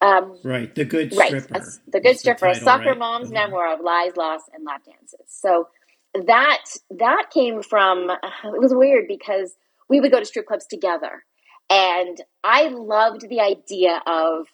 um, 0.01 0.39
right 0.45 0.75
the 0.75 0.85
good 0.85 1.15
right 1.17 1.29
stripper. 1.29 1.59
A, 1.59 1.91
the 1.91 2.01
good 2.01 2.19
stripper 2.19 2.49
the 2.49 2.55
title, 2.55 2.63
a 2.63 2.65
soccer 2.65 2.89
right? 2.91 2.99
mom's 2.99 3.27
mm-hmm. 3.27 3.35
memoir 3.35 3.73
of 3.73 3.81
lies 3.81 4.17
loss 4.17 4.43
and 4.53 4.65
lap 4.65 4.83
dances 4.85 5.21
so 5.27 5.69
that 6.15 6.65
that 6.91 7.27
came 7.33 7.63
from 7.63 8.11
it 8.11 8.61
was 8.61 8.75
weird 8.75 9.07
because 9.09 9.55
we 9.89 10.01
would 10.01 10.13
go 10.13 10.21
to 10.21 10.27
strip 10.27 10.47
clubs 10.47 10.67
together 10.67 11.25
and 11.71 12.21
i 12.43 12.69
loved 12.69 13.29
the 13.29 13.41
idea 13.41 14.01
of 14.07 14.47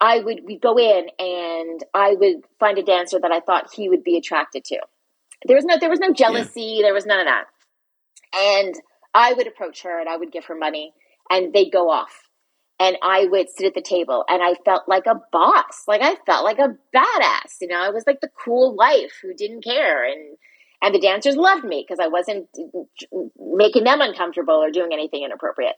I 0.00 0.20
would 0.20 0.40
we'd 0.44 0.60
go 0.60 0.78
in 0.78 1.08
and 1.18 1.82
I 1.94 2.14
would 2.14 2.44
find 2.58 2.78
a 2.78 2.82
dancer 2.82 3.18
that 3.18 3.32
I 3.32 3.40
thought 3.40 3.72
he 3.72 3.88
would 3.88 4.04
be 4.04 4.16
attracted 4.16 4.64
to. 4.66 4.78
There 5.46 5.56
was 5.56 5.64
no 5.64 5.78
there 5.78 5.88
was 5.90 6.00
no 6.00 6.12
jealousy, 6.12 6.76
yeah. 6.76 6.82
there 6.82 6.94
was 6.94 7.06
none 7.06 7.20
of 7.20 7.26
that. 7.26 7.44
And 8.36 8.74
I 9.14 9.32
would 9.32 9.46
approach 9.46 9.82
her 9.82 9.98
and 9.98 10.08
I 10.08 10.16
would 10.16 10.32
give 10.32 10.44
her 10.46 10.54
money 10.54 10.92
and 11.30 11.52
they'd 11.52 11.72
go 11.72 11.90
off. 11.90 12.28
And 12.80 12.96
I 13.02 13.26
would 13.26 13.48
sit 13.50 13.66
at 13.66 13.74
the 13.74 13.82
table 13.82 14.24
and 14.28 14.42
I 14.42 14.54
felt 14.64 14.88
like 14.88 15.06
a 15.06 15.20
boss. 15.30 15.84
Like 15.86 16.00
I 16.02 16.16
felt 16.26 16.44
like 16.44 16.58
a 16.58 16.76
badass. 16.96 17.60
You 17.60 17.68
know, 17.68 17.80
I 17.80 17.90
was 17.90 18.04
like 18.06 18.20
the 18.20 18.30
cool 18.44 18.74
wife 18.74 19.12
who 19.22 19.34
didn't 19.34 19.62
care 19.62 20.04
and 20.04 20.36
and 20.82 20.94
the 20.94 21.00
dancers 21.00 21.36
loved 21.36 21.64
me 21.64 21.84
because 21.86 22.02
I 22.02 22.08
wasn't 22.08 22.48
mm, 22.58 23.30
making 23.38 23.84
them 23.84 24.00
uncomfortable 24.00 24.54
or 24.54 24.70
doing 24.70 24.94
anything 24.94 25.22
inappropriate 25.22 25.76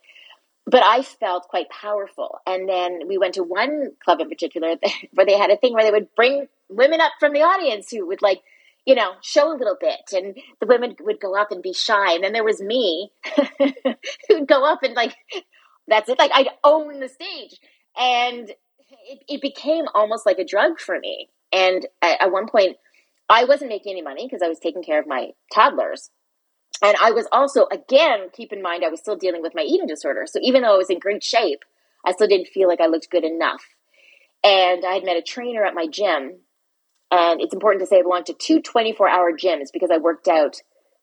but 0.67 0.83
I 0.83 1.03
felt 1.03 1.49
quite 1.49 1.69
powerful. 1.71 2.39
And 2.47 2.69
then 2.69 3.01
we 3.09 3.19
went 3.19 3.35
to 3.35 3.43
one 3.43 3.91
club 4.05 4.21
in 4.21 4.29
particular 4.29 4.77
where 5.13 5.27
they 5.27 5.37
had 5.37 5.51
a 5.51 5.57
thing 5.57 5.75
where 5.75 5.85
they 5.85 5.91
would 5.91 6.15
bring 6.15 6.47
women 6.69 7.01
up 7.01 7.13
from 7.19 7.33
the 7.33 7.43
audience 7.43 7.91
who 7.91 8.07
would 8.07 8.23
like, 8.23 8.41
you 8.87 8.95
know, 8.95 9.13
show 9.23 9.53
a 9.53 9.59
little 9.59 9.77
bit. 9.81 10.01
And 10.13 10.37
the 10.61 10.67
women 10.67 10.97
would 11.01 11.21
go 11.21 11.37
up 11.37 11.53
and 11.53 11.63
be 11.63 11.73
shy. 11.73 12.15
And 12.15 12.25
then 12.25 12.33
there 12.33 12.45
was 12.45 12.61
me 12.61 13.13
who'd 14.29 14.49
go 14.49 14.65
up 14.65 14.83
and 14.83 14.95
like, 14.95 15.15
that's 15.89 16.09
it. 16.09 16.19
Like 16.19 16.31
I'd 16.35 16.49
own 16.65 17.01
the 17.01 17.09
stage. 17.09 17.59
And 17.99 18.49
it, 18.49 19.25
it 19.29 19.43
became 19.43 19.87
almost 19.95 20.27
like 20.27 20.39
a 20.39 20.45
drug 20.45 20.81
for 20.81 20.99
me. 20.99 21.29
And 21.53 21.87
at, 22.01 22.23
at 22.23 22.33
one 22.33 22.49
point, 22.49 22.77
I 23.29 23.45
wasn't 23.45 23.71
making 23.71 23.93
any 23.93 24.03
money 24.03 24.27
because 24.27 24.43
I 24.43 24.49
was 24.49 24.59
taking 24.59 24.83
care 24.83 25.01
of 25.01 25.07
my 25.07 25.31
toddlers. 25.53 26.11
And 26.83 26.97
I 27.03 27.13
was 27.13 27.29
also, 27.31 27.67
again, 27.71 28.29
keep 28.33 28.53
in 28.53 28.63
mind, 28.63 28.85
I 28.85 28.89
was 28.89 29.01
still 29.01 29.17
dealing 29.17 29.43
with 29.43 29.55
my 29.55 29.63
eating 29.63 29.87
disorder. 29.87 30.25
So 30.27 30.41
even 30.43 30.63
though 30.63 30.75
I 30.75 30.79
was 30.79 30.91
in 30.91 30.99
great 30.99 31.23
shape, 31.23 31.65
I 32.05 32.13
still 32.13 32.27
didn't 32.27 32.49
feel 32.49 32.69
like 32.69 32.81
I 32.81 32.87
looked 32.87 33.11
good 33.11 33.25
enough. 33.25 33.63
And 34.43 34.85
I 34.85 34.95
had 34.95 35.05
met 35.05 35.17
a 35.17 35.23
trainer 35.23 35.65
at 35.65 35.75
my 35.75 35.87
gym. 35.87 36.41
And 37.11 37.41
it's 37.41 37.55
important 37.55 37.83
to 37.83 37.87
say 37.87 37.99
I 37.99 38.03
belonged 38.03 38.27
to 38.27 38.35
two 38.35 38.61
24 38.61 39.09
hour 39.09 39.33
gyms 39.33 39.69
because 39.73 39.91
I 39.93 39.99
worked 39.99 40.27
out 40.27 40.57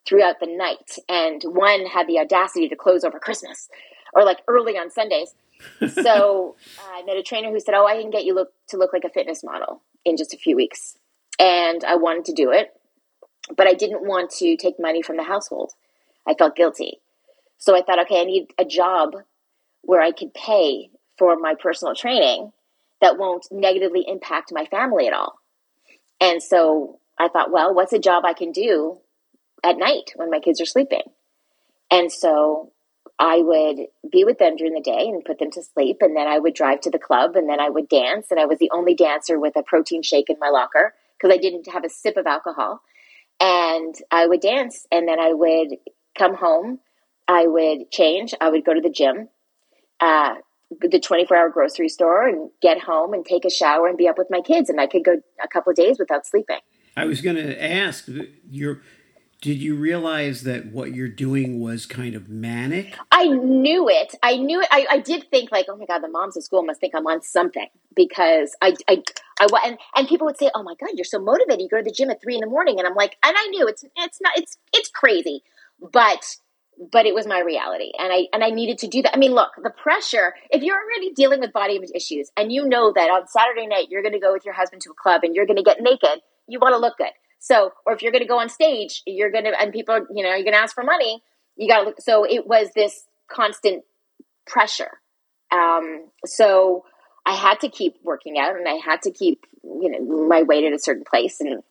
throughout 0.07 0.39
the 0.41 0.47
night. 0.47 0.97
And 1.07 1.41
one 1.43 1.85
had 1.85 2.07
the 2.07 2.19
audacity 2.19 2.67
to 2.67 2.75
close 2.75 3.03
over 3.03 3.19
Christmas 3.19 3.69
or 4.13 4.23
like 4.23 4.39
early 4.47 4.77
on 4.77 4.89
Sundays. 4.89 5.33
so 5.93 6.55
I 6.91 7.03
met 7.03 7.17
a 7.17 7.23
trainer 7.23 7.49
who 7.49 7.59
said, 7.59 7.75
Oh, 7.75 7.85
I 7.85 8.01
can 8.01 8.11
get 8.11 8.25
you 8.25 8.33
look 8.33 8.51
to 8.69 8.77
look 8.77 8.93
like 8.93 9.03
a 9.03 9.09
fitness 9.09 9.43
model 9.43 9.81
in 10.05 10.17
just 10.17 10.33
a 10.33 10.37
few 10.37 10.55
weeks. 10.55 10.97
And 11.37 11.83
I 11.83 11.95
wanted 11.95 12.25
to 12.25 12.33
do 12.33 12.51
it 12.51 12.73
but 13.55 13.67
I 13.67 13.73
didn't 13.73 14.05
want 14.05 14.31
to 14.39 14.55
take 14.57 14.79
money 14.79 15.01
from 15.01 15.17
the 15.17 15.23
household. 15.23 15.73
I 16.27 16.33
felt 16.33 16.55
guilty. 16.55 16.99
So 17.57 17.75
I 17.75 17.81
thought, 17.81 17.99
okay, 17.99 18.21
I 18.21 18.25
need 18.25 18.53
a 18.57 18.65
job 18.65 19.15
where 19.81 20.01
I 20.01 20.11
could 20.11 20.33
pay 20.33 20.89
for 21.17 21.37
my 21.37 21.55
personal 21.55 21.95
training 21.95 22.51
that 23.01 23.17
won't 23.17 23.47
negatively 23.51 24.05
impact 24.07 24.51
my 24.53 24.65
family 24.65 25.07
at 25.07 25.13
all. 25.13 25.39
And 26.21 26.43
so 26.43 26.99
I 27.17 27.29
thought, 27.29 27.51
well, 27.51 27.73
what's 27.73 27.93
a 27.93 27.99
job 27.99 28.25
I 28.25 28.33
can 28.33 28.51
do 28.51 28.99
at 29.63 29.77
night 29.77 30.11
when 30.15 30.29
my 30.29 30.39
kids 30.39 30.61
are 30.61 30.65
sleeping? 30.65 31.03
And 31.91 32.11
so 32.11 32.71
I 33.19 33.41
would 33.41 33.87
be 34.09 34.23
with 34.23 34.39
them 34.39 34.55
during 34.55 34.73
the 34.73 34.81
day 34.81 35.07
and 35.07 35.25
put 35.25 35.39
them 35.39 35.51
to 35.51 35.61
sleep. 35.61 35.97
And 35.99 36.15
then 36.15 36.27
I 36.27 36.39
would 36.39 36.53
drive 36.53 36.79
to 36.81 36.89
the 36.89 36.97
club 36.97 37.35
and 37.35 37.49
then 37.49 37.59
I 37.59 37.69
would 37.69 37.89
dance. 37.89 38.27
And 38.31 38.39
I 38.39 38.45
was 38.45 38.59
the 38.59 38.71
only 38.73 38.95
dancer 38.95 39.37
with 39.37 39.57
a 39.57 39.63
protein 39.63 40.03
shake 40.03 40.29
in 40.29 40.37
my 40.39 40.47
locker 40.47 40.93
because 41.17 41.33
I 41.33 41.37
didn't 41.37 41.69
have 41.69 41.83
a 41.83 41.89
sip 41.89 42.15
of 42.15 42.25
alcohol 42.25 42.81
and 43.41 43.95
I 44.09 44.25
would 44.25 44.39
dance 44.39 44.87
and 44.89 45.07
then 45.07 45.19
I 45.19 45.33
would 45.33 45.77
come 46.17 46.35
home. 46.35 46.79
I 47.27 47.45
would 47.45 47.91
change. 47.91 48.33
I 48.39 48.49
would 48.49 48.65
go 48.65 48.73
to 48.73 48.81
the 48.81 48.89
gym, 48.89 49.27
uh, 49.99 50.35
the 50.81 50.99
24 50.99 51.37
hour 51.37 51.49
grocery 51.49 51.89
store 51.89 52.27
and 52.27 52.49
get 52.61 52.79
home 52.79 53.13
and 53.13 53.25
take 53.25 53.43
a 53.43 53.49
shower 53.49 53.87
and 53.87 53.97
be 53.97 54.07
up 54.07 54.17
with 54.17 54.27
my 54.29 54.41
kids. 54.41 54.69
And 54.69 54.79
I 54.79 54.87
could 54.87 55.03
go 55.03 55.21
a 55.43 55.47
couple 55.47 55.71
of 55.71 55.75
days 55.75 55.99
without 55.99 56.25
sleeping. 56.25 56.59
I 56.95 57.05
was 57.05 57.21
going 57.21 57.35
to 57.35 57.63
ask 57.63 58.09
your 58.49 58.81
did 59.41 59.61
you 59.61 59.75
realize 59.75 60.43
that 60.43 60.65
what 60.67 60.93
you're 60.93 61.07
doing 61.07 61.61
was 61.61 61.85
kind 61.85 62.13
of 62.13 62.27
manic? 62.27 62.95
I 63.11 63.27
knew 63.27 63.87
it. 63.87 64.15
I 64.21 64.35
knew 64.35 64.59
it. 64.59 64.67
I, 64.69 64.85
I 64.89 64.99
did 64.99 65.29
think 65.31 65.51
like, 65.51 65.67
oh 65.69 65.77
my 65.77 65.85
god, 65.85 65.99
the 65.99 66.09
moms 66.09 66.35
at 66.35 66.43
school 66.43 66.63
must 66.63 66.81
think 66.81 66.93
I'm 66.93 67.07
on 67.07 67.21
something 67.21 67.67
because 67.95 68.55
I, 68.61 68.75
I, 68.89 69.01
I, 69.39 69.47
and 69.65 69.77
and 69.95 70.07
people 70.07 70.25
would 70.27 70.37
say, 70.37 70.51
oh 70.53 70.63
my 70.63 70.75
god, 70.79 70.89
you're 70.95 71.05
so 71.05 71.19
motivated. 71.19 71.61
You 71.61 71.69
go 71.69 71.77
to 71.77 71.83
the 71.83 71.91
gym 71.91 72.09
at 72.09 72.21
three 72.21 72.35
in 72.35 72.41
the 72.41 72.47
morning, 72.47 72.79
and 72.79 72.87
I'm 72.87 72.95
like, 72.95 73.15
and 73.23 73.35
I 73.37 73.47
knew 73.47 73.65
it's 73.67 73.85
it's 73.95 74.19
not 74.19 74.37
it's 74.37 74.57
it's 74.73 74.89
crazy, 74.89 75.43
but 75.79 76.35
but 76.91 77.05
it 77.05 77.15
was 77.15 77.25
my 77.25 77.39
reality, 77.39 77.91
and 77.97 78.11
I 78.11 78.27
and 78.33 78.43
I 78.43 78.49
needed 78.49 78.77
to 78.79 78.87
do 78.87 79.01
that. 79.03 79.15
I 79.15 79.17
mean, 79.17 79.31
look, 79.31 79.51
the 79.63 79.69
pressure. 79.69 80.33
If 80.49 80.63
you're 80.63 80.77
already 80.77 81.13
dealing 81.13 81.39
with 81.39 81.53
body 81.53 81.77
image 81.77 81.91
issues, 81.95 82.29
and 82.35 82.51
you 82.51 82.67
know 82.67 82.91
that 82.93 83.09
on 83.09 83.25
Saturday 83.27 83.67
night 83.67 83.87
you're 83.89 84.01
going 84.01 84.13
to 84.13 84.19
go 84.19 84.33
with 84.33 84.43
your 84.43 84.53
husband 84.53 84.81
to 84.81 84.91
a 84.91 85.01
club 85.01 85.21
and 85.23 85.33
you're 85.33 85.45
going 85.45 85.55
to 85.55 85.63
get 85.63 85.79
naked, 85.79 86.19
you 86.47 86.59
want 86.59 86.73
to 86.73 86.77
look 86.77 86.97
good 86.97 87.13
so, 87.39 87.71
or 87.85 87.93
if 87.93 88.01
you're 88.01 88.11
going 88.11 88.23
to 88.23 88.27
go 88.27 88.39
on 88.39 88.49
stage, 88.49 89.01
you're 89.07 89.31
going 89.31 89.45
to, 89.45 89.59
and 89.59 89.71
people, 89.71 90.05
you 90.13 90.23
know, 90.23 90.35
you're 90.35 90.43
going 90.43 90.53
to 90.53 90.59
ask 90.59 90.75
for 90.75 90.83
money. 90.83 91.23
You 91.55 91.67
got 91.67 91.79
to 91.79 91.85
look. 91.85 92.01
So 92.01 92.25
it 92.25 92.45
was 92.45 92.69
this 92.75 93.05
constant 93.29 93.83
pressure. 94.45 94.99
Um, 95.51 96.09
so 96.25 96.85
I 97.25 97.33
had 97.33 97.61
to 97.61 97.69
keep 97.69 97.95
working 98.03 98.37
out 98.37 98.55
and 98.55 98.67
I 98.67 98.73
had 98.73 99.01
to 99.03 99.11
keep, 99.11 99.45
you 99.63 99.89
know, 99.89 100.27
my 100.27 100.43
weight 100.43 100.65
at 100.65 100.73
a 100.73 100.79
certain 100.79 101.05
place. 101.09 101.39
And 101.39 101.63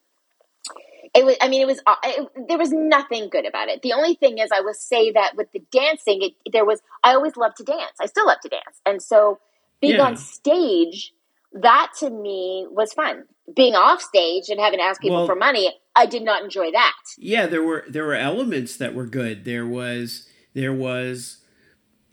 it 1.15 1.25
was, 1.25 1.37
I 1.41 1.49
mean, 1.49 1.61
it 1.61 1.67
was, 1.67 1.81
uh, 1.87 1.97
it, 2.05 2.29
there 2.49 2.59
was 2.59 2.73
nothing 2.73 3.29
good 3.29 3.47
about 3.47 3.69
it. 3.69 3.83
The 3.83 3.93
only 3.93 4.15
thing 4.15 4.39
is, 4.39 4.51
I 4.53 4.61
will 4.61 4.75
say 4.75 5.13
that 5.13 5.37
with 5.37 5.53
the 5.53 5.63
dancing, 5.71 6.23
it, 6.23 6.53
there 6.53 6.65
was, 6.65 6.81
I 7.05 7.15
always 7.15 7.37
loved 7.37 7.59
to 7.59 7.65
dance. 7.65 7.93
I 8.01 8.07
still 8.07 8.27
love 8.27 8.41
to 8.43 8.49
dance. 8.49 8.81
And 8.87 9.03
so 9.03 9.39
being 9.81 9.97
yeah. 9.97 10.07
on 10.07 10.17
stage, 10.17 11.13
that 11.53 11.93
to 12.01 12.11
me 12.11 12.67
was 12.71 12.93
fun. 12.93 13.25
Being 13.55 13.75
off 13.75 14.03
stage 14.03 14.49
and 14.49 14.61
having 14.61 14.79
to 14.79 14.85
ask 14.85 15.01
people 15.01 15.19
well, 15.19 15.27
for 15.27 15.35
money, 15.35 15.73
I 15.97 16.07
did 16.07 16.23
not 16.23 16.43
enjoy 16.43 16.71
that. 16.71 16.95
Yeah, 17.17 17.47
there 17.47 17.63
were 17.63 17.85
there 17.89 18.05
were 18.05 18.15
elements 18.15 18.77
that 18.77 18.95
were 18.95 19.07
good. 19.07 19.45
There 19.45 19.67
was 19.67 20.29
there 20.55 20.73
was 20.73 21.39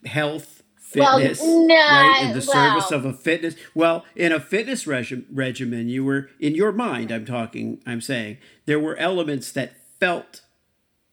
health, 0.04 0.62
fitness, 0.76 1.40
well, 1.40 1.68
right? 1.68 2.22
In 2.22 2.28
the 2.28 2.46
well, 2.52 2.80
service 2.80 2.90
of 2.90 3.04
a 3.04 3.12
fitness. 3.12 3.54
Well, 3.74 4.04
in 4.14 4.32
a 4.32 4.40
fitness 4.40 4.86
reg- 4.86 5.26
regimen, 5.30 5.88
you 5.88 6.04
were 6.04 6.30
in 6.40 6.54
your 6.54 6.72
mind. 6.72 7.10
I'm 7.12 7.26
talking. 7.26 7.82
I'm 7.86 8.00
saying 8.00 8.38
there 8.64 8.80
were 8.80 8.96
elements 8.96 9.52
that 9.52 9.74
felt 10.00 10.42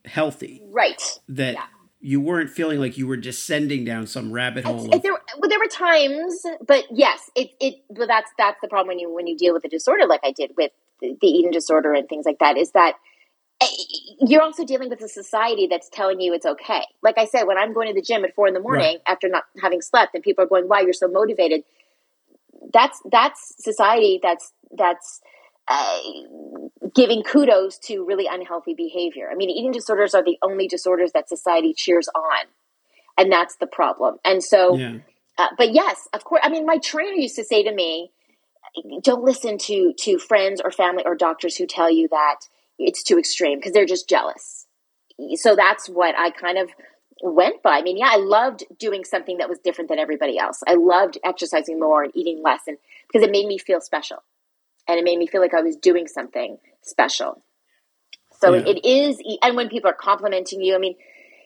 healthy, 0.06 0.62
right? 0.72 1.02
That 1.28 1.56
yeah 1.56 1.66
you 2.06 2.20
weren't 2.20 2.50
feeling 2.50 2.82
like 2.82 2.98
you 2.98 3.08
were 3.08 3.16
descending 3.16 3.86
down 3.86 4.06
some 4.06 4.34
rabbit 4.34 4.66
hole. 4.66 4.90
There, 4.90 5.14
well, 5.14 5.50
there 5.50 5.58
were 5.58 5.68
times, 5.68 6.46
but 6.68 6.84
yes, 6.92 7.32
it 7.34 7.52
it. 7.62 7.76
But 7.90 8.10
that's 8.10 8.30
that's 8.38 8.60
the 8.62 8.68
problem 8.68 8.90
when 8.90 9.00
you 9.00 9.10
when 9.10 9.26
you 9.26 9.38
deal 9.38 9.54
with 9.54 9.64
a 9.64 9.70
disorder 9.70 10.06
like 10.06 10.20
I 10.22 10.32
did 10.32 10.52
with 10.58 10.72
the, 11.00 11.16
the 11.22 11.28
eating 11.28 11.52
disorder 11.52 11.94
and 11.94 12.08
things 12.10 12.26
like 12.26 12.40
that. 12.40 12.58
Is 12.58 12.72
that 12.72 12.96
eh, 13.62 13.68
you're 14.20 14.42
also 14.42 14.66
dealing 14.66 14.90
with 14.90 15.02
a 15.02 15.08
society 15.08 15.66
that's 15.66 15.88
telling 15.88 16.20
you 16.20 16.34
it's 16.34 16.46
okay. 16.46 16.84
Like 17.02 17.18
I 17.18 17.24
said, 17.26 17.44
when 17.44 17.58
I'm 17.58 17.74
going 17.74 17.88
to 17.88 17.94
the 17.94 18.02
gym 18.06 18.26
at 18.26 18.36
four 18.36 18.50
in 18.50 18.54
the 18.54 18.60
morning 18.60 18.98
right. 18.98 19.02
after 19.08 19.30
not 19.30 19.46
having 19.62 19.82
slept, 19.82 20.14
and 20.14 20.22
people 20.22 20.44
are 20.44 20.48
going, 20.48 20.66
"Why 20.66 20.82
you're 20.82 20.92
so 20.92 21.08
motivated?" 21.08 21.64
That's 22.74 23.02
that's 23.10 23.56
society. 23.64 24.20
That's 24.22 24.52
that's 24.78 25.22
uh, 25.70 26.00
giving 26.94 27.24
kudos 27.24 27.78
to 27.80 28.06
really 28.06 28.28
unhealthy 28.30 28.74
behavior. 28.74 29.30
I 29.32 29.36
mean, 29.36 29.50
eating 29.50 29.72
disorders 29.72 30.14
are 30.14 30.24
the 30.24 30.38
only 30.42 30.68
disorders 30.68 31.12
that 31.14 31.30
society 31.30 31.74
cheers 31.74 32.08
on, 32.10 32.46
and 33.18 33.32
that's 33.32 33.56
the 33.58 33.68
problem. 33.68 34.18
And 34.24 34.44
so, 34.44 34.78
yeah. 34.78 34.98
uh, 35.38 35.48
but 35.58 35.74
yes, 35.74 36.08
of 36.14 36.24
course. 36.24 36.42
I 36.44 36.50
mean, 36.50 36.66
my 36.66 36.78
trainer 36.78 37.14
used 37.14 37.36
to 37.36 37.44
say 37.44 37.64
to 37.64 37.74
me, 37.74 38.12
"Don't 39.02 39.24
listen 39.24 39.58
to 39.60 39.94
to 39.94 40.18
friends 40.20 40.62
or 40.64 40.72
family 40.72 41.04
or 41.06 41.16
doctors 41.16 41.58
who 41.58 41.66
tell 41.66 41.90
you 41.90 42.08
that 42.10 42.42
it's 42.78 43.04
too 43.04 43.18
extreme 43.18 43.60
because 43.60 43.74
they're 43.74 43.86
just 43.86 44.10
jealous." 44.10 44.68
So 45.36 45.56
that's 45.56 45.88
what 45.88 46.16
I 46.18 46.32
kind 46.32 46.58
of 46.58 46.70
went 47.22 47.62
by. 47.64 47.78
I 47.78 47.82
mean, 47.82 47.98
yeah, 47.98 48.10
I 48.12 48.18
loved 48.18 48.64
doing 48.78 49.06
something 49.06 49.38
that 49.38 49.48
was 49.48 49.60
different 49.60 49.90
than 49.90 50.00
everybody 50.00 50.38
else. 50.38 50.62
I 50.68 50.74
loved 50.74 51.18
exercising 51.24 51.80
more 51.80 52.04
and 52.04 52.12
eating 52.16 52.42
less, 52.44 52.62
and 52.68 52.78
because 53.08 53.26
it 53.26 53.32
made 53.32 53.48
me 53.48 53.58
feel 53.58 53.80
special, 53.80 54.24
and 54.88 55.00
it 55.00 55.04
made 55.04 55.18
me 55.18 55.28
feel 55.28 55.42
like 55.42 55.54
I 55.54 55.62
was 55.62 55.76
doing 55.76 56.08
something 56.08 56.58
special. 56.82 57.44
So 58.40 58.54
yeah. 58.54 58.64
it 58.66 58.86
is, 58.86 59.22
and 59.42 59.56
when 59.56 59.70
people 59.70 59.90
are 59.90 59.96
complimenting 59.96 60.62
you, 60.62 60.76
I 60.76 60.78
mean, 60.78 60.96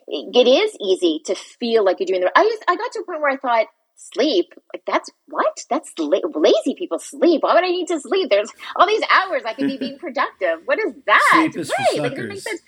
it 0.07 0.47
is 0.47 0.75
easy 0.81 1.21
to 1.25 1.35
feel 1.35 1.83
like 1.83 1.99
you're 1.99 2.07
doing 2.07 2.21
the. 2.21 2.31
I 2.35 2.43
just, 2.43 2.63
I 2.67 2.75
got 2.75 2.91
to 2.93 2.99
a 2.99 3.05
point 3.05 3.21
where 3.21 3.31
I 3.31 3.37
thought 3.37 3.67
sleep? 3.97 4.53
Like 4.73 4.83
that's 4.85 5.09
what? 5.27 5.65
That's 5.69 5.91
la- 5.99 6.19
lazy 6.35 6.75
people 6.77 6.99
sleep. 6.99 7.43
Why 7.43 7.55
would 7.55 7.63
i 7.63 7.69
need 7.69 7.87
to 7.87 7.99
sleep? 7.99 8.29
There's 8.29 8.51
all 8.75 8.87
these 8.87 9.03
hours 9.09 9.41
i 9.45 9.53
could 9.53 9.67
be 9.67 9.77
being 9.77 9.97
productive. 9.99 10.59
What 10.65 10.79
is 10.79 10.93
that? 11.05 11.49
Sleep 11.51 11.57
is 11.57 11.71
right 11.77 12.01
like 12.01 12.13
it 12.13 12.27
makes 12.27 12.43
sense. 12.43 12.61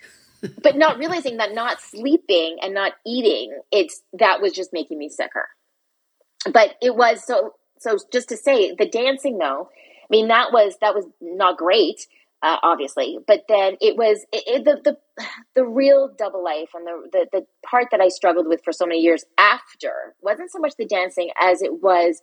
But 0.62 0.78
not 0.78 0.98
realizing 0.98 1.38
that 1.38 1.54
not 1.54 1.82
sleeping 1.82 2.58
and 2.62 2.74
not 2.74 2.94
eating 3.06 3.58
it's 3.72 4.02
that 4.14 4.42
was 4.42 4.54
just 4.54 4.74
making 4.74 4.98
me 4.98 5.10
sicker. 5.10 5.48
But 6.52 6.76
it 6.82 6.96
was 6.96 7.26
so 7.26 7.54
so 7.80 7.98
just 8.12 8.30
to 8.30 8.38
say 8.38 8.76
the 8.76 8.88
dancing 8.88 9.38
though 9.38 9.70
mean 10.10 10.28
that 10.28 10.52
was 10.52 10.76
that 10.82 10.96
was 10.96 11.06
not 11.22 11.58
great 11.58 12.08
uh, 12.42 12.58
obviously 12.64 13.18
but 13.28 13.46
then 13.48 13.76
it 13.82 13.98
was 13.98 14.26
it, 14.32 14.44
it, 14.48 14.66
the, 14.66 14.80
the 14.84 15.26
the 15.56 15.66
real 15.66 16.10
double 16.18 16.44
life 16.44 16.70
and 16.74 16.86
the, 16.86 17.10
the 17.12 17.28
the 17.32 17.46
part 17.66 17.88
that 17.92 18.02
i 18.02 18.08
struggled 18.08 18.48
with 18.48 18.64
for 18.64 18.72
so 18.72 18.86
many 18.86 19.00
years 19.00 19.26
after 19.38 20.16
wasn't 20.22 20.52
so 20.52 20.60
much 20.60 20.74
the 20.78 20.86
dancing 20.86 21.30
as 21.40 21.62
it 21.62 21.82
was 21.82 22.22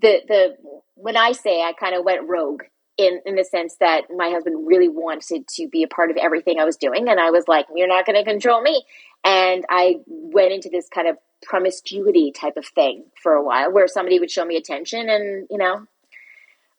the 0.00 0.20
the 0.28 0.56
when 0.94 1.16
i 1.16 1.32
say 1.32 1.62
i 1.62 1.72
kind 1.72 1.94
of 1.94 2.04
went 2.04 2.28
rogue 2.28 2.62
in 3.00 3.20
in 3.24 3.34
the 3.34 3.44
sense 3.44 3.76
that 3.80 4.02
my 4.14 4.28
husband 4.28 4.66
really 4.66 4.88
wanted 4.88 5.48
to 5.48 5.68
be 5.68 5.82
a 5.82 5.88
part 5.88 6.10
of 6.10 6.18
everything 6.18 6.60
I 6.60 6.64
was 6.64 6.76
doing, 6.76 7.08
and 7.08 7.18
I 7.18 7.30
was 7.30 7.48
like, 7.48 7.66
"You're 7.74 7.88
not 7.88 8.04
going 8.04 8.22
to 8.22 8.30
control 8.30 8.60
me," 8.60 8.84
and 9.24 9.64
I 9.70 9.96
went 10.06 10.52
into 10.52 10.68
this 10.68 10.88
kind 10.88 11.08
of 11.08 11.16
promiscuity 11.42 12.30
type 12.30 12.58
of 12.58 12.66
thing 12.66 13.04
for 13.22 13.32
a 13.32 13.42
while, 13.42 13.72
where 13.72 13.88
somebody 13.88 14.20
would 14.20 14.30
show 14.30 14.44
me 14.44 14.56
attention, 14.56 15.08
and 15.08 15.46
you 15.50 15.56
know, 15.56 15.86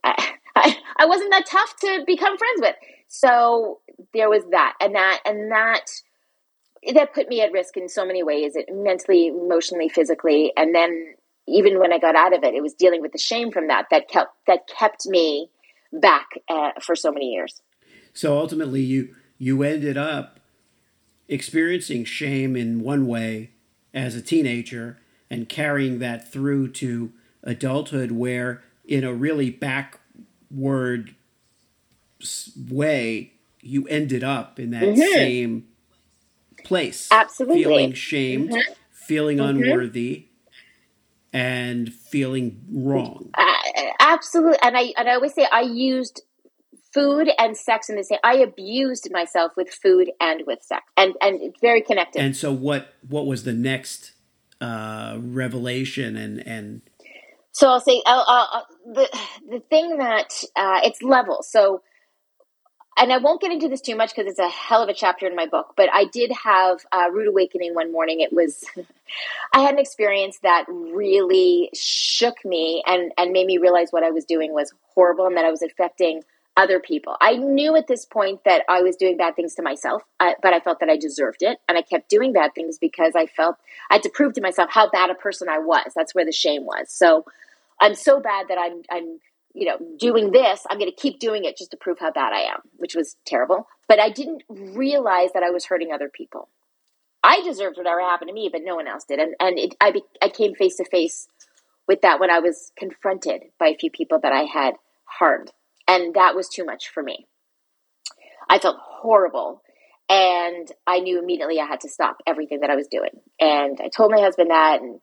I, 0.03 0.33
I, 0.55 0.77
I 0.97 1.05
wasn't 1.05 1.31
that 1.31 1.45
tough 1.45 1.75
to 1.81 2.03
become 2.05 2.37
friends 2.37 2.61
with. 2.61 2.75
So 3.07 3.79
there 4.13 4.29
was 4.29 4.43
that, 4.51 4.75
and 4.79 4.95
that, 4.95 5.19
and 5.25 5.51
that 5.51 5.85
that 6.93 7.13
put 7.13 7.27
me 7.27 7.41
at 7.41 7.51
risk 7.51 7.77
in 7.77 7.87
so 7.87 8.05
many 8.05 8.23
ways, 8.23 8.55
it, 8.55 8.65
mentally, 8.71 9.27
emotionally, 9.27 9.87
physically, 9.87 10.51
and 10.57 10.73
then 10.73 11.13
even 11.47 11.79
when 11.79 11.91
I 11.91 11.99
got 11.99 12.15
out 12.15 12.35
of 12.35 12.43
it, 12.43 12.53
it 12.53 12.61
was 12.61 12.73
dealing 12.73 13.01
with 13.01 13.11
the 13.11 13.17
shame 13.17 13.51
from 13.51 13.67
that 13.67 13.87
that 13.91 14.07
kept 14.07 14.31
that 14.47 14.67
kept 14.67 15.05
me 15.07 15.49
back 15.91 16.29
uh, 16.49 16.71
for 16.81 16.95
so 16.95 17.11
many 17.11 17.31
years. 17.31 17.61
So 18.13 18.37
ultimately, 18.37 18.81
you 18.81 19.15
you 19.37 19.63
ended 19.63 19.97
up 19.97 20.39
experiencing 21.27 22.05
shame 22.05 22.55
in 22.55 22.81
one 22.81 23.07
way 23.07 23.51
as 23.93 24.15
a 24.15 24.21
teenager 24.21 24.97
and 25.29 25.47
carrying 25.47 25.99
that 25.99 26.31
through 26.31 26.69
to 26.69 27.11
adulthood, 27.43 28.11
where 28.11 28.63
in 28.91 29.05
a 29.05 29.13
really 29.13 29.49
backward 29.49 31.15
way 32.69 33.31
you 33.61 33.87
ended 33.87 34.21
up 34.21 34.59
in 34.59 34.71
that 34.71 34.83
mm-hmm. 34.83 35.13
same 35.13 35.67
place, 36.65 37.07
absolutely 37.09 37.63
feeling 37.63 37.93
shamed, 37.93 38.49
mm-hmm. 38.51 38.73
feeling 38.91 39.37
mm-hmm. 39.37 39.63
unworthy, 39.63 40.25
and 41.31 41.93
feeling 41.93 42.61
wrong. 42.69 43.29
Uh, 43.33 43.45
absolutely, 44.01 44.59
and 44.61 44.75
I 44.75 44.93
and 44.97 45.09
I 45.09 45.13
always 45.13 45.33
say 45.33 45.47
I 45.49 45.61
used 45.61 46.23
food 46.93 47.29
and 47.39 47.55
sex 47.55 47.89
in 47.89 47.95
the 47.95 48.03
same. 48.03 48.19
I 48.25 48.35
abused 48.39 49.07
myself 49.09 49.53
with 49.55 49.69
food 49.69 50.11
and 50.19 50.43
with 50.45 50.61
sex, 50.63 50.83
and 50.97 51.13
and 51.21 51.41
it's 51.41 51.61
very 51.61 51.81
connected. 51.81 52.21
And 52.21 52.35
so, 52.35 52.51
what 52.51 52.93
what 53.07 53.25
was 53.25 53.45
the 53.45 53.53
next 53.53 54.11
uh, 54.59 55.15
revelation 55.17 56.17
and 56.17 56.45
and? 56.45 56.81
So 57.51 57.69
I'll 57.69 57.81
say 57.81 58.01
uh, 58.05 58.23
uh, 58.27 58.61
the 58.85 59.19
the 59.49 59.59
thing 59.69 59.97
that 59.97 60.43
uh, 60.55 60.79
it's 60.83 61.01
level. 61.01 61.43
So 61.43 61.81
and 62.97 63.11
I 63.11 63.17
won't 63.17 63.41
get 63.41 63.51
into 63.51 63.69
this 63.69 63.81
too 63.81 63.95
much 63.95 64.13
because 64.13 64.29
it's 64.29 64.39
a 64.39 64.49
hell 64.49 64.83
of 64.83 64.89
a 64.89 64.93
chapter 64.93 65.25
in 65.25 65.35
my 65.35 65.45
book, 65.45 65.73
but 65.77 65.89
I 65.91 66.05
did 66.05 66.31
have 66.43 66.85
a 66.91 67.11
rude 67.11 67.29
awakening 67.29 67.73
one 67.73 67.91
morning. 67.91 68.19
It 68.19 68.33
was, 68.33 68.63
I 69.53 69.61
had 69.61 69.73
an 69.73 69.79
experience 69.79 70.39
that 70.43 70.65
really 70.67 71.69
shook 71.73 72.35
me 72.43 72.83
and, 72.85 73.11
and 73.17 73.31
made 73.31 73.47
me 73.47 73.57
realize 73.57 73.87
what 73.91 74.03
I 74.03 74.11
was 74.11 74.25
doing 74.25 74.53
was 74.53 74.73
horrible 74.93 75.25
and 75.25 75.37
that 75.37 75.45
I 75.45 75.51
was 75.51 75.61
affecting 75.61 76.21
other 76.57 76.79
people. 76.79 77.15
I 77.21 77.37
knew 77.37 77.75
at 77.75 77.87
this 77.87 78.05
point 78.05 78.41
that 78.45 78.63
I 78.67 78.81
was 78.81 78.95
doing 78.95 79.17
bad 79.17 79.35
things 79.35 79.55
to 79.55 79.61
myself, 79.61 80.03
uh, 80.19 80.33
but 80.41 80.53
I 80.53 80.59
felt 80.59 80.79
that 80.81 80.89
I 80.89 80.97
deserved 80.97 81.41
it. 81.41 81.59
And 81.67 81.77
I 81.77 81.81
kept 81.81 82.09
doing 82.09 82.33
bad 82.33 82.53
things 82.53 82.77
because 82.77 83.13
I 83.15 83.25
felt 83.25 83.55
I 83.89 83.95
had 83.95 84.03
to 84.03 84.09
prove 84.09 84.33
to 84.33 84.41
myself 84.41 84.69
how 84.71 84.89
bad 84.89 85.09
a 85.09 85.15
person 85.15 85.47
I 85.49 85.59
was. 85.59 85.93
That's 85.95 86.13
where 86.13 86.25
the 86.25 86.31
shame 86.31 86.65
was. 86.65 86.91
So 86.91 87.25
I'm 87.79 87.95
so 87.95 88.19
bad 88.19 88.47
that 88.49 88.57
I'm, 88.57 88.81
I'm, 88.91 89.19
you 89.53 89.65
know, 89.65 89.77
doing 89.97 90.31
this, 90.31 90.65
I'm 90.69 90.77
going 90.77 90.91
to 90.91 90.95
keep 90.95 91.19
doing 91.19 91.45
it 91.45 91.57
just 91.57 91.71
to 91.71 91.77
prove 91.77 91.99
how 91.99 92.11
bad 92.11 92.33
I 92.33 92.41
am, 92.41 92.61
which 92.77 92.95
was 92.95 93.15
terrible. 93.25 93.67
But 93.87 93.99
I 93.99 94.09
didn't 94.09 94.43
realize 94.49 95.29
that 95.33 95.43
I 95.43 95.49
was 95.49 95.65
hurting 95.65 95.91
other 95.91 96.09
people. 96.09 96.47
I 97.23 97.41
deserved 97.43 97.77
whatever 97.77 98.01
happened 98.01 98.29
to 98.29 98.33
me, 98.33 98.49
but 98.51 98.61
no 98.63 98.75
one 98.75 98.87
else 98.87 99.03
did. 99.03 99.19
And 99.19 99.35
and 99.39 99.59
it, 99.59 99.75
I 99.79 99.91
be, 99.91 100.03
I 100.21 100.29
came 100.29 100.55
face 100.55 100.77
to 100.77 100.85
face 100.85 101.27
with 101.87 102.01
that 102.01 102.19
when 102.19 102.29
I 102.29 102.39
was 102.39 102.71
confronted 102.77 103.43
by 103.59 103.67
a 103.67 103.77
few 103.77 103.91
people 103.91 104.19
that 104.21 104.31
I 104.31 104.43
had 104.43 104.75
harmed, 105.05 105.51
and 105.91 106.13
that 106.13 106.35
was 106.35 106.47
too 106.47 106.63
much 106.63 106.89
for 106.89 107.03
me. 107.03 107.27
I 108.49 108.59
felt 108.59 108.77
horrible, 108.79 109.61
and 110.09 110.71
I 110.87 110.99
knew 110.99 111.19
immediately 111.19 111.59
I 111.59 111.65
had 111.65 111.81
to 111.81 111.89
stop 111.89 112.17
everything 112.25 112.61
that 112.61 112.69
I 112.69 112.75
was 112.75 112.87
doing. 112.87 113.11
And 113.39 113.79
I 113.81 113.89
told 113.89 114.11
my 114.11 114.19
husband 114.21 114.51
that, 114.51 114.81
and 114.81 114.99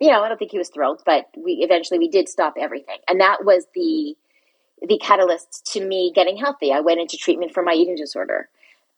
you 0.00 0.10
know, 0.10 0.22
I 0.22 0.28
don't 0.28 0.38
think 0.38 0.50
he 0.50 0.58
was 0.58 0.68
thrilled, 0.68 1.02
but 1.06 1.26
we 1.36 1.60
eventually 1.62 1.98
we 1.98 2.08
did 2.08 2.28
stop 2.28 2.54
everything, 2.58 2.98
and 3.08 3.20
that 3.20 3.44
was 3.44 3.66
the 3.74 4.16
the 4.82 4.98
catalyst 4.98 5.70
to 5.72 5.84
me 5.84 6.12
getting 6.14 6.36
healthy. 6.36 6.72
I 6.72 6.80
went 6.80 7.00
into 7.00 7.16
treatment 7.16 7.54
for 7.54 7.62
my 7.62 7.72
eating 7.72 7.96
disorder. 7.96 8.48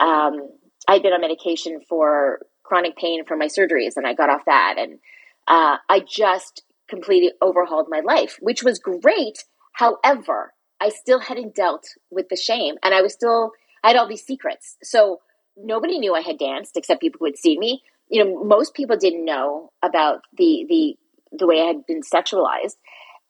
Um, 0.00 0.50
I'd 0.88 1.02
been 1.02 1.12
on 1.12 1.20
medication 1.20 1.80
for 1.88 2.40
chronic 2.64 2.96
pain 2.96 3.24
from 3.26 3.38
my 3.38 3.46
surgeries, 3.46 3.96
and 3.96 4.06
I 4.06 4.14
got 4.14 4.30
off 4.30 4.42
that, 4.46 4.76
and 4.78 4.98
uh, 5.46 5.76
I 5.88 6.00
just 6.00 6.62
completely 6.88 7.32
overhauled 7.42 7.86
my 7.88 8.00
life, 8.00 8.38
which 8.40 8.62
was 8.62 8.78
great. 8.78 9.44
However, 9.72 10.52
I 10.80 10.90
still 10.90 11.20
hadn't 11.20 11.54
dealt 11.54 11.88
with 12.10 12.28
the 12.28 12.36
shame, 12.36 12.76
and 12.82 12.94
I 12.94 13.02
was 13.02 13.12
still 13.12 13.52
I 13.82 13.88
had 13.88 13.96
all 13.96 14.08
these 14.08 14.24
secrets. 14.24 14.76
So 14.82 15.20
nobody 15.56 15.98
knew 15.98 16.14
I 16.14 16.20
had 16.20 16.38
danced 16.38 16.76
except 16.76 17.00
people 17.00 17.18
who 17.20 17.26
had 17.26 17.36
seen 17.36 17.58
me 17.58 17.82
you 18.08 18.24
know, 18.24 18.44
most 18.44 18.74
people 18.74 18.96
didn't 18.96 19.24
know 19.24 19.72
about 19.82 20.22
the 20.36 20.64
the 20.68 20.96
the 21.36 21.46
way 21.46 21.60
I 21.60 21.66
had 21.66 21.86
been 21.86 22.00
sexualized. 22.02 22.76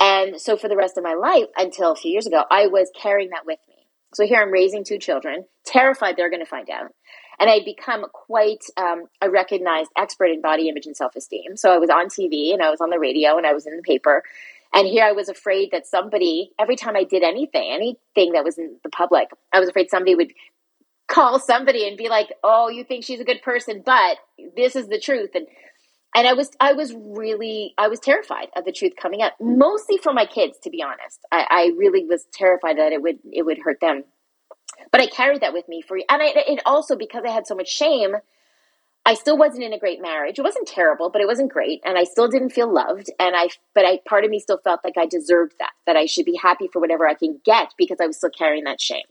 And 0.00 0.40
so 0.40 0.56
for 0.56 0.68
the 0.68 0.76
rest 0.76 0.96
of 0.96 1.02
my 1.02 1.14
life, 1.14 1.46
until 1.56 1.90
a 1.90 1.96
few 1.96 2.12
years 2.12 2.26
ago, 2.26 2.44
I 2.50 2.68
was 2.68 2.90
carrying 2.94 3.30
that 3.30 3.44
with 3.44 3.58
me. 3.68 3.74
So 4.14 4.24
here 4.24 4.40
I'm 4.40 4.52
raising 4.52 4.84
two 4.84 4.98
children, 4.98 5.44
terrified 5.66 6.16
they're 6.16 6.30
going 6.30 6.44
to 6.44 6.48
find 6.48 6.70
out. 6.70 6.92
And 7.40 7.50
I'd 7.50 7.64
become 7.64 8.04
quite 8.12 8.64
um, 8.76 9.04
a 9.20 9.28
recognized 9.28 9.90
expert 9.96 10.26
in 10.26 10.40
body 10.40 10.68
image 10.68 10.86
and 10.86 10.96
self 10.96 11.16
esteem. 11.16 11.56
So 11.56 11.72
I 11.72 11.78
was 11.78 11.90
on 11.90 12.06
TV 12.06 12.52
and 12.52 12.62
I 12.62 12.70
was 12.70 12.80
on 12.80 12.90
the 12.90 12.98
radio 13.00 13.36
and 13.36 13.46
I 13.46 13.52
was 13.52 13.66
in 13.66 13.76
the 13.76 13.82
paper. 13.82 14.22
And 14.74 14.86
here 14.86 15.04
I 15.04 15.12
was 15.12 15.28
afraid 15.28 15.70
that 15.72 15.86
somebody, 15.86 16.52
every 16.58 16.76
time 16.76 16.96
I 16.96 17.04
did 17.04 17.22
anything, 17.22 17.72
anything 17.72 18.32
that 18.32 18.44
was 18.44 18.58
in 18.58 18.76
the 18.82 18.90
public, 18.90 19.28
I 19.52 19.60
was 19.60 19.68
afraid 19.68 19.90
somebody 19.90 20.14
would 20.14 20.32
call 21.08 21.40
somebody 21.40 21.88
and 21.88 21.96
be 21.96 22.08
like, 22.08 22.32
"Oh, 22.44 22.68
you 22.68 22.84
think 22.84 23.04
she's 23.04 23.20
a 23.20 23.24
good 23.24 23.42
person, 23.42 23.82
but 23.84 24.18
this 24.56 24.76
is 24.76 24.88
the 24.88 25.00
truth." 25.00 25.30
And 25.34 25.46
and 26.14 26.26
I 26.26 26.34
was 26.34 26.50
I 26.60 26.72
was 26.74 26.94
really 26.94 27.74
I 27.78 27.88
was 27.88 28.00
terrified 28.00 28.48
of 28.56 28.64
the 28.64 28.72
truth 28.72 28.92
coming 29.00 29.22
out, 29.22 29.32
mostly 29.40 29.98
for 29.98 30.12
my 30.12 30.26
kids, 30.26 30.58
to 30.64 30.70
be 30.70 30.82
honest. 30.82 31.20
I, 31.32 31.46
I 31.50 31.72
really 31.76 32.04
was 32.04 32.26
terrified 32.32 32.78
that 32.78 32.92
it 32.92 33.02
would 33.02 33.18
it 33.32 33.44
would 33.44 33.58
hurt 33.58 33.80
them. 33.80 34.04
But 34.92 35.00
I 35.00 35.06
carried 35.06 35.42
that 35.42 35.52
with 35.52 35.68
me 35.68 35.82
for 35.82 35.96
and 35.96 36.22
I, 36.22 36.32
it 36.36 36.62
also 36.66 36.96
because 36.96 37.24
I 37.26 37.30
had 37.30 37.46
so 37.46 37.54
much 37.54 37.68
shame. 37.68 38.16
I 39.08 39.14
still 39.14 39.38
wasn't 39.38 39.64
in 39.64 39.72
a 39.72 39.78
great 39.78 40.02
marriage. 40.02 40.38
It 40.38 40.42
wasn't 40.42 40.68
terrible, 40.68 41.08
but 41.08 41.22
it 41.22 41.26
wasn't 41.26 41.50
great, 41.50 41.80
and 41.82 41.96
I 41.96 42.04
still 42.04 42.28
didn't 42.28 42.50
feel 42.50 42.70
loved. 42.70 43.10
And 43.18 43.34
I, 43.34 43.48
but 43.74 43.86
I, 43.86 44.00
part 44.06 44.22
of 44.26 44.30
me 44.30 44.38
still 44.38 44.58
felt 44.58 44.80
like 44.84 44.98
I 44.98 45.06
deserved 45.06 45.54
that, 45.60 45.70
that 45.86 45.96
I 45.96 46.04
should 46.04 46.26
be 46.26 46.36
happy 46.36 46.68
for 46.70 46.78
whatever 46.78 47.08
I 47.08 47.14
can 47.14 47.40
get 47.42 47.72
because 47.78 47.96
I 48.02 48.06
was 48.06 48.18
still 48.18 48.28
carrying 48.28 48.64
that 48.64 48.82
shame. 48.82 49.06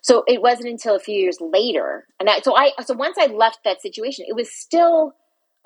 So 0.00 0.24
it 0.26 0.40
wasn't 0.40 0.70
until 0.70 0.96
a 0.96 0.98
few 0.98 1.20
years 1.20 1.42
later, 1.42 2.06
and 2.18 2.30
I, 2.30 2.40
so 2.40 2.56
I 2.56 2.70
so 2.86 2.94
once 2.94 3.18
I 3.20 3.26
left 3.26 3.64
that 3.64 3.82
situation, 3.82 4.24
it 4.26 4.34
was 4.34 4.50
still 4.50 5.14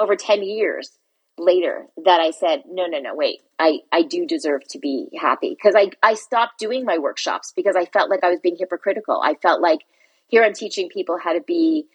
over 0.01 0.17
ten 0.17 0.43
years 0.43 0.99
later 1.39 1.87
that 2.05 2.21
I 2.21 2.33
said, 2.33 2.65
no, 2.69 2.87
no, 2.87 2.99
no, 2.99 3.15
wait, 3.15 3.43
I 3.61 3.83
I 3.93 4.03
do 4.03 4.27
deserve 4.27 4.67
to 4.71 4.81
be 4.81 5.07
happy 5.21 5.51
because 5.51 5.77
I 5.77 5.93
I 6.03 6.15
stopped 6.15 6.59
doing 6.59 6.85
my 6.85 6.99
workshops 6.99 7.53
because 7.55 7.77
I 7.77 7.85
felt 7.85 8.11
like 8.11 8.25
I 8.25 8.31
was 8.31 8.41
being 8.41 8.57
hypocritical. 8.59 9.21
I 9.23 9.35
felt 9.35 9.61
like 9.61 9.85
here 10.27 10.43
I'm 10.43 10.53
teaching 10.53 10.89
people 10.89 11.17
how 11.23 11.33
to 11.33 11.41
be 11.41 11.87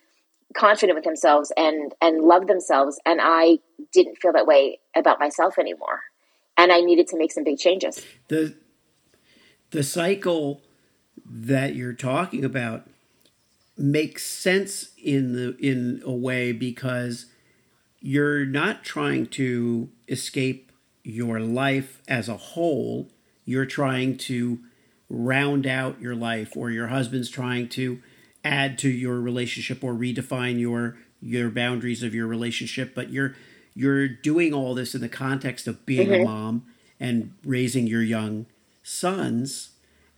confident 0.54 0.95
with 0.95 1.06
themselves 1.06 1.51
and 1.58 1.93
and 2.01 2.24
love 2.24 2.47
themselves, 2.47 2.99
and 3.06 3.20
I 3.22 3.60
didn't 3.91 4.18
feel 4.22 4.34
that 4.34 4.45
way 4.45 4.80
about 4.95 5.20
myself 5.20 5.58
anymore, 5.58 6.01
and 6.58 6.72
I 6.72 6.82
needed 6.82 7.08
to 7.08 7.18
make 7.18 7.32
some 7.32 7.43
big 7.43 7.58
changes. 7.58 8.04
The 8.28 8.56
the 9.72 9.84
cycle 9.84 10.62
that 11.26 11.76
you're 11.76 11.93
talking 11.93 12.45
about 12.45 12.88
makes 13.78 14.26
sense 14.26 14.91
in 14.97 15.34
the 15.34 15.58
in 15.58 16.01
a 16.06 16.12
way 16.12 16.51
because 16.51 17.26
you're 17.99 18.45
not 18.45 18.84
trying 18.84 19.26
to 19.28 19.89
escape 20.08 20.72
your 21.04 21.39
life 21.39 22.01
as 22.08 22.30
a 22.30 22.38
whole. 22.38 23.10
You're 23.45 23.66
trying 23.66 24.18
to 24.20 24.60
round 25.10 25.68
out 25.68 26.01
your 26.01 26.16
life, 26.16 26.56
or 26.56 26.70
your 26.70 26.88
husband's 26.88 27.30
trying 27.30 27.70
to 27.70 28.01
add 28.44 28.78
to 28.80 28.89
your 28.89 29.20
relationship 29.20 29.84
or 29.84 29.94
redefine 29.94 30.60
your 30.60 30.98
your 31.22 31.50
boundaries 31.50 32.04
of 32.04 32.14
your 32.14 32.28
relationship. 32.28 32.94
But 32.94 33.12
you're 33.12 33.36
you're 33.74 34.08
doing 34.08 34.54
all 34.54 34.76
this 34.76 34.94
in 34.94 35.02
the 35.02 35.10
context 35.10 35.68
of 35.68 35.86
being 35.86 36.10
mm-hmm. 36.10 36.22
a 36.22 36.26
mom 36.26 36.66
and 37.00 37.34
raising 37.44 37.88
your 37.88 38.04
young 38.04 38.46
sons, 38.84 39.72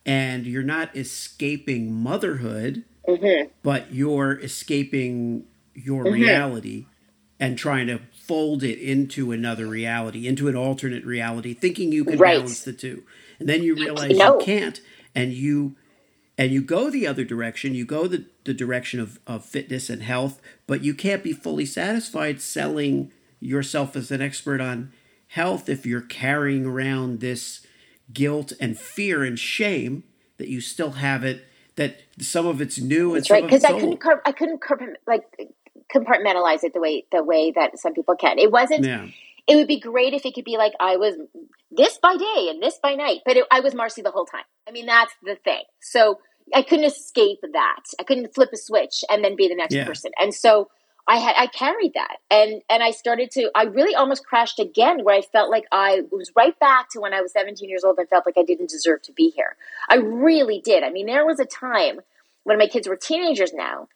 and 0.06 0.46
you're 0.46 0.64
not 0.64 0.96
escaping 0.96 1.94
motherhood, 1.94 2.84
mm-hmm. 3.08 3.50
but 3.64 3.94
you're 3.94 4.40
escaping 4.40 5.46
your 5.74 6.04
mm-hmm. 6.06 6.14
reality 6.14 6.86
and 7.40 7.58
trying 7.58 7.88
to 7.88 8.00
fold 8.14 8.64
it 8.64 8.80
into 8.80 9.32
another 9.32 9.68
reality, 9.68 10.28
into 10.28 10.48
an 10.48 10.56
alternate 10.56 11.06
reality, 11.06 11.54
thinking 11.54 11.92
you 11.92 12.06
can 12.06 12.18
right. 12.18 12.38
balance 12.38 12.64
the 12.64 12.74
two. 12.74 13.04
And 13.40 13.50
then 13.50 13.62
you 13.62 13.76
realize 13.76 14.18
no. 14.18 14.40
you 14.40 14.46
can't 14.46 14.82
and 15.14 15.34
you 15.34 15.76
and 16.38 16.52
you 16.52 16.62
go 16.62 16.90
the 16.90 17.08
other 17.08 17.24
direction, 17.24 17.76
you 17.76 17.86
go 17.86 18.08
the, 18.08 18.26
the 18.44 18.54
direction 18.54 19.00
of, 19.00 19.20
of 19.26 19.46
fitness 19.46 19.90
and 19.90 20.04
health, 20.04 20.42
but 20.68 20.84
you 20.84 20.94
can't 20.94 21.24
be 21.24 21.34
fully 21.34 21.66
satisfied 21.66 22.42
selling 22.42 23.12
yourself 23.40 23.96
as 23.96 24.12
an 24.12 24.22
expert 24.22 24.60
on 24.60 24.92
health 25.30 25.70
if 25.70 25.86
you're 25.86 26.02
carrying 26.02 26.66
around 26.66 27.20
this 27.20 27.66
guilt 28.14 28.54
and 28.60 28.78
fear 28.78 29.24
and 29.24 29.40
shame 29.40 30.04
that 30.38 30.48
you 30.48 30.62
still 30.62 30.92
have 30.92 31.24
it 31.24 31.46
that 31.76 32.02
some 32.20 32.46
of 32.46 32.62
it's 32.62 32.80
new 32.80 33.16
and 33.16 33.24
That's 33.24 33.32
right 33.32 33.44
because 33.44 33.64
I 33.64 33.74
couldn't 33.74 34.02
I 34.26 34.32
couldn't 34.32 34.62
like 35.08 35.24
compartmentalize 35.94 36.64
it 36.64 36.74
the 36.74 36.80
way 36.80 37.06
the 37.12 37.24
way 37.24 37.52
that 37.52 37.78
some 37.80 37.94
people 37.94 38.16
can. 38.16 38.40
It 38.40 38.52
wasn't. 38.52 38.86
Yeah. 38.86 39.08
It 39.48 39.56
would 39.56 39.68
be 39.68 39.80
great 39.80 40.14
if 40.14 40.26
it 40.26 40.34
could 40.34 40.46
be 40.46 40.58
like 40.58 40.74
I 40.80 40.98
was 40.98 41.16
this 41.72 41.98
by 42.02 42.16
day 42.18 42.48
and 42.50 42.62
this 42.62 42.80
by 42.82 42.96
night, 42.96 43.22
but 43.26 43.38
it, 43.38 43.46
I 43.52 43.60
was 43.60 43.74
Marci 43.74 44.04
the 44.04 44.12
whole 44.12 44.26
time. 44.26 44.44
I 44.68 44.72
mean, 44.72 44.86
that's 44.86 45.14
the 45.24 45.36
thing. 45.36 45.64
So 45.82 46.20
I 46.54 46.62
couldn't 46.62 46.86
escape 46.86 47.40
that. 47.54 47.84
I 48.00 48.04
couldn't 48.04 48.34
flip 48.34 48.50
a 48.54 48.58
switch 48.58 49.04
and 49.10 49.24
then 49.24 49.36
be 49.36 49.48
the 49.48 49.56
next 49.56 49.76
yeah. 49.76 49.86
person. 49.86 50.12
And 50.20 50.34
so 50.34 50.70
I 51.08 51.18
had 51.18 51.36
I 51.38 51.46
carried 51.48 51.94
that, 51.94 52.18
and 52.32 52.64
and 52.68 52.82
I 52.82 52.90
started 52.90 53.30
to. 53.32 53.52
I 53.54 53.64
really 53.66 53.94
almost 53.94 54.26
crashed 54.26 54.60
again, 54.60 55.04
where 55.04 55.16
I 55.16 55.22
felt 55.22 55.52
like 55.52 55.66
I 55.72 56.02
was 56.12 56.32
right 56.36 56.58
back 56.60 56.90
to 56.92 57.00
when 57.00 57.14
I 57.14 57.22
was 57.22 57.32
17 57.34 57.70
years 57.70 57.84
old. 57.84 58.00
I 58.00 58.06
felt 58.06 58.26
like 58.26 58.38
I 58.40 58.44
didn't 58.44 58.70
deserve 58.70 59.04
to 59.04 59.12
be 59.12 59.30
here. 59.30 59.56
I 59.88 59.98
really 59.98 60.62
did. 60.66 60.84
I 60.84 60.90
mean, 60.90 61.06
there 61.06 61.26
was 61.26 61.40
a 61.40 61.46
time 61.46 62.00
when 62.44 62.58
my 62.58 62.68
kids 62.68 62.88
were 62.88 62.96
teenagers 62.96 63.54
now 63.54 63.88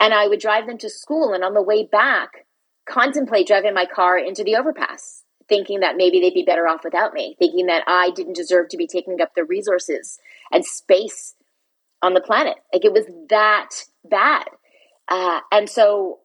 and 0.00 0.12
I 0.12 0.28
would 0.28 0.40
drive 0.40 0.66
them 0.66 0.78
to 0.78 0.90
school 0.90 1.32
and 1.32 1.44
on 1.44 1.54
the 1.54 1.62
way 1.62 1.84
back, 1.84 2.45
contemplate 2.88 3.46
driving 3.46 3.74
my 3.74 3.86
car 3.86 4.18
into 4.18 4.44
the 4.44 4.56
overpass, 4.56 5.22
thinking 5.48 5.80
that 5.80 5.96
maybe 5.96 6.20
they'd 6.20 6.34
be 6.34 6.44
better 6.44 6.66
off 6.66 6.84
without 6.84 7.12
me, 7.12 7.36
thinking 7.38 7.66
that 7.66 7.84
I 7.86 8.10
didn't 8.10 8.36
deserve 8.36 8.68
to 8.70 8.76
be 8.76 8.86
taking 8.86 9.20
up 9.20 9.34
the 9.34 9.44
resources 9.44 10.18
and 10.52 10.64
space 10.64 11.34
on 12.02 12.14
the 12.14 12.20
planet. 12.20 12.56
Like 12.72 12.84
it 12.84 12.92
was 12.92 13.06
that 13.28 13.70
bad. 14.04 14.44
Uh, 15.08 15.40
and 15.52 15.68
so 15.68 16.20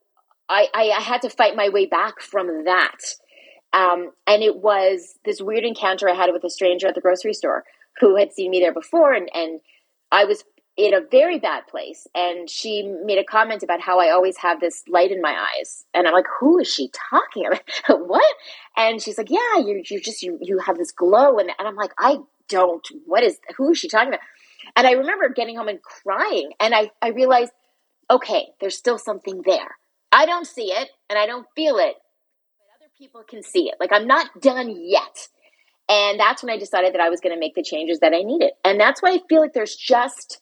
I, 0.49 0.68
I, 0.74 0.89
I, 0.89 1.01
had 1.01 1.22
to 1.22 1.30
fight 1.30 1.55
my 1.55 1.70
way 1.70 1.86
back 1.86 2.20
from 2.20 2.66
that. 2.66 2.97
Um, 3.74 4.12
and 4.26 4.41
it 4.41 4.57
was 4.57 5.18
this 5.24 5.41
weird 5.41 5.64
encounter 5.64 6.09
I 6.09 6.16
had 6.16 6.32
with 6.34 6.43
a 6.43 6.49
stranger 6.49 6.88
at 6.88 6.95
the 6.95 7.01
grocery 7.01 7.34
store 7.34 7.64
who 7.99 8.18
had 8.18 8.34
seen 8.34 8.51
me 8.51 8.59
there 8.59 8.74
before. 8.74 9.14
And, 9.14 9.30
and 9.34 9.62
I 10.12 10.26
was 10.26 10.43
in 10.78 10.93
a 10.93 11.01
very 11.01 11.39
bad 11.39 11.67
place. 11.67 12.07
And 12.15 12.49
she 12.49 12.84
made 13.03 13.17
a 13.17 13.24
comment 13.24 13.63
about 13.63 13.82
how 13.82 13.99
i 13.99 14.09
always 14.09 14.38
have 14.38 14.59
this 14.59 14.84
light 14.88 15.11
in 15.11 15.22
my 15.22 15.36
eyes. 15.57 15.86
And 15.93 16.07
i'm 16.07 16.13
like 16.13 16.28
who 16.39 16.59
is 16.59 16.67
she 16.67 16.89
talking 17.11 17.45
about? 17.45 17.61
What? 18.07 18.36
And 18.78 19.01
she's 19.01 19.17
like 19.17 19.30
yeah 19.30 19.59
you're, 19.59 19.82
you're 19.89 19.99
just 19.99 20.24
you, 20.24 20.38
you 20.41 20.59
have 20.59 20.78
this 20.78 20.91
glow. 20.91 21.38
And, 21.38 21.51
and 21.57 21.67
i'm 21.67 21.76
like 21.76 21.93
i 21.97 22.17
don't 22.47 22.86
what 23.05 23.24
is 23.24 23.39
who 23.57 23.72
is 23.72 23.78
she 23.80 23.88
talking 23.88 24.09
about? 24.09 24.22
And 24.76 24.88
i 24.88 24.91
remember 24.91 25.30
getting 25.30 25.57
home 25.57 25.67
and 25.67 25.82
crying. 25.82 26.51
And 26.59 26.74
i, 26.74 26.91
I 27.01 27.09
realized 27.09 27.51
okay 28.09 28.47
there's 28.59 28.78
still 28.78 28.97
something 28.97 29.41
there. 29.45 29.78
I 30.11 30.26
don't 30.26 30.47
see 30.47 30.72
it 30.72 30.89
and 31.09 31.19
i 31.19 31.26
don't 31.26 31.47
feel 31.55 31.78
it 31.78 31.95
but 32.57 32.86
other 32.86 32.91
people 32.97 33.24
can 33.28 33.43
see 33.43 33.69
it. 33.69 33.76
Like 33.80 33.91
i'm 33.91 34.07
not 34.07 34.41
done 34.41 34.74
yet. 34.78 35.28
And 35.89 36.17
that's 36.19 36.41
when 36.43 36.53
i 36.53 36.57
decided 36.57 36.93
that 36.93 37.01
i 37.01 37.09
was 37.09 37.19
going 37.19 37.36
to 37.36 37.39
make 37.39 37.55
the 37.55 37.63
changes 37.63 37.99
that 37.99 38.13
i 38.13 38.22
needed. 38.22 38.51
And 38.63 38.80
that's 38.80 39.01
why 39.01 39.11
i 39.11 39.19
feel 39.28 39.41
like 39.41 39.53
there's 39.53 39.76
just 39.76 40.41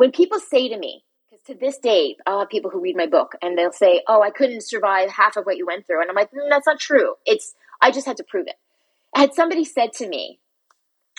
when 0.00 0.12
people 0.12 0.40
say 0.40 0.66
to 0.66 0.78
me, 0.78 1.04
because 1.28 1.44
to 1.44 1.54
this 1.54 1.76
day, 1.76 2.16
I'll 2.26 2.38
have 2.38 2.48
people 2.48 2.70
who 2.70 2.80
read 2.80 2.96
my 2.96 3.06
book 3.06 3.32
and 3.42 3.58
they'll 3.58 3.70
say, 3.70 4.02
"Oh, 4.08 4.22
I 4.22 4.30
couldn't 4.30 4.62
survive 4.62 5.10
half 5.10 5.36
of 5.36 5.44
what 5.44 5.58
you 5.58 5.66
went 5.66 5.86
through," 5.86 6.00
and 6.00 6.08
I'm 6.08 6.16
like, 6.16 6.30
mm, 6.30 6.48
"That's 6.48 6.66
not 6.66 6.80
true. 6.80 7.16
It's 7.26 7.54
I 7.82 7.90
just 7.90 8.06
had 8.06 8.16
to 8.16 8.24
prove 8.24 8.46
it." 8.46 8.56
I 9.14 9.20
had 9.20 9.34
somebody 9.34 9.62
said 9.62 9.92
to 9.98 10.08
me 10.08 10.40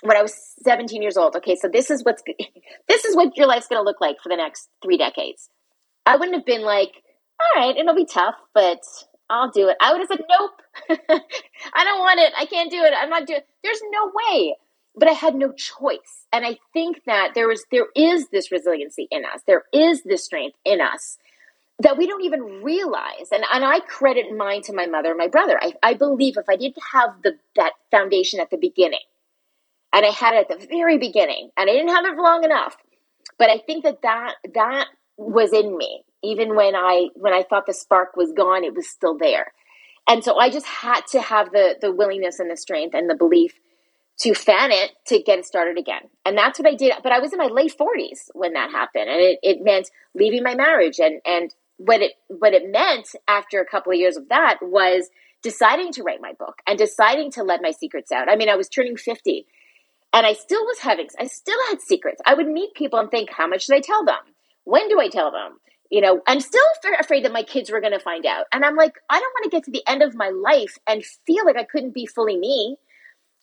when 0.01 0.17
I 0.17 0.23
was 0.23 0.33
17 0.63 1.03
years 1.03 1.15
old, 1.15 1.35
"Okay, 1.35 1.55
so 1.55 1.67
this 1.67 1.91
is 1.91 2.03
what's 2.03 2.23
this 2.87 3.05
is 3.05 3.15
what 3.15 3.37
your 3.37 3.45
life's 3.45 3.67
going 3.67 3.79
to 3.79 3.85
look 3.85 4.01
like 4.01 4.19
for 4.19 4.29
the 4.29 4.35
next 4.35 4.67
three 4.81 4.97
decades." 4.97 5.51
I 6.07 6.15
wouldn't 6.15 6.35
have 6.35 6.47
been 6.47 6.63
like, 6.63 7.03
"All 7.39 7.61
right, 7.61 7.77
it'll 7.77 7.93
be 7.93 8.05
tough, 8.05 8.37
but 8.55 8.81
I'll 9.29 9.51
do 9.51 9.69
it." 9.69 9.77
I 9.79 9.91
would 9.91 9.99
have 9.99 10.07
said, 10.07 10.25
"Nope, 10.27 10.59
I 11.75 11.83
don't 11.83 11.99
want 11.99 12.19
it. 12.19 12.33
I 12.35 12.47
can't 12.47 12.71
do 12.71 12.83
it. 12.83 12.93
I'm 12.99 13.11
not 13.11 13.27
doing." 13.27 13.41
There's 13.63 13.83
no 13.91 14.11
way 14.11 14.55
but 14.95 15.07
I 15.07 15.13
had 15.13 15.35
no 15.35 15.51
choice. 15.51 16.27
And 16.33 16.45
I 16.45 16.57
think 16.73 17.03
that 17.05 17.31
there 17.33 17.51
is 17.51 17.65
there 17.71 17.87
is 17.95 18.27
this 18.29 18.51
resiliency 18.51 19.07
in 19.11 19.23
us. 19.25 19.41
There 19.47 19.63
is 19.73 20.03
this 20.03 20.25
strength 20.25 20.57
in 20.65 20.81
us 20.81 21.17
that 21.79 21.97
we 21.97 22.07
don't 22.07 22.23
even 22.23 22.61
realize. 22.61 23.31
And 23.31 23.43
and 23.51 23.63
I 23.63 23.79
credit 23.79 24.35
mine 24.35 24.61
to 24.63 24.73
my 24.73 24.85
mother 24.85 25.09
and 25.09 25.17
my 25.17 25.27
brother. 25.27 25.59
I, 25.61 25.73
I 25.81 25.93
believe 25.93 26.37
if 26.37 26.49
I 26.49 26.55
didn't 26.55 26.83
have 26.93 27.21
the 27.23 27.37
that 27.55 27.73
foundation 27.89 28.39
at 28.39 28.49
the 28.49 28.57
beginning, 28.57 28.99
and 29.93 30.05
I 30.05 30.09
had 30.09 30.33
it 30.33 30.47
at 30.49 30.59
the 30.59 30.67
very 30.67 30.97
beginning, 30.97 31.49
and 31.57 31.69
I 31.69 31.73
didn't 31.73 31.95
have 31.95 32.05
it 32.05 32.15
for 32.15 32.21
long 32.21 32.43
enough, 32.43 32.75
but 33.37 33.49
I 33.49 33.59
think 33.59 33.83
that 33.83 34.01
that 34.03 34.35
that 34.53 34.87
was 35.17 35.53
in 35.53 35.77
me. 35.77 36.03
Even 36.23 36.55
when 36.55 36.75
I 36.75 37.07
when 37.15 37.33
I 37.33 37.43
thought 37.43 37.65
the 37.65 37.73
spark 37.73 38.15
was 38.15 38.31
gone, 38.31 38.63
it 38.63 38.75
was 38.75 38.89
still 38.89 39.17
there. 39.17 39.53
And 40.07 40.23
so 40.23 40.37
I 40.37 40.49
just 40.49 40.65
had 40.65 41.01
to 41.11 41.21
have 41.21 41.51
the 41.51 41.75
the 41.79 41.91
willingness 41.91 42.39
and 42.39 42.51
the 42.51 42.57
strength 42.57 42.93
and 42.93 43.09
the 43.09 43.15
belief 43.15 43.53
to 44.19 44.33
fan 44.33 44.71
it 44.71 44.91
to 45.07 45.21
get 45.21 45.39
it 45.39 45.45
started 45.45 45.77
again. 45.77 46.01
And 46.25 46.37
that's 46.37 46.59
what 46.59 46.67
I 46.67 46.75
did. 46.75 46.93
But 47.01 47.11
I 47.11 47.19
was 47.19 47.33
in 47.33 47.39
my 47.39 47.47
late 47.47 47.73
40s 47.75 48.29
when 48.33 48.53
that 48.53 48.71
happened. 48.71 49.09
And 49.09 49.19
it, 49.19 49.39
it 49.41 49.63
meant 49.63 49.89
leaving 50.13 50.43
my 50.43 50.53
marriage. 50.53 50.99
And, 50.99 51.21
and 51.25 51.53
what 51.77 52.01
it 52.01 52.13
what 52.27 52.53
it 52.53 52.69
meant 52.69 53.07
after 53.27 53.59
a 53.59 53.65
couple 53.65 53.91
of 53.91 53.97
years 53.97 54.15
of 54.15 54.29
that 54.29 54.59
was 54.61 55.09
deciding 55.41 55.91
to 55.93 56.03
write 56.03 56.21
my 56.21 56.33
book 56.33 56.61
and 56.67 56.77
deciding 56.77 57.31
to 57.31 57.43
let 57.43 57.61
my 57.61 57.71
secrets 57.71 58.11
out. 58.11 58.29
I 58.29 58.35
mean, 58.35 58.49
I 58.49 58.55
was 58.55 58.69
turning 58.69 58.95
50 58.95 59.47
and 60.13 60.25
I 60.25 60.33
still 60.33 60.63
was 60.65 60.79
having 60.79 61.07
I 61.19 61.25
still 61.25 61.57
had 61.69 61.81
secrets. 61.81 62.21
I 62.25 62.35
would 62.35 62.47
meet 62.47 62.75
people 62.75 62.99
and 62.99 63.09
think, 63.09 63.31
how 63.31 63.47
much 63.47 63.65
should 63.65 63.75
I 63.75 63.81
tell 63.81 64.05
them? 64.05 64.19
When 64.63 64.87
do 64.89 64.99
I 64.99 65.09
tell 65.09 65.31
them? 65.31 65.59
You 65.89 66.01
know, 66.01 66.21
I'm 66.27 66.39
still 66.39 66.61
afraid 66.99 67.25
that 67.25 67.33
my 67.33 67.43
kids 67.43 67.69
were 67.69 67.81
going 67.81 67.91
to 67.91 67.99
find 67.99 68.25
out. 68.25 68.45
And 68.53 68.63
I'm 68.63 68.75
like, 68.75 68.93
I 69.09 69.19
don't 69.19 69.33
want 69.33 69.43
to 69.45 69.49
get 69.49 69.65
to 69.65 69.71
the 69.71 69.83
end 69.85 70.01
of 70.01 70.15
my 70.15 70.29
life 70.29 70.77
and 70.87 71.03
feel 71.03 71.45
like 71.45 71.57
I 71.57 71.65
couldn't 71.65 71.93
be 71.93 72.05
fully 72.05 72.37
me 72.37 72.77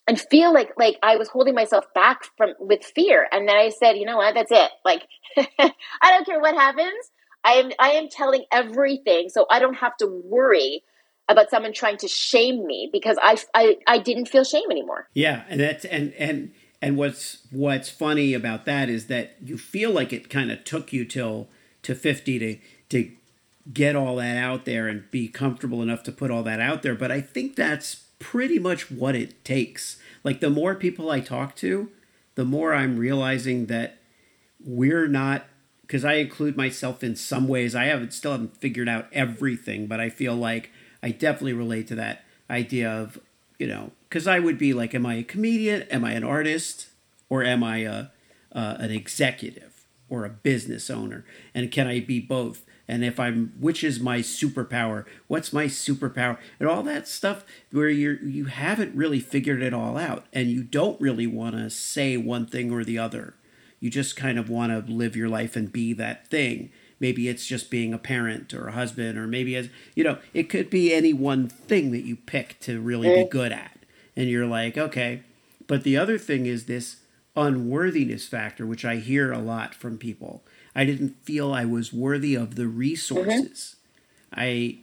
and 0.09 0.19
feel 0.19 0.51
like 0.51 0.71
like 0.75 0.97
I 1.03 1.17
was 1.17 1.29
holding 1.29 1.53
myself 1.53 1.85
back 1.93 2.23
from 2.35 2.53
with 2.59 2.83
fear. 2.83 3.27
And 3.31 3.47
then 3.47 3.55
I 3.55 3.69
said, 3.69 3.93
you 3.93 4.05
know 4.05 4.17
what, 4.17 4.33
that's 4.33 4.51
it. 4.51 4.71
Like 4.83 5.03
I 5.37 5.71
don't 6.01 6.25
care 6.25 6.41
what 6.41 6.55
happens. 6.55 7.11
I 7.43 7.51
am 7.53 7.71
I 7.79 7.89
am 7.91 8.09
telling 8.09 8.45
everything 8.51 9.29
so 9.29 9.45
I 9.51 9.59
don't 9.59 9.75
have 9.75 9.95
to 9.97 10.07
worry 10.07 10.83
about 11.29 11.51
someone 11.51 11.73
trying 11.73 11.97
to 11.97 12.07
shame 12.07 12.65
me 12.65 12.89
because 12.91 13.17
I, 13.21 13.37
I 13.53 13.77
I 13.85 13.99
didn't 13.99 14.29
feel 14.29 14.43
shame 14.43 14.71
anymore. 14.71 15.07
Yeah, 15.13 15.43
and 15.47 15.59
that's 15.59 15.85
and 15.85 16.11
and 16.15 16.53
and 16.81 16.97
what's 16.97 17.45
what's 17.51 17.89
funny 17.89 18.33
about 18.33 18.65
that 18.65 18.89
is 18.89 19.07
that 19.07 19.35
you 19.39 19.59
feel 19.59 19.91
like 19.91 20.11
it 20.11 20.27
kind 20.27 20.51
of 20.51 20.63
took 20.63 20.91
you 20.91 21.05
till 21.05 21.49
to 21.83 21.93
50 21.93 22.39
to 22.39 22.57
to 22.89 23.11
get 23.71 23.95
all 23.95 24.15
that 24.15 24.37
out 24.37 24.65
there 24.65 24.87
and 24.87 25.09
be 25.11 25.27
comfortable 25.27 25.83
enough 25.83 26.01
to 26.01 26.11
put 26.11 26.31
all 26.31 26.41
that 26.41 26.59
out 26.59 26.81
there, 26.81 26.95
but 26.95 27.11
I 27.11 27.21
think 27.21 27.55
that's 27.55 28.08
pretty 28.19 28.59
much 28.59 28.91
what 28.91 29.15
it 29.15 29.43
takes. 29.43 29.97
Like 30.23 30.39
the 30.39 30.49
more 30.49 30.75
people 30.75 31.09
I 31.09 31.21
talk 31.21 31.55
to, 31.57 31.89
the 32.35 32.45
more 32.45 32.73
I'm 32.73 32.97
realizing 32.97 33.65
that 33.67 33.97
we're 34.63 35.07
not 35.07 35.45
because 35.81 36.05
I 36.05 36.13
include 36.13 36.55
myself 36.55 37.03
in 37.03 37.15
some 37.15 37.47
ways. 37.47 37.73
I 37.73 37.85
haven't 37.85 38.13
still 38.13 38.33
haven't 38.33 38.57
figured 38.57 38.87
out 38.87 39.07
everything, 39.11 39.87
but 39.87 39.99
I 39.99 40.09
feel 40.11 40.35
like 40.35 40.69
I 41.01 41.09
definitely 41.09 41.53
relate 41.53 41.87
to 41.87 41.95
that 41.95 42.23
idea 42.47 42.91
of, 42.91 43.19
you 43.57 43.65
know, 43.65 43.91
because 44.07 44.27
I 44.27 44.37
would 44.37 44.59
be 44.59 44.71
like, 44.71 44.93
am 44.93 45.07
I 45.07 45.15
a 45.15 45.23
comedian? 45.23 45.83
Am 45.89 46.05
I 46.05 46.11
an 46.11 46.23
artist? 46.23 46.89
Or 47.27 47.43
am 47.43 47.63
I 47.63 47.77
a, 47.79 48.07
uh, 48.51 48.75
an 48.79 48.91
executive 48.91 49.87
or 50.09 50.25
a 50.25 50.29
business 50.29 50.91
owner? 50.91 51.25
And 51.55 51.71
can 51.71 51.87
I 51.87 52.01
be 52.01 52.19
both? 52.19 52.65
And 52.89 53.05
if 53.05 53.19
I'm 53.19 53.53
which 53.59 53.83
is 53.83 53.99
my 53.99 54.19
superpower, 54.19 55.05
what's 55.27 55.53
my 55.53 55.65
superpower, 55.65 56.39
and 56.59 56.67
all 56.67 56.81
that 56.83 57.07
stuff 57.07 57.45
where 57.71 57.87
you're 57.87 58.19
you 58.23 58.45
haven't 58.45 58.95
really 58.95 59.19
figured 59.19 59.61
it 59.61 59.75
all 59.75 59.95
out, 59.95 60.25
and 60.33 60.49
you 60.49 60.63
don't 60.63 60.99
really 60.99 61.27
want 61.27 61.55
to 61.55 61.69
say 61.69 62.17
one 62.17 62.47
thing 62.47 62.71
or 62.71 62.83
the 62.83 62.97
other. 62.97 63.35
You 63.79 63.91
just 63.91 64.15
kind 64.15 64.39
of 64.39 64.49
want 64.49 64.87
to 64.87 64.91
live 64.91 65.15
your 65.15 65.29
life 65.29 65.55
and 65.55 65.71
be 65.71 65.93
that 65.93 66.27
thing. 66.27 66.71
Maybe 66.99 67.29
it's 67.29 67.45
just 67.45 67.69
being 67.69 67.93
a 67.93 67.99
parent 67.99 68.55
or 68.55 68.67
a 68.67 68.73
husband 68.73 69.19
or 69.19 69.27
maybe 69.27 69.55
as 69.55 69.69
you 69.95 70.03
know 70.03 70.17
it 70.33 70.49
could 70.49 70.71
be 70.71 70.91
any 70.91 71.13
one 71.13 71.47
thing 71.47 71.91
that 71.91 72.05
you 72.05 72.15
pick 72.15 72.59
to 72.61 72.81
really 72.81 73.07
be 73.07 73.23
mm. 73.23 73.29
good 73.29 73.51
at. 73.51 73.77
And 74.15 74.29
you're 74.29 74.47
like 74.47 74.79
okay. 74.79 75.21
But 75.67 75.83
the 75.83 75.95
other 75.95 76.17
thing 76.17 76.47
is 76.47 76.65
this 76.65 76.97
unworthiness 77.35 78.27
factor 78.27 78.65
which 78.65 78.83
i 78.83 78.95
hear 78.95 79.31
a 79.31 79.37
lot 79.37 79.73
from 79.73 79.97
people 79.97 80.43
i 80.79 80.85
didn't 80.85 81.15
feel 81.23 81.53
i 81.53 81.65
was 81.65 81.91
worthy 81.93 82.35
of 82.35 82.55
the 82.55 82.67
resources 82.67 83.75
mm-hmm. 84.31 84.39
i 84.39 84.77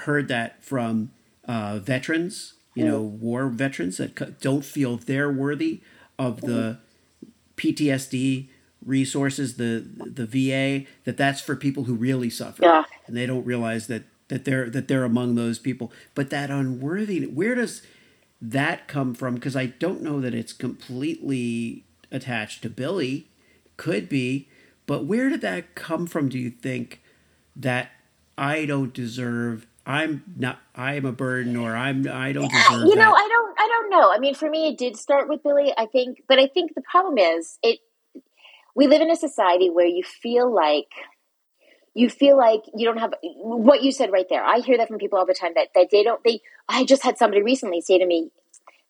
heard 0.00 0.28
that 0.28 0.62
from 0.64 1.10
uh, 1.46 1.78
veterans 1.78 2.54
you 2.74 2.84
know 2.84 3.02
mm-hmm. 3.02 3.20
war 3.20 3.48
veterans 3.48 3.96
that 3.96 4.40
don't 4.40 4.64
feel 4.64 4.96
they're 4.96 5.32
worthy 5.32 5.80
of 6.18 6.42
the 6.42 6.46
mm-hmm. 6.46 6.84
PTSD 7.60 8.48
resources, 8.84 9.56
the 9.56 9.84
the 9.96 10.26
VA, 10.26 10.86
that 11.04 11.16
that's 11.16 11.40
for 11.40 11.54
people 11.54 11.84
who 11.84 11.94
really 11.94 12.30
suffer, 12.30 12.62
Yeah. 12.62 12.84
and 13.06 13.16
they 13.16 13.26
don't 13.26 13.44
realize 13.44 13.86
that 13.88 14.04
that 14.28 14.44
they're 14.44 14.70
that 14.70 14.88
they're 14.88 15.04
among 15.04 15.34
those 15.34 15.58
people. 15.58 15.92
But 16.14 16.30
that 16.30 16.50
unworthy, 16.50 17.26
where 17.26 17.54
does 17.54 17.82
that 18.40 18.88
come 18.88 19.14
from? 19.14 19.34
Because 19.34 19.56
I 19.56 19.66
don't 19.66 20.02
know 20.02 20.20
that 20.20 20.34
it's 20.34 20.54
completely 20.54 21.84
attached 22.10 22.62
to 22.62 22.70
Billy. 22.70 23.26
Could 23.76 24.08
be, 24.08 24.48
but 24.90 25.04
where 25.04 25.28
did 25.28 25.40
that 25.42 25.76
come 25.76 26.08
from? 26.08 26.28
Do 26.28 26.36
you 26.36 26.50
think 26.50 27.00
that 27.54 27.92
I 28.36 28.64
don't 28.64 28.92
deserve? 28.92 29.68
I'm 29.86 30.24
not. 30.36 30.58
I 30.74 30.94
am 30.94 31.04
a 31.04 31.12
burden, 31.12 31.54
or 31.54 31.76
I'm. 31.76 32.08
I 32.08 32.32
don't 32.32 32.50
deserve. 32.50 32.88
you 32.88 32.96
know 32.96 33.12
that. 33.12 33.24
i 33.24 33.28
don't 33.28 33.54
i 33.56 33.68
don't 33.68 33.90
know 33.90 34.12
i 34.12 34.18
mean 34.18 34.34
for 34.34 34.50
me 34.50 34.66
it 34.66 34.76
did 34.76 34.96
start 34.96 35.28
with 35.28 35.44
billy 35.44 35.72
i 35.78 35.86
think 35.86 36.24
but 36.26 36.40
i 36.40 36.48
think 36.48 36.74
the 36.74 36.80
problem 36.80 37.18
is 37.18 37.56
it 37.62 37.78
we 38.74 38.88
live 38.88 39.00
in 39.00 39.12
a 39.12 39.16
society 39.16 39.70
where 39.70 39.86
you 39.86 40.02
feel 40.02 40.52
like 40.52 40.90
you 41.94 42.10
feel 42.10 42.36
like 42.36 42.62
you 42.76 42.84
don't 42.84 42.98
have 42.98 43.14
what 43.22 43.84
you 43.84 43.92
said 43.92 44.10
right 44.10 44.26
there 44.28 44.42
i 44.42 44.58
hear 44.58 44.76
that 44.76 44.88
from 44.88 44.98
people 44.98 45.20
all 45.20 45.26
the 45.26 45.34
time 45.34 45.52
that, 45.54 45.68
that 45.76 45.86
they 45.92 46.02
don't 46.02 46.24
they 46.24 46.40
i 46.68 46.84
just 46.84 47.04
had 47.04 47.16
somebody 47.16 47.42
recently 47.42 47.80
say 47.80 47.96
to 47.96 48.06
me 48.06 48.32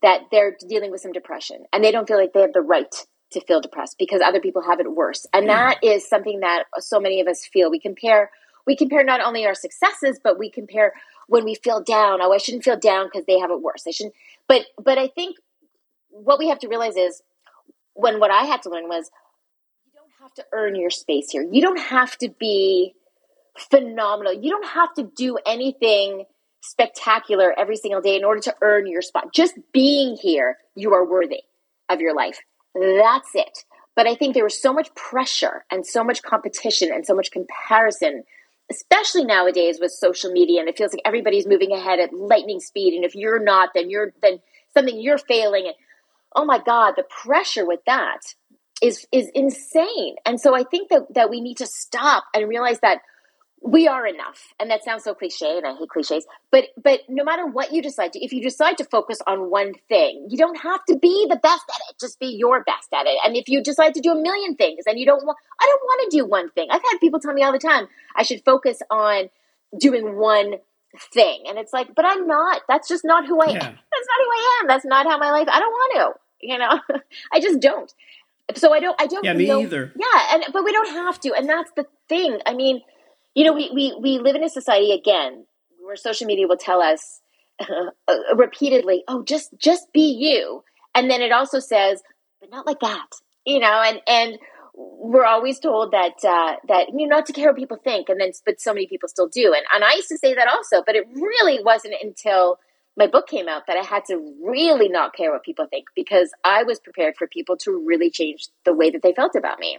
that 0.01 0.22
they're 0.30 0.57
dealing 0.66 0.90
with 0.90 1.03
some 1.03 1.12
depression 1.12 1.66
and 1.74 1.84
they 1.84 1.92
don't 1.92 2.09
feel 2.09 2.16
like 2.16 2.32
they 2.32 2.40
have 2.40 2.55
the 2.55 2.62
right 2.62 3.07
to 3.33 3.41
feel 3.41 3.61
depressed 3.61 3.97
because 3.99 4.20
other 4.20 4.41
people 4.41 4.62
have 4.62 4.81
it 4.81 4.93
worse. 4.93 5.26
And 5.33 5.49
that 5.49 5.78
is 5.83 6.09
something 6.09 6.41
that 6.41 6.64
so 6.78 6.99
many 7.01 7.20
of 7.20 7.28
us 7.28 7.47
feel. 7.47 7.70
We 7.70 7.81
compare 7.81 8.31
we 8.66 8.76
compare 8.76 9.03
not 9.03 9.20
only 9.20 9.47
our 9.47 9.55
successes 9.55 10.20
but 10.22 10.39
we 10.39 10.51
compare 10.51 10.93
when 11.28 11.45
we 11.45 11.55
feel 11.55 11.83
down. 11.83 12.20
Oh 12.20 12.33
i 12.33 12.39
shouldn't 12.39 12.64
feel 12.64 12.78
down 12.78 13.07
because 13.07 13.26
they 13.26 13.39
have 13.39 13.51
it 13.51 13.62
worse. 13.62 13.85
I 13.87 13.91
shouldn't 13.91 14.14
but 14.49 14.62
but 14.83 14.99
i 14.99 15.09
think 15.09 15.37
what 16.11 16.39
we 16.39 16.49
have 16.49 16.59
to 16.61 16.68
realize 16.68 16.97
is 16.97 17.22
when 17.95 18.18
what 18.20 18.31
i 18.31 18.45
had 18.45 18.62
to 18.62 18.70
learn 18.70 18.89
was 18.89 19.11
you 19.87 19.93
don't 19.95 20.12
have 20.20 20.35
to 20.35 20.45
earn 20.53 20.74
your 20.74 20.91
space 20.91 21.31
here. 21.31 21.47
You 21.51 21.62
don't 21.62 21.81
have 21.81 22.16
to 22.18 22.28
be 22.28 22.95
phenomenal. 23.57 24.33
You 24.33 24.51
don't 24.51 24.66
have 24.66 24.93
to 24.95 25.11
do 25.16 25.39
anything 25.47 26.24
spectacular 26.62 27.55
every 27.59 27.76
single 27.76 28.03
day 28.03 28.16
in 28.16 28.24
order 28.24 28.41
to 28.41 28.55
earn 28.61 28.87
your 28.87 29.03
spot. 29.03 29.33
Just 29.33 29.55
being 29.72 30.16
here 30.16 30.59
you 30.74 30.93
are 30.95 31.05
worthy 31.05 31.43
of 31.89 32.01
your 32.01 32.14
life 32.14 32.41
that's 32.74 33.30
it. 33.34 33.64
But 33.96 34.06
i 34.06 34.14
think 34.14 34.34
there 34.34 34.44
was 34.44 34.60
so 34.60 34.72
much 34.72 34.94
pressure 34.94 35.64
and 35.70 35.86
so 35.86 36.02
much 36.02 36.22
competition 36.22 36.90
and 36.92 37.04
so 37.04 37.14
much 37.14 37.30
comparison 37.30 38.24
especially 38.70 39.24
nowadays 39.24 39.78
with 39.80 39.90
social 39.90 40.30
media 40.30 40.60
and 40.60 40.68
it 40.68 40.78
feels 40.78 40.92
like 40.92 41.02
everybody's 41.04 41.46
moving 41.46 41.72
ahead 41.72 41.98
at 41.98 42.12
lightning 42.12 42.60
speed 42.60 42.94
and 42.94 43.04
if 43.04 43.14
you're 43.14 43.42
not 43.42 43.70
then 43.74 43.90
you're 43.90 44.12
then 44.22 44.38
something 44.72 45.00
you're 45.00 45.18
failing 45.18 45.66
and 45.66 45.74
oh 46.34 46.44
my 46.44 46.58
god 46.58 46.94
the 46.96 47.02
pressure 47.02 47.66
with 47.66 47.80
that 47.86 48.20
is 48.80 49.06
is 49.12 49.30
insane. 49.34 50.16
And 50.24 50.40
so 50.40 50.54
i 50.54 50.64
think 50.64 50.88
that 50.90 51.12
that 51.14 51.30
we 51.30 51.40
need 51.40 51.58
to 51.58 51.66
stop 51.66 52.24
and 52.34 52.48
realize 52.48 52.80
that 52.80 53.00
we 53.62 53.86
are 53.86 54.06
enough. 54.06 54.54
And 54.58 54.70
that 54.70 54.84
sounds 54.84 55.04
so 55.04 55.14
cliche 55.14 55.56
and 55.58 55.66
i 55.66 55.74
hate 55.74 55.88
cliches 55.90 56.24
but 56.50 56.64
but 56.82 57.00
no 57.08 57.22
matter 57.24 57.46
what 57.46 57.72
you 57.72 57.82
decide 57.82 58.12
to 58.14 58.24
if 58.24 58.32
you 58.32 58.42
decide 58.42 58.78
to 58.78 58.84
focus 58.84 59.18
on 59.26 59.50
one 59.50 59.74
thing 59.88 60.26
you 60.30 60.38
don't 60.38 60.56
have 60.62 60.82
to 60.86 60.96
be 60.96 61.26
the 61.28 61.36
best 61.36 61.64
at 61.68 61.80
it. 61.90 61.96
Just 62.00 62.18
be 62.18 62.26
your 62.28 62.64
best 62.64 62.88
at 62.94 63.06
it. 63.06 63.18
And 63.24 63.36
if 63.36 63.48
you 63.48 63.62
decide 63.62 63.92
to 63.94 64.00
do 64.00 64.12
a 64.12 64.14
million 64.20 64.56
things 64.56 64.84
and 64.86 64.98
you 64.98 65.04
don't 65.06 65.24
want 65.26 65.36
i 65.61 65.66
don't 65.66 65.82
want 65.82 66.11
to 66.11 66.16
do 66.16 66.24
one 66.24 66.50
thing. 66.50 66.68
I've 66.70 66.82
had 66.82 66.98
people 67.00 67.20
tell 67.20 67.34
me 67.34 67.42
all 67.42 67.52
the 67.52 67.58
time 67.58 67.86
i 68.16 68.22
should 68.22 68.42
focus 68.44 68.80
on 68.90 69.28
doing 69.78 70.16
one 70.16 70.54
thing. 71.12 71.44
And 71.46 71.58
it's 71.58 71.72
like 71.72 71.94
but 71.94 72.04
i'm 72.06 72.26
not. 72.26 72.62
That's 72.68 72.88
just 72.88 73.04
not 73.04 73.26
who 73.26 73.40
i 73.40 73.46
am. 73.46 73.52
That's 73.92 74.08
not 74.12 74.18
who 74.24 74.30
i 74.30 74.58
am. 74.62 74.66
That's 74.68 74.84
not 74.86 75.06
how 75.06 75.18
my 75.18 75.30
life 75.32 75.48
i 75.50 75.61
don't 75.61 75.70
want 75.72 75.92
to 76.14 76.20
you 76.46 76.56
know? 76.56 76.80
I 77.32 77.40
just 77.40 77.61
don't. 77.61 77.92
So 78.56 78.72
i 78.72 78.80
don't 78.80 78.98
i 79.00 79.06
don't 79.06 79.22
Yeah, 79.24 79.34
me 79.34 79.46
know- 79.48 79.61
either. 79.61 79.92
yeah 79.94 80.34
and 80.34 80.44
but 80.52 80.64
we 80.64 80.72
don't 80.72 80.88
have 80.94 81.20
to. 81.20 81.34
And 81.34 81.46
that's 81.48 81.70
the 81.76 81.86
thing. 82.08 82.38
I 82.46 82.54
mean 82.54 82.80
you 83.35 83.45
know 83.45 83.53
we 83.53 83.70
we, 83.72 83.97
we 84.01 84.18
live 84.18 84.37
in 84.37 84.45
a 84.45 84.49
society 84.49 84.93
again 84.93 85.47
where 85.83 85.97
social 85.97 86.26
media 86.26 86.47
will 86.47 86.57
tell 86.57 86.81
us 86.81 87.20
uh, 87.61 88.14
repeatedly 88.35 89.05
oh 89.09 89.22
just 89.22 89.51
just 89.59 89.93
be 89.93 90.12
you. 90.12 90.64
And 90.95 91.09
then 91.09 91.22
it 91.22 91.33
also 91.33 91.61
says 91.61 92.03
but 92.41 92.51
not 92.51 92.66
like 92.66 92.81
that 92.81 93.09
you 93.45 93.59
know 93.59 93.83
and 93.85 94.01
and 94.07 94.39
we're 94.74 95.26
always 95.26 95.59
told 95.59 95.93
that 95.93 96.14
uh, 96.24 96.57
that 96.68 96.89
you 96.89 97.07
know 97.07 97.16
not 97.16 97.26
to 97.26 97.33
care 97.33 97.49
what 97.49 97.57
people 97.57 97.76
think 97.76 98.09
and 98.09 98.20
then 98.20 98.33
but 98.47 98.61
so 98.61 98.72
many 98.72 98.87
people 98.87 99.09
still 99.09 99.28
do. 99.28 99.55
And, 99.55 99.64
and 99.74 99.85
i 99.85 99.95
used 99.95 100.09
to 100.09 100.18
say 100.18 100.35
that 100.35 100.49
also 100.49 100.83
but 100.85 100.97
it 100.97 101.07
really 101.14 101.62
wasn't 101.62 101.95
until 102.03 102.59
my 102.97 103.07
book 103.07 103.28
came 103.28 103.49
out 103.49 103.66
that 103.66 103.76
i 103.76 103.85
had 103.85 104.05
to 104.07 104.16
really 104.43 104.89
not 104.89 105.14
care 105.14 105.31
what 105.33 105.45
people 105.45 105.66
think 105.66 105.87
because 105.95 106.31
i 106.45 106.62
was 106.64 106.81
prepared 106.81 107.14
for 107.16 107.26
people 107.28 107.57
to 107.59 107.85
really 107.87 108.11
change 108.11 108.49
the 108.64 108.74
way 108.74 108.91
that 108.91 109.03
they 109.03 109.12
felt 109.12 109.37
about 109.37 109.59
me 109.59 109.78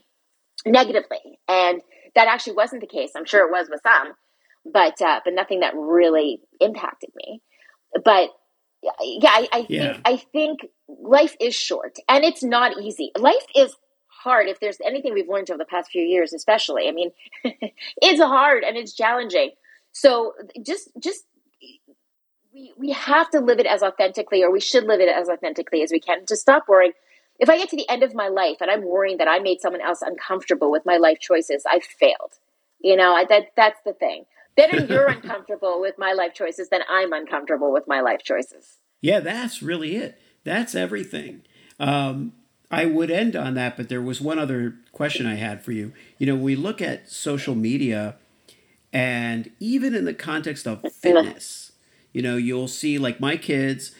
negatively. 0.65 1.39
And 1.47 1.81
that 2.15 2.27
actually 2.27 2.53
wasn't 2.53 2.81
the 2.81 2.87
case. 2.87 3.11
I'm 3.15 3.25
sure 3.25 3.45
it 3.45 3.51
was 3.51 3.67
with 3.69 3.81
some 3.83 4.13
but 4.65 5.01
uh, 5.01 5.19
but 5.25 5.33
nothing 5.33 5.61
that 5.61 5.73
really 5.75 6.41
impacted 6.59 7.09
me. 7.15 7.41
But 8.03 8.29
yeah 8.83 9.29
i, 9.31 9.47
I 9.51 9.67
Yeah. 9.69 9.93
think 9.93 10.01
i 10.05 10.17
think 10.17 10.59
life 10.87 11.35
is 11.39 11.53
short 11.53 11.97
and 12.09 12.23
it's 12.23 12.43
not 12.43 12.79
easy. 12.81 13.11
Life 13.17 13.45
is 13.55 13.75
hard 14.07 14.47
if 14.47 14.59
there's 14.59 14.77
anything 14.85 15.13
we've 15.13 15.29
learned 15.29 15.49
over 15.51 15.57
the 15.57 15.65
past 15.65 15.91
few 15.91 16.03
years 16.03 16.33
especially. 16.33 16.87
I 16.87 16.91
mean 16.91 17.11
it's 17.43 18.21
hard 18.21 18.63
and 18.63 18.77
it's 18.77 18.93
challenging. 18.93 19.51
So 19.93 20.33
just 20.65 20.89
just 20.99 21.23
we 22.53 22.73
we 22.77 22.91
have 22.91 23.29
to 23.31 23.39
live 23.39 23.59
it 23.59 23.65
as 23.65 23.83
authentically 23.83 24.43
or 24.43 24.51
we 24.51 24.59
should 24.59 24.85
live 24.85 24.99
it 24.99 25.09
as 25.09 25.29
authentically 25.29 25.83
as 25.83 25.91
we 25.91 25.99
can 25.99 26.25
to 26.25 26.35
stop 26.35 26.65
worrying 26.67 26.93
if 27.41 27.49
i 27.49 27.57
get 27.57 27.67
to 27.69 27.75
the 27.75 27.89
end 27.89 28.03
of 28.03 28.15
my 28.15 28.29
life 28.29 28.57
and 28.61 28.71
i'm 28.71 28.85
worrying 28.85 29.17
that 29.17 29.27
i 29.27 29.39
made 29.39 29.59
someone 29.59 29.81
else 29.81 30.01
uncomfortable 30.01 30.71
with 30.71 30.85
my 30.85 30.97
life 30.97 31.19
choices 31.19 31.63
i've 31.69 31.83
failed 31.83 32.39
you 32.79 32.95
know 32.95 33.13
I, 33.13 33.25
that 33.25 33.47
that's 33.57 33.81
the 33.85 33.93
thing 33.93 34.25
better 34.55 34.77
you're 34.89 35.09
uncomfortable 35.09 35.81
with 35.81 35.95
my 35.97 36.13
life 36.13 36.33
choices 36.33 36.69
than 36.69 36.81
i'm 36.89 37.11
uncomfortable 37.11 37.73
with 37.73 37.87
my 37.87 37.99
life 38.01 38.21
choices 38.23 38.77
Yeah, 39.01 39.19
that's 39.19 39.61
really 39.61 39.95
it. 39.95 40.19
That's 40.43 40.75
everything. 40.75 41.41
Um, 41.79 42.33
I 42.69 42.85
would 42.85 43.11
end 43.11 43.35
on 43.35 43.55
that, 43.55 43.75
but 43.75 43.89
there 43.89 44.01
was 44.01 44.21
one 44.21 44.39
other 44.39 44.75
question 44.91 45.25
I 45.25 45.35
had 45.35 45.63
for 45.63 45.71
you. 45.71 45.91
You 46.19 46.27
know, 46.27 46.35
we 46.35 46.55
look 46.55 46.81
at 46.81 47.09
social 47.09 47.55
media, 47.55 48.15
and 48.93 49.51
even 49.59 49.93
in 49.95 50.05
the 50.05 50.13
context 50.13 50.67
of 50.67 50.81
fitness, 50.93 51.71
you 52.13 52.21
know, 52.21 52.37
you'll 52.37 52.67
see 52.67 52.97
like 52.97 53.19
my 53.19 53.37
kids, 53.37 53.91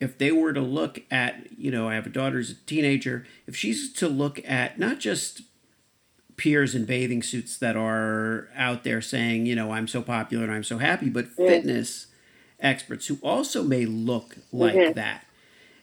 if 0.00 0.18
they 0.18 0.32
were 0.32 0.52
to 0.52 0.60
look 0.60 1.02
at, 1.10 1.58
you 1.58 1.70
know, 1.70 1.88
I 1.88 1.94
have 1.94 2.06
a 2.06 2.10
daughter 2.10 2.36
who's 2.36 2.50
a 2.50 2.54
teenager, 2.54 3.26
if 3.46 3.56
she's 3.56 3.92
to 3.94 4.08
look 4.08 4.40
at 4.48 4.78
not 4.78 4.98
just 4.98 5.42
peers 6.36 6.74
in 6.74 6.84
bathing 6.84 7.22
suits 7.22 7.56
that 7.58 7.76
are 7.76 8.48
out 8.54 8.84
there 8.84 9.00
saying, 9.00 9.46
you 9.46 9.54
know, 9.54 9.72
I'm 9.72 9.88
so 9.88 10.02
popular 10.02 10.44
and 10.44 10.52
I'm 10.52 10.64
so 10.64 10.78
happy, 10.78 11.08
but 11.08 11.28
fitness 11.28 12.06
experts 12.60 13.06
who 13.06 13.18
also 13.22 13.62
may 13.62 13.86
look 13.86 14.36
like 14.52 14.74
mm-hmm. 14.74 14.92
that. 14.92 15.26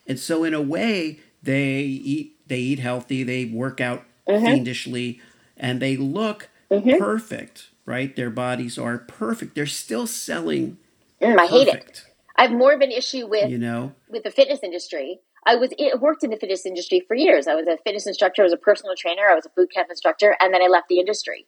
And 0.08 0.20
so 0.20 0.44
in 0.44 0.54
a 0.54 0.62
way, 0.62 1.20
they 1.42 1.82
eat 1.82 2.30
they 2.48 2.60
eat 2.60 2.80
healthy, 2.80 3.24
they 3.24 3.46
work 3.46 3.80
out 3.80 4.06
mm-hmm. 4.28 4.46
fiendishly, 4.46 5.22
and 5.58 5.82
they 5.82 5.96
look 5.96 6.50
mm-hmm. 6.70 7.02
perfect, 7.02 7.70
right? 7.86 8.16
Their 8.16 8.30
bodies 8.30 8.78
are 8.78 8.98
perfect. 8.98 9.56
They're 9.56 9.66
still 9.66 10.08
selling 10.08 10.78
Mm, 11.24 11.40
i 11.40 11.46
hate 11.48 11.68
it. 11.70 12.04
I 12.36 12.44
have 12.44 12.52
more 12.52 12.74
of 12.74 12.82
an 12.82 12.92
issue 12.92 13.28
with 13.28 13.50
You 13.50 13.58
know? 13.58 13.94
with 14.10 14.24
the 14.24 14.32
fitness 14.32 14.62
industry. 14.64 15.20
I 15.46 15.56
was 15.56 15.72
it 15.78 16.00
worked 16.00 16.24
in 16.24 16.30
the 16.30 16.38
fitness 16.38 16.66
industry 16.66 17.02
for 17.08 17.16
years. 17.16 17.48
I 17.48 17.56
was 17.56 17.68
a 17.68 17.78
fitness 17.84 18.08
instructor, 18.08 18.44
I 18.44 18.46
was 18.46 18.54
a 18.54 18.58
personal 18.58 18.96
trainer, 18.98 19.24
I 19.30 19.36
was 19.36 19.46
a 19.46 19.50
boot 19.56 19.72
camp 19.74 19.90
instructor, 19.90 20.36
and 20.40 20.54
then 20.54 20.62
I 20.62 20.68
left 20.68 20.88
the 20.88 21.00
industry 21.00 21.46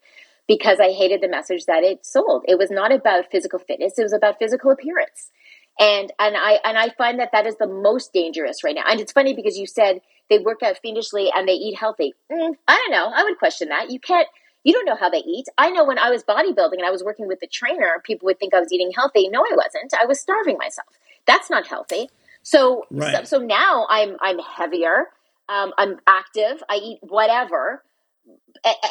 because 0.47 0.79
I 0.79 0.91
hated 0.91 1.21
the 1.21 1.29
message 1.29 1.65
that 1.65 1.83
it 1.83 2.05
sold. 2.05 2.43
It 2.47 2.57
was 2.57 2.69
not 2.69 2.91
about 2.91 3.31
physical 3.31 3.59
fitness; 3.59 3.97
it 3.97 4.03
was 4.03 4.13
about 4.13 4.37
physical 4.37 4.71
appearance. 4.71 5.31
And 5.79 6.11
and 6.19 6.35
I 6.37 6.59
and 6.63 6.77
I 6.77 6.89
find 6.97 7.19
that 7.19 7.31
that 7.31 7.47
is 7.47 7.55
the 7.57 7.67
most 7.67 8.13
dangerous 8.13 8.63
right 8.63 8.75
now. 8.75 8.83
And 8.87 8.99
it's 8.99 9.11
funny 9.11 9.33
because 9.33 9.57
you 9.57 9.67
said 9.67 10.01
they 10.29 10.39
work 10.39 10.61
out 10.63 10.77
fiendishly 10.81 11.31
and 11.33 11.47
they 11.47 11.53
eat 11.53 11.75
healthy. 11.77 12.13
Mm, 12.31 12.53
I 12.67 12.75
don't 12.75 12.91
know. 12.91 13.11
I 13.13 13.23
would 13.23 13.37
question 13.37 13.69
that. 13.69 13.91
You 13.91 13.99
can't. 13.99 14.27
You 14.65 14.73
don't 14.73 14.85
know 14.85 14.95
how 14.97 15.09
they 15.09 15.19
eat. 15.19 15.45
I 15.57 15.69
know 15.69 15.85
when 15.85 15.99
I 15.99 16.09
was 16.09 16.23
bodybuilding 16.23 16.73
and 16.73 16.85
I 16.85 16.91
was 16.91 17.03
working 17.03 17.27
with 17.27 17.39
the 17.39 17.47
trainer, 17.47 18.01
people 18.03 18.25
would 18.25 18.39
think 18.39 18.53
I 18.53 18.59
was 18.59 18.73
eating 18.73 18.91
healthy. 18.93 19.29
No, 19.29 19.41
I 19.41 19.55
wasn't. 19.55 19.93
I 19.97 20.05
was 20.05 20.19
starving 20.19 20.57
myself. 20.57 20.87
That's 21.27 21.49
not 21.49 21.67
healthy. 21.67 22.09
So, 22.43 22.85
Right. 22.91 23.15
so, 23.25 23.37
so 23.37 23.45
now 23.45 23.87
I'm 23.89 24.17
I'm 24.21 24.39
heavier. 24.39 25.11
Um, 25.49 25.71
I'm 25.77 25.99
active. 26.07 26.63
I 26.69 26.75
eat 26.77 26.99
whatever, 27.01 27.83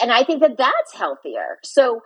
and 0.01 0.13
I 0.13 0.25
think 0.25 0.41
that 0.41 0.57
that's 0.57 0.95
healthier. 0.95 1.59
So 1.65 2.03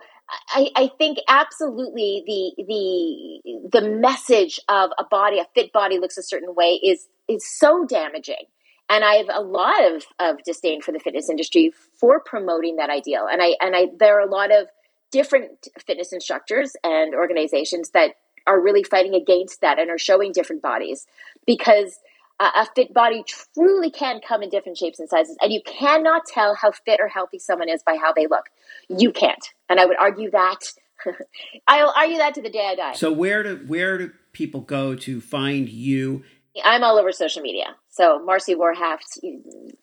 I, 0.49 0.69
I 0.75 0.91
think 0.97 1.19
absolutely 1.27 2.23
the 2.25 2.63
the 2.63 3.79
the 3.81 3.89
message 3.89 4.59
of 4.67 4.91
a 4.99 5.03
body, 5.03 5.39
a 5.39 5.45
fit 5.55 5.71
body 5.71 5.99
looks 5.99 6.17
a 6.17 6.23
certain 6.23 6.55
way 6.55 6.79
is 6.83 7.07
is 7.27 7.47
so 7.47 7.85
damaging. 7.85 8.45
And 8.89 9.03
I 9.03 9.15
have 9.15 9.29
a 9.31 9.41
lot 9.41 9.83
of, 9.85 10.05
of 10.19 10.43
disdain 10.43 10.81
for 10.81 10.91
the 10.91 10.99
fitness 10.99 11.29
industry 11.29 11.71
for 11.95 12.19
promoting 12.19 12.77
that 12.77 12.89
ideal. 12.89 13.27
And 13.31 13.41
I 13.41 13.55
and 13.61 13.75
I 13.75 13.87
there 13.97 14.17
are 14.17 14.27
a 14.27 14.29
lot 14.29 14.51
of 14.51 14.67
different 15.11 15.67
fitness 15.85 16.11
instructors 16.11 16.73
and 16.83 17.13
organizations 17.13 17.91
that 17.91 18.15
are 18.47 18.59
really 18.59 18.83
fighting 18.83 19.13
against 19.13 19.61
that 19.61 19.79
and 19.79 19.89
are 19.89 19.97
showing 19.97 20.31
different 20.31 20.61
bodies. 20.61 21.05
Because 21.45 21.99
a 22.39 22.65
fit 22.73 22.93
body 22.93 23.23
truly 23.27 23.91
can 23.91 24.21
come 24.25 24.41
in 24.41 24.49
different 24.49 24.77
shapes 24.77 24.99
and 24.99 25.09
sizes 25.09 25.35
and 25.41 25.51
you 25.51 25.61
cannot 25.65 26.25
tell 26.25 26.55
how 26.55 26.71
fit 26.71 27.01
or 27.01 27.09
healthy 27.09 27.37
someone 27.37 27.67
is 27.67 27.83
by 27.83 27.97
how 27.97 28.13
they 28.13 28.27
look. 28.27 28.45
You 28.87 29.11
can't. 29.11 29.45
And 29.67 29.79
i 29.79 29.85
would 29.85 29.97
argue 29.99 30.31
that 30.31 30.73
i'll 31.67 31.93
argue 31.95 32.17
that 32.17 32.33
to 32.35 32.41
the 32.41 32.49
day 32.49 32.65
i 32.71 32.75
die. 32.75 32.93
So 32.93 33.11
where 33.11 33.43
do 33.43 33.57
where 33.67 33.97
do 33.97 34.11
people 34.31 34.61
go 34.61 34.95
to 34.95 35.19
find 35.19 35.67
you 35.67 36.23
i'm 36.63 36.83
all 36.83 36.97
over 36.97 37.11
social 37.11 37.41
media 37.41 37.75
so 37.89 38.19
marci 38.27 38.55
warhaft 38.55 39.19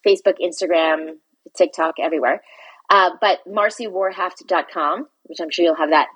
facebook 0.07 0.35
instagram 0.43 1.17
tiktok 1.57 1.95
everywhere 2.01 2.43
uh, 2.91 3.11
but 3.21 3.41
marciwarhaft.com 3.49 5.07
which 5.25 5.39
i'm 5.41 5.51
sure 5.51 5.65
you'll 5.65 5.75
have 5.75 5.91
that 5.91 6.09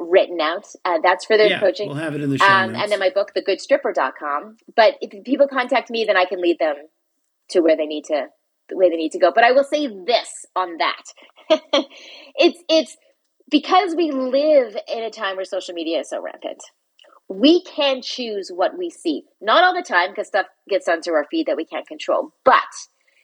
written 0.00 0.40
out. 0.40 0.66
Uh, 0.84 0.98
that's 1.02 1.26
for 1.26 1.36
their 1.36 1.48
yeah, 1.48 1.60
coaching. 1.60 1.88
We'll 1.88 1.98
have 1.98 2.14
it 2.14 2.22
in 2.22 2.30
the 2.30 2.38
show 2.38 2.46
um, 2.46 2.74
And 2.74 2.90
then 2.90 2.98
my 2.98 3.10
book, 3.10 3.32
thegoodstripper.com. 3.36 4.56
But 4.74 4.94
if 5.00 5.24
people 5.24 5.46
contact 5.46 5.90
me, 5.90 6.04
then 6.06 6.16
I 6.16 6.24
can 6.24 6.40
lead 6.40 6.58
them 6.58 6.76
to 7.50 7.60
where 7.60 7.76
they 7.76 7.86
need 7.86 8.04
to 8.06 8.26
where 8.72 8.88
they 8.88 8.96
need 8.96 9.12
to 9.12 9.18
go. 9.18 9.32
But 9.34 9.44
I 9.44 9.52
will 9.52 9.64
say 9.64 9.86
this 9.86 10.46
on 10.56 10.78
that. 10.78 11.02
it's 12.36 12.62
it's 12.68 12.96
because 13.50 13.94
we 13.96 14.10
live 14.10 14.76
in 14.92 15.02
a 15.02 15.10
time 15.10 15.36
where 15.36 15.44
social 15.44 15.74
media 15.74 16.00
is 16.00 16.08
so 16.08 16.22
rampant. 16.22 16.62
We 17.30 17.62
can 17.62 18.02
choose 18.02 18.50
what 18.52 18.76
we 18.76 18.90
see. 18.90 19.22
Not 19.40 19.62
all 19.62 19.72
the 19.72 19.82
time 19.82 20.10
because 20.10 20.26
stuff 20.26 20.46
gets 20.68 20.88
onto 20.88 21.12
our 21.12 21.24
feed 21.30 21.46
that 21.46 21.56
we 21.56 21.64
can't 21.64 21.86
control. 21.86 22.32
But 22.44 22.58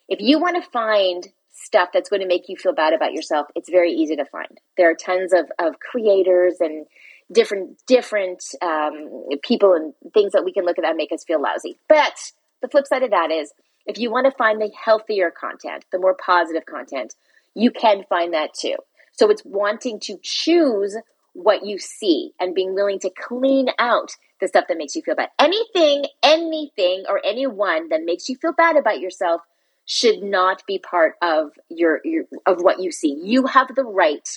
if 0.08 0.20
you 0.20 0.38
want 0.38 0.62
to 0.62 0.70
find 0.70 1.26
stuff 1.52 1.88
that's 1.92 2.08
going 2.08 2.22
to 2.22 2.28
make 2.28 2.48
you 2.48 2.56
feel 2.56 2.72
bad 2.72 2.92
about 2.92 3.12
yourself, 3.12 3.48
it's 3.56 3.68
very 3.68 3.90
easy 3.90 4.14
to 4.14 4.24
find. 4.24 4.60
There 4.76 4.88
are 4.88 4.94
tons 4.94 5.32
of, 5.32 5.50
of 5.58 5.80
creators 5.80 6.58
and 6.60 6.86
different 7.32 7.84
different 7.88 8.44
um, 8.62 9.10
people 9.42 9.72
and 9.72 9.92
things 10.14 10.30
that 10.32 10.44
we 10.44 10.52
can 10.52 10.64
look 10.64 10.78
at 10.78 10.82
that 10.82 10.96
make 10.96 11.10
us 11.10 11.24
feel 11.24 11.42
lousy. 11.42 11.76
But 11.88 12.14
the 12.62 12.68
flip 12.68 12.86
side 12.86 13.02
of 13.02 13.10
that 13.10 13.32
is 13.32 13.52
if 13.86 13.98
you 13.98 14.10
want 14.12 14.26
to 14.26 14.36
find 14.36 14.60
the 14.60 14.70
healthier 14.84 15.32
content, 15.32 15.84
the 15.90 15.98
more 15.98 16.14
positive 16.14 16.66
content, 16.66 17.14
you 17.54 17.72
can 17.72 18.04
find 18.08 18.32
that 18.34 18.54
too. 18.54 18.76
So 19.12 19.30
it's 19.30 19.42
wanting 19.44 19.98
to 20.00 20.18
choose 20.22 20.96
what 21.36 21.64
you 21.64 21.78
see 21.78 22.32
and 22.40 22.54
being 22.54 22.74
willing 22.74 22.98
to 23.00 23.10
clean 23.10 23.68
out 23.78 24.10
the 24.40 24.48
stuff 24.48 24.64
that 24.68 24.78
makes 24.78 24.96
you 24.96 25.02
feel 25.02 25.14
bad. 25.14 25.28
Anything, 25.38 26.06
anything, 26.22 27.04
or 27.08 27.20
anyone 27.24 27.90
that 27.90 28.04
makes 28.04 28.28
you 28.28 28.36
feel 28.36 28.52
bad 28.52 28.76
about 28.76 29.00
yourself 29.00 29.42
should 29.84 30.22
not 30.22 30.62
be 30.66 30.78
part 30.78 31.14
of 31.22 31.50
your, 31.68 32.00
your 32.04 32.24
of 32.46 32.60
what 32.60 32.80
you 32.80 32.90
see. 32.90 33.20
You 33.22 33.46
have 33.46 33.68
the 33.74 33.84
right 33.84 34.28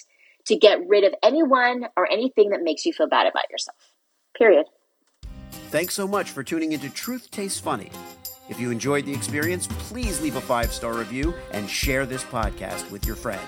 to 0.45 0.55
get 0.55 0.87
rid 0.87 1.03
of 1.03 1.13
anyone 1.23 1.85
or 1.97 2.09
anything 2.11 2.49
that 2.49 2.61
makes 2.61 2.85
you 2.85 2.93
feel 2.93 3.07
bad 3.07 3.27
about 3.27 3.49
yourself. 3.49 3.77
Period. 4.37 4.65
Thanks 5.51 5.93
so 5.93 6.07
much 6.07 6.31
for 6.31 6.43
tuning 6.43 6.73
into 6.73 6.89
Truth 6.89 7.31
Tastes 7.31 7.59
Funny. 7.59 7.91
If 8.49 8.59
you 8.59 8.71
enjoyed 8.71 9.05
the 9.05 9.13
experience, 9.13 9.67
please 9.67 10.21
leave 10.21 10.35
a 10.35 10.41
five 10.41 10.73
star 10.73 10.93
review 10.93 11.33
and 11.51 11.69
share 11.69 12.05
this 12.05 12.23
podcast 12.23 12.89
with 12.91 13.05
your 13.05 13.15
friends. 13.15 13.41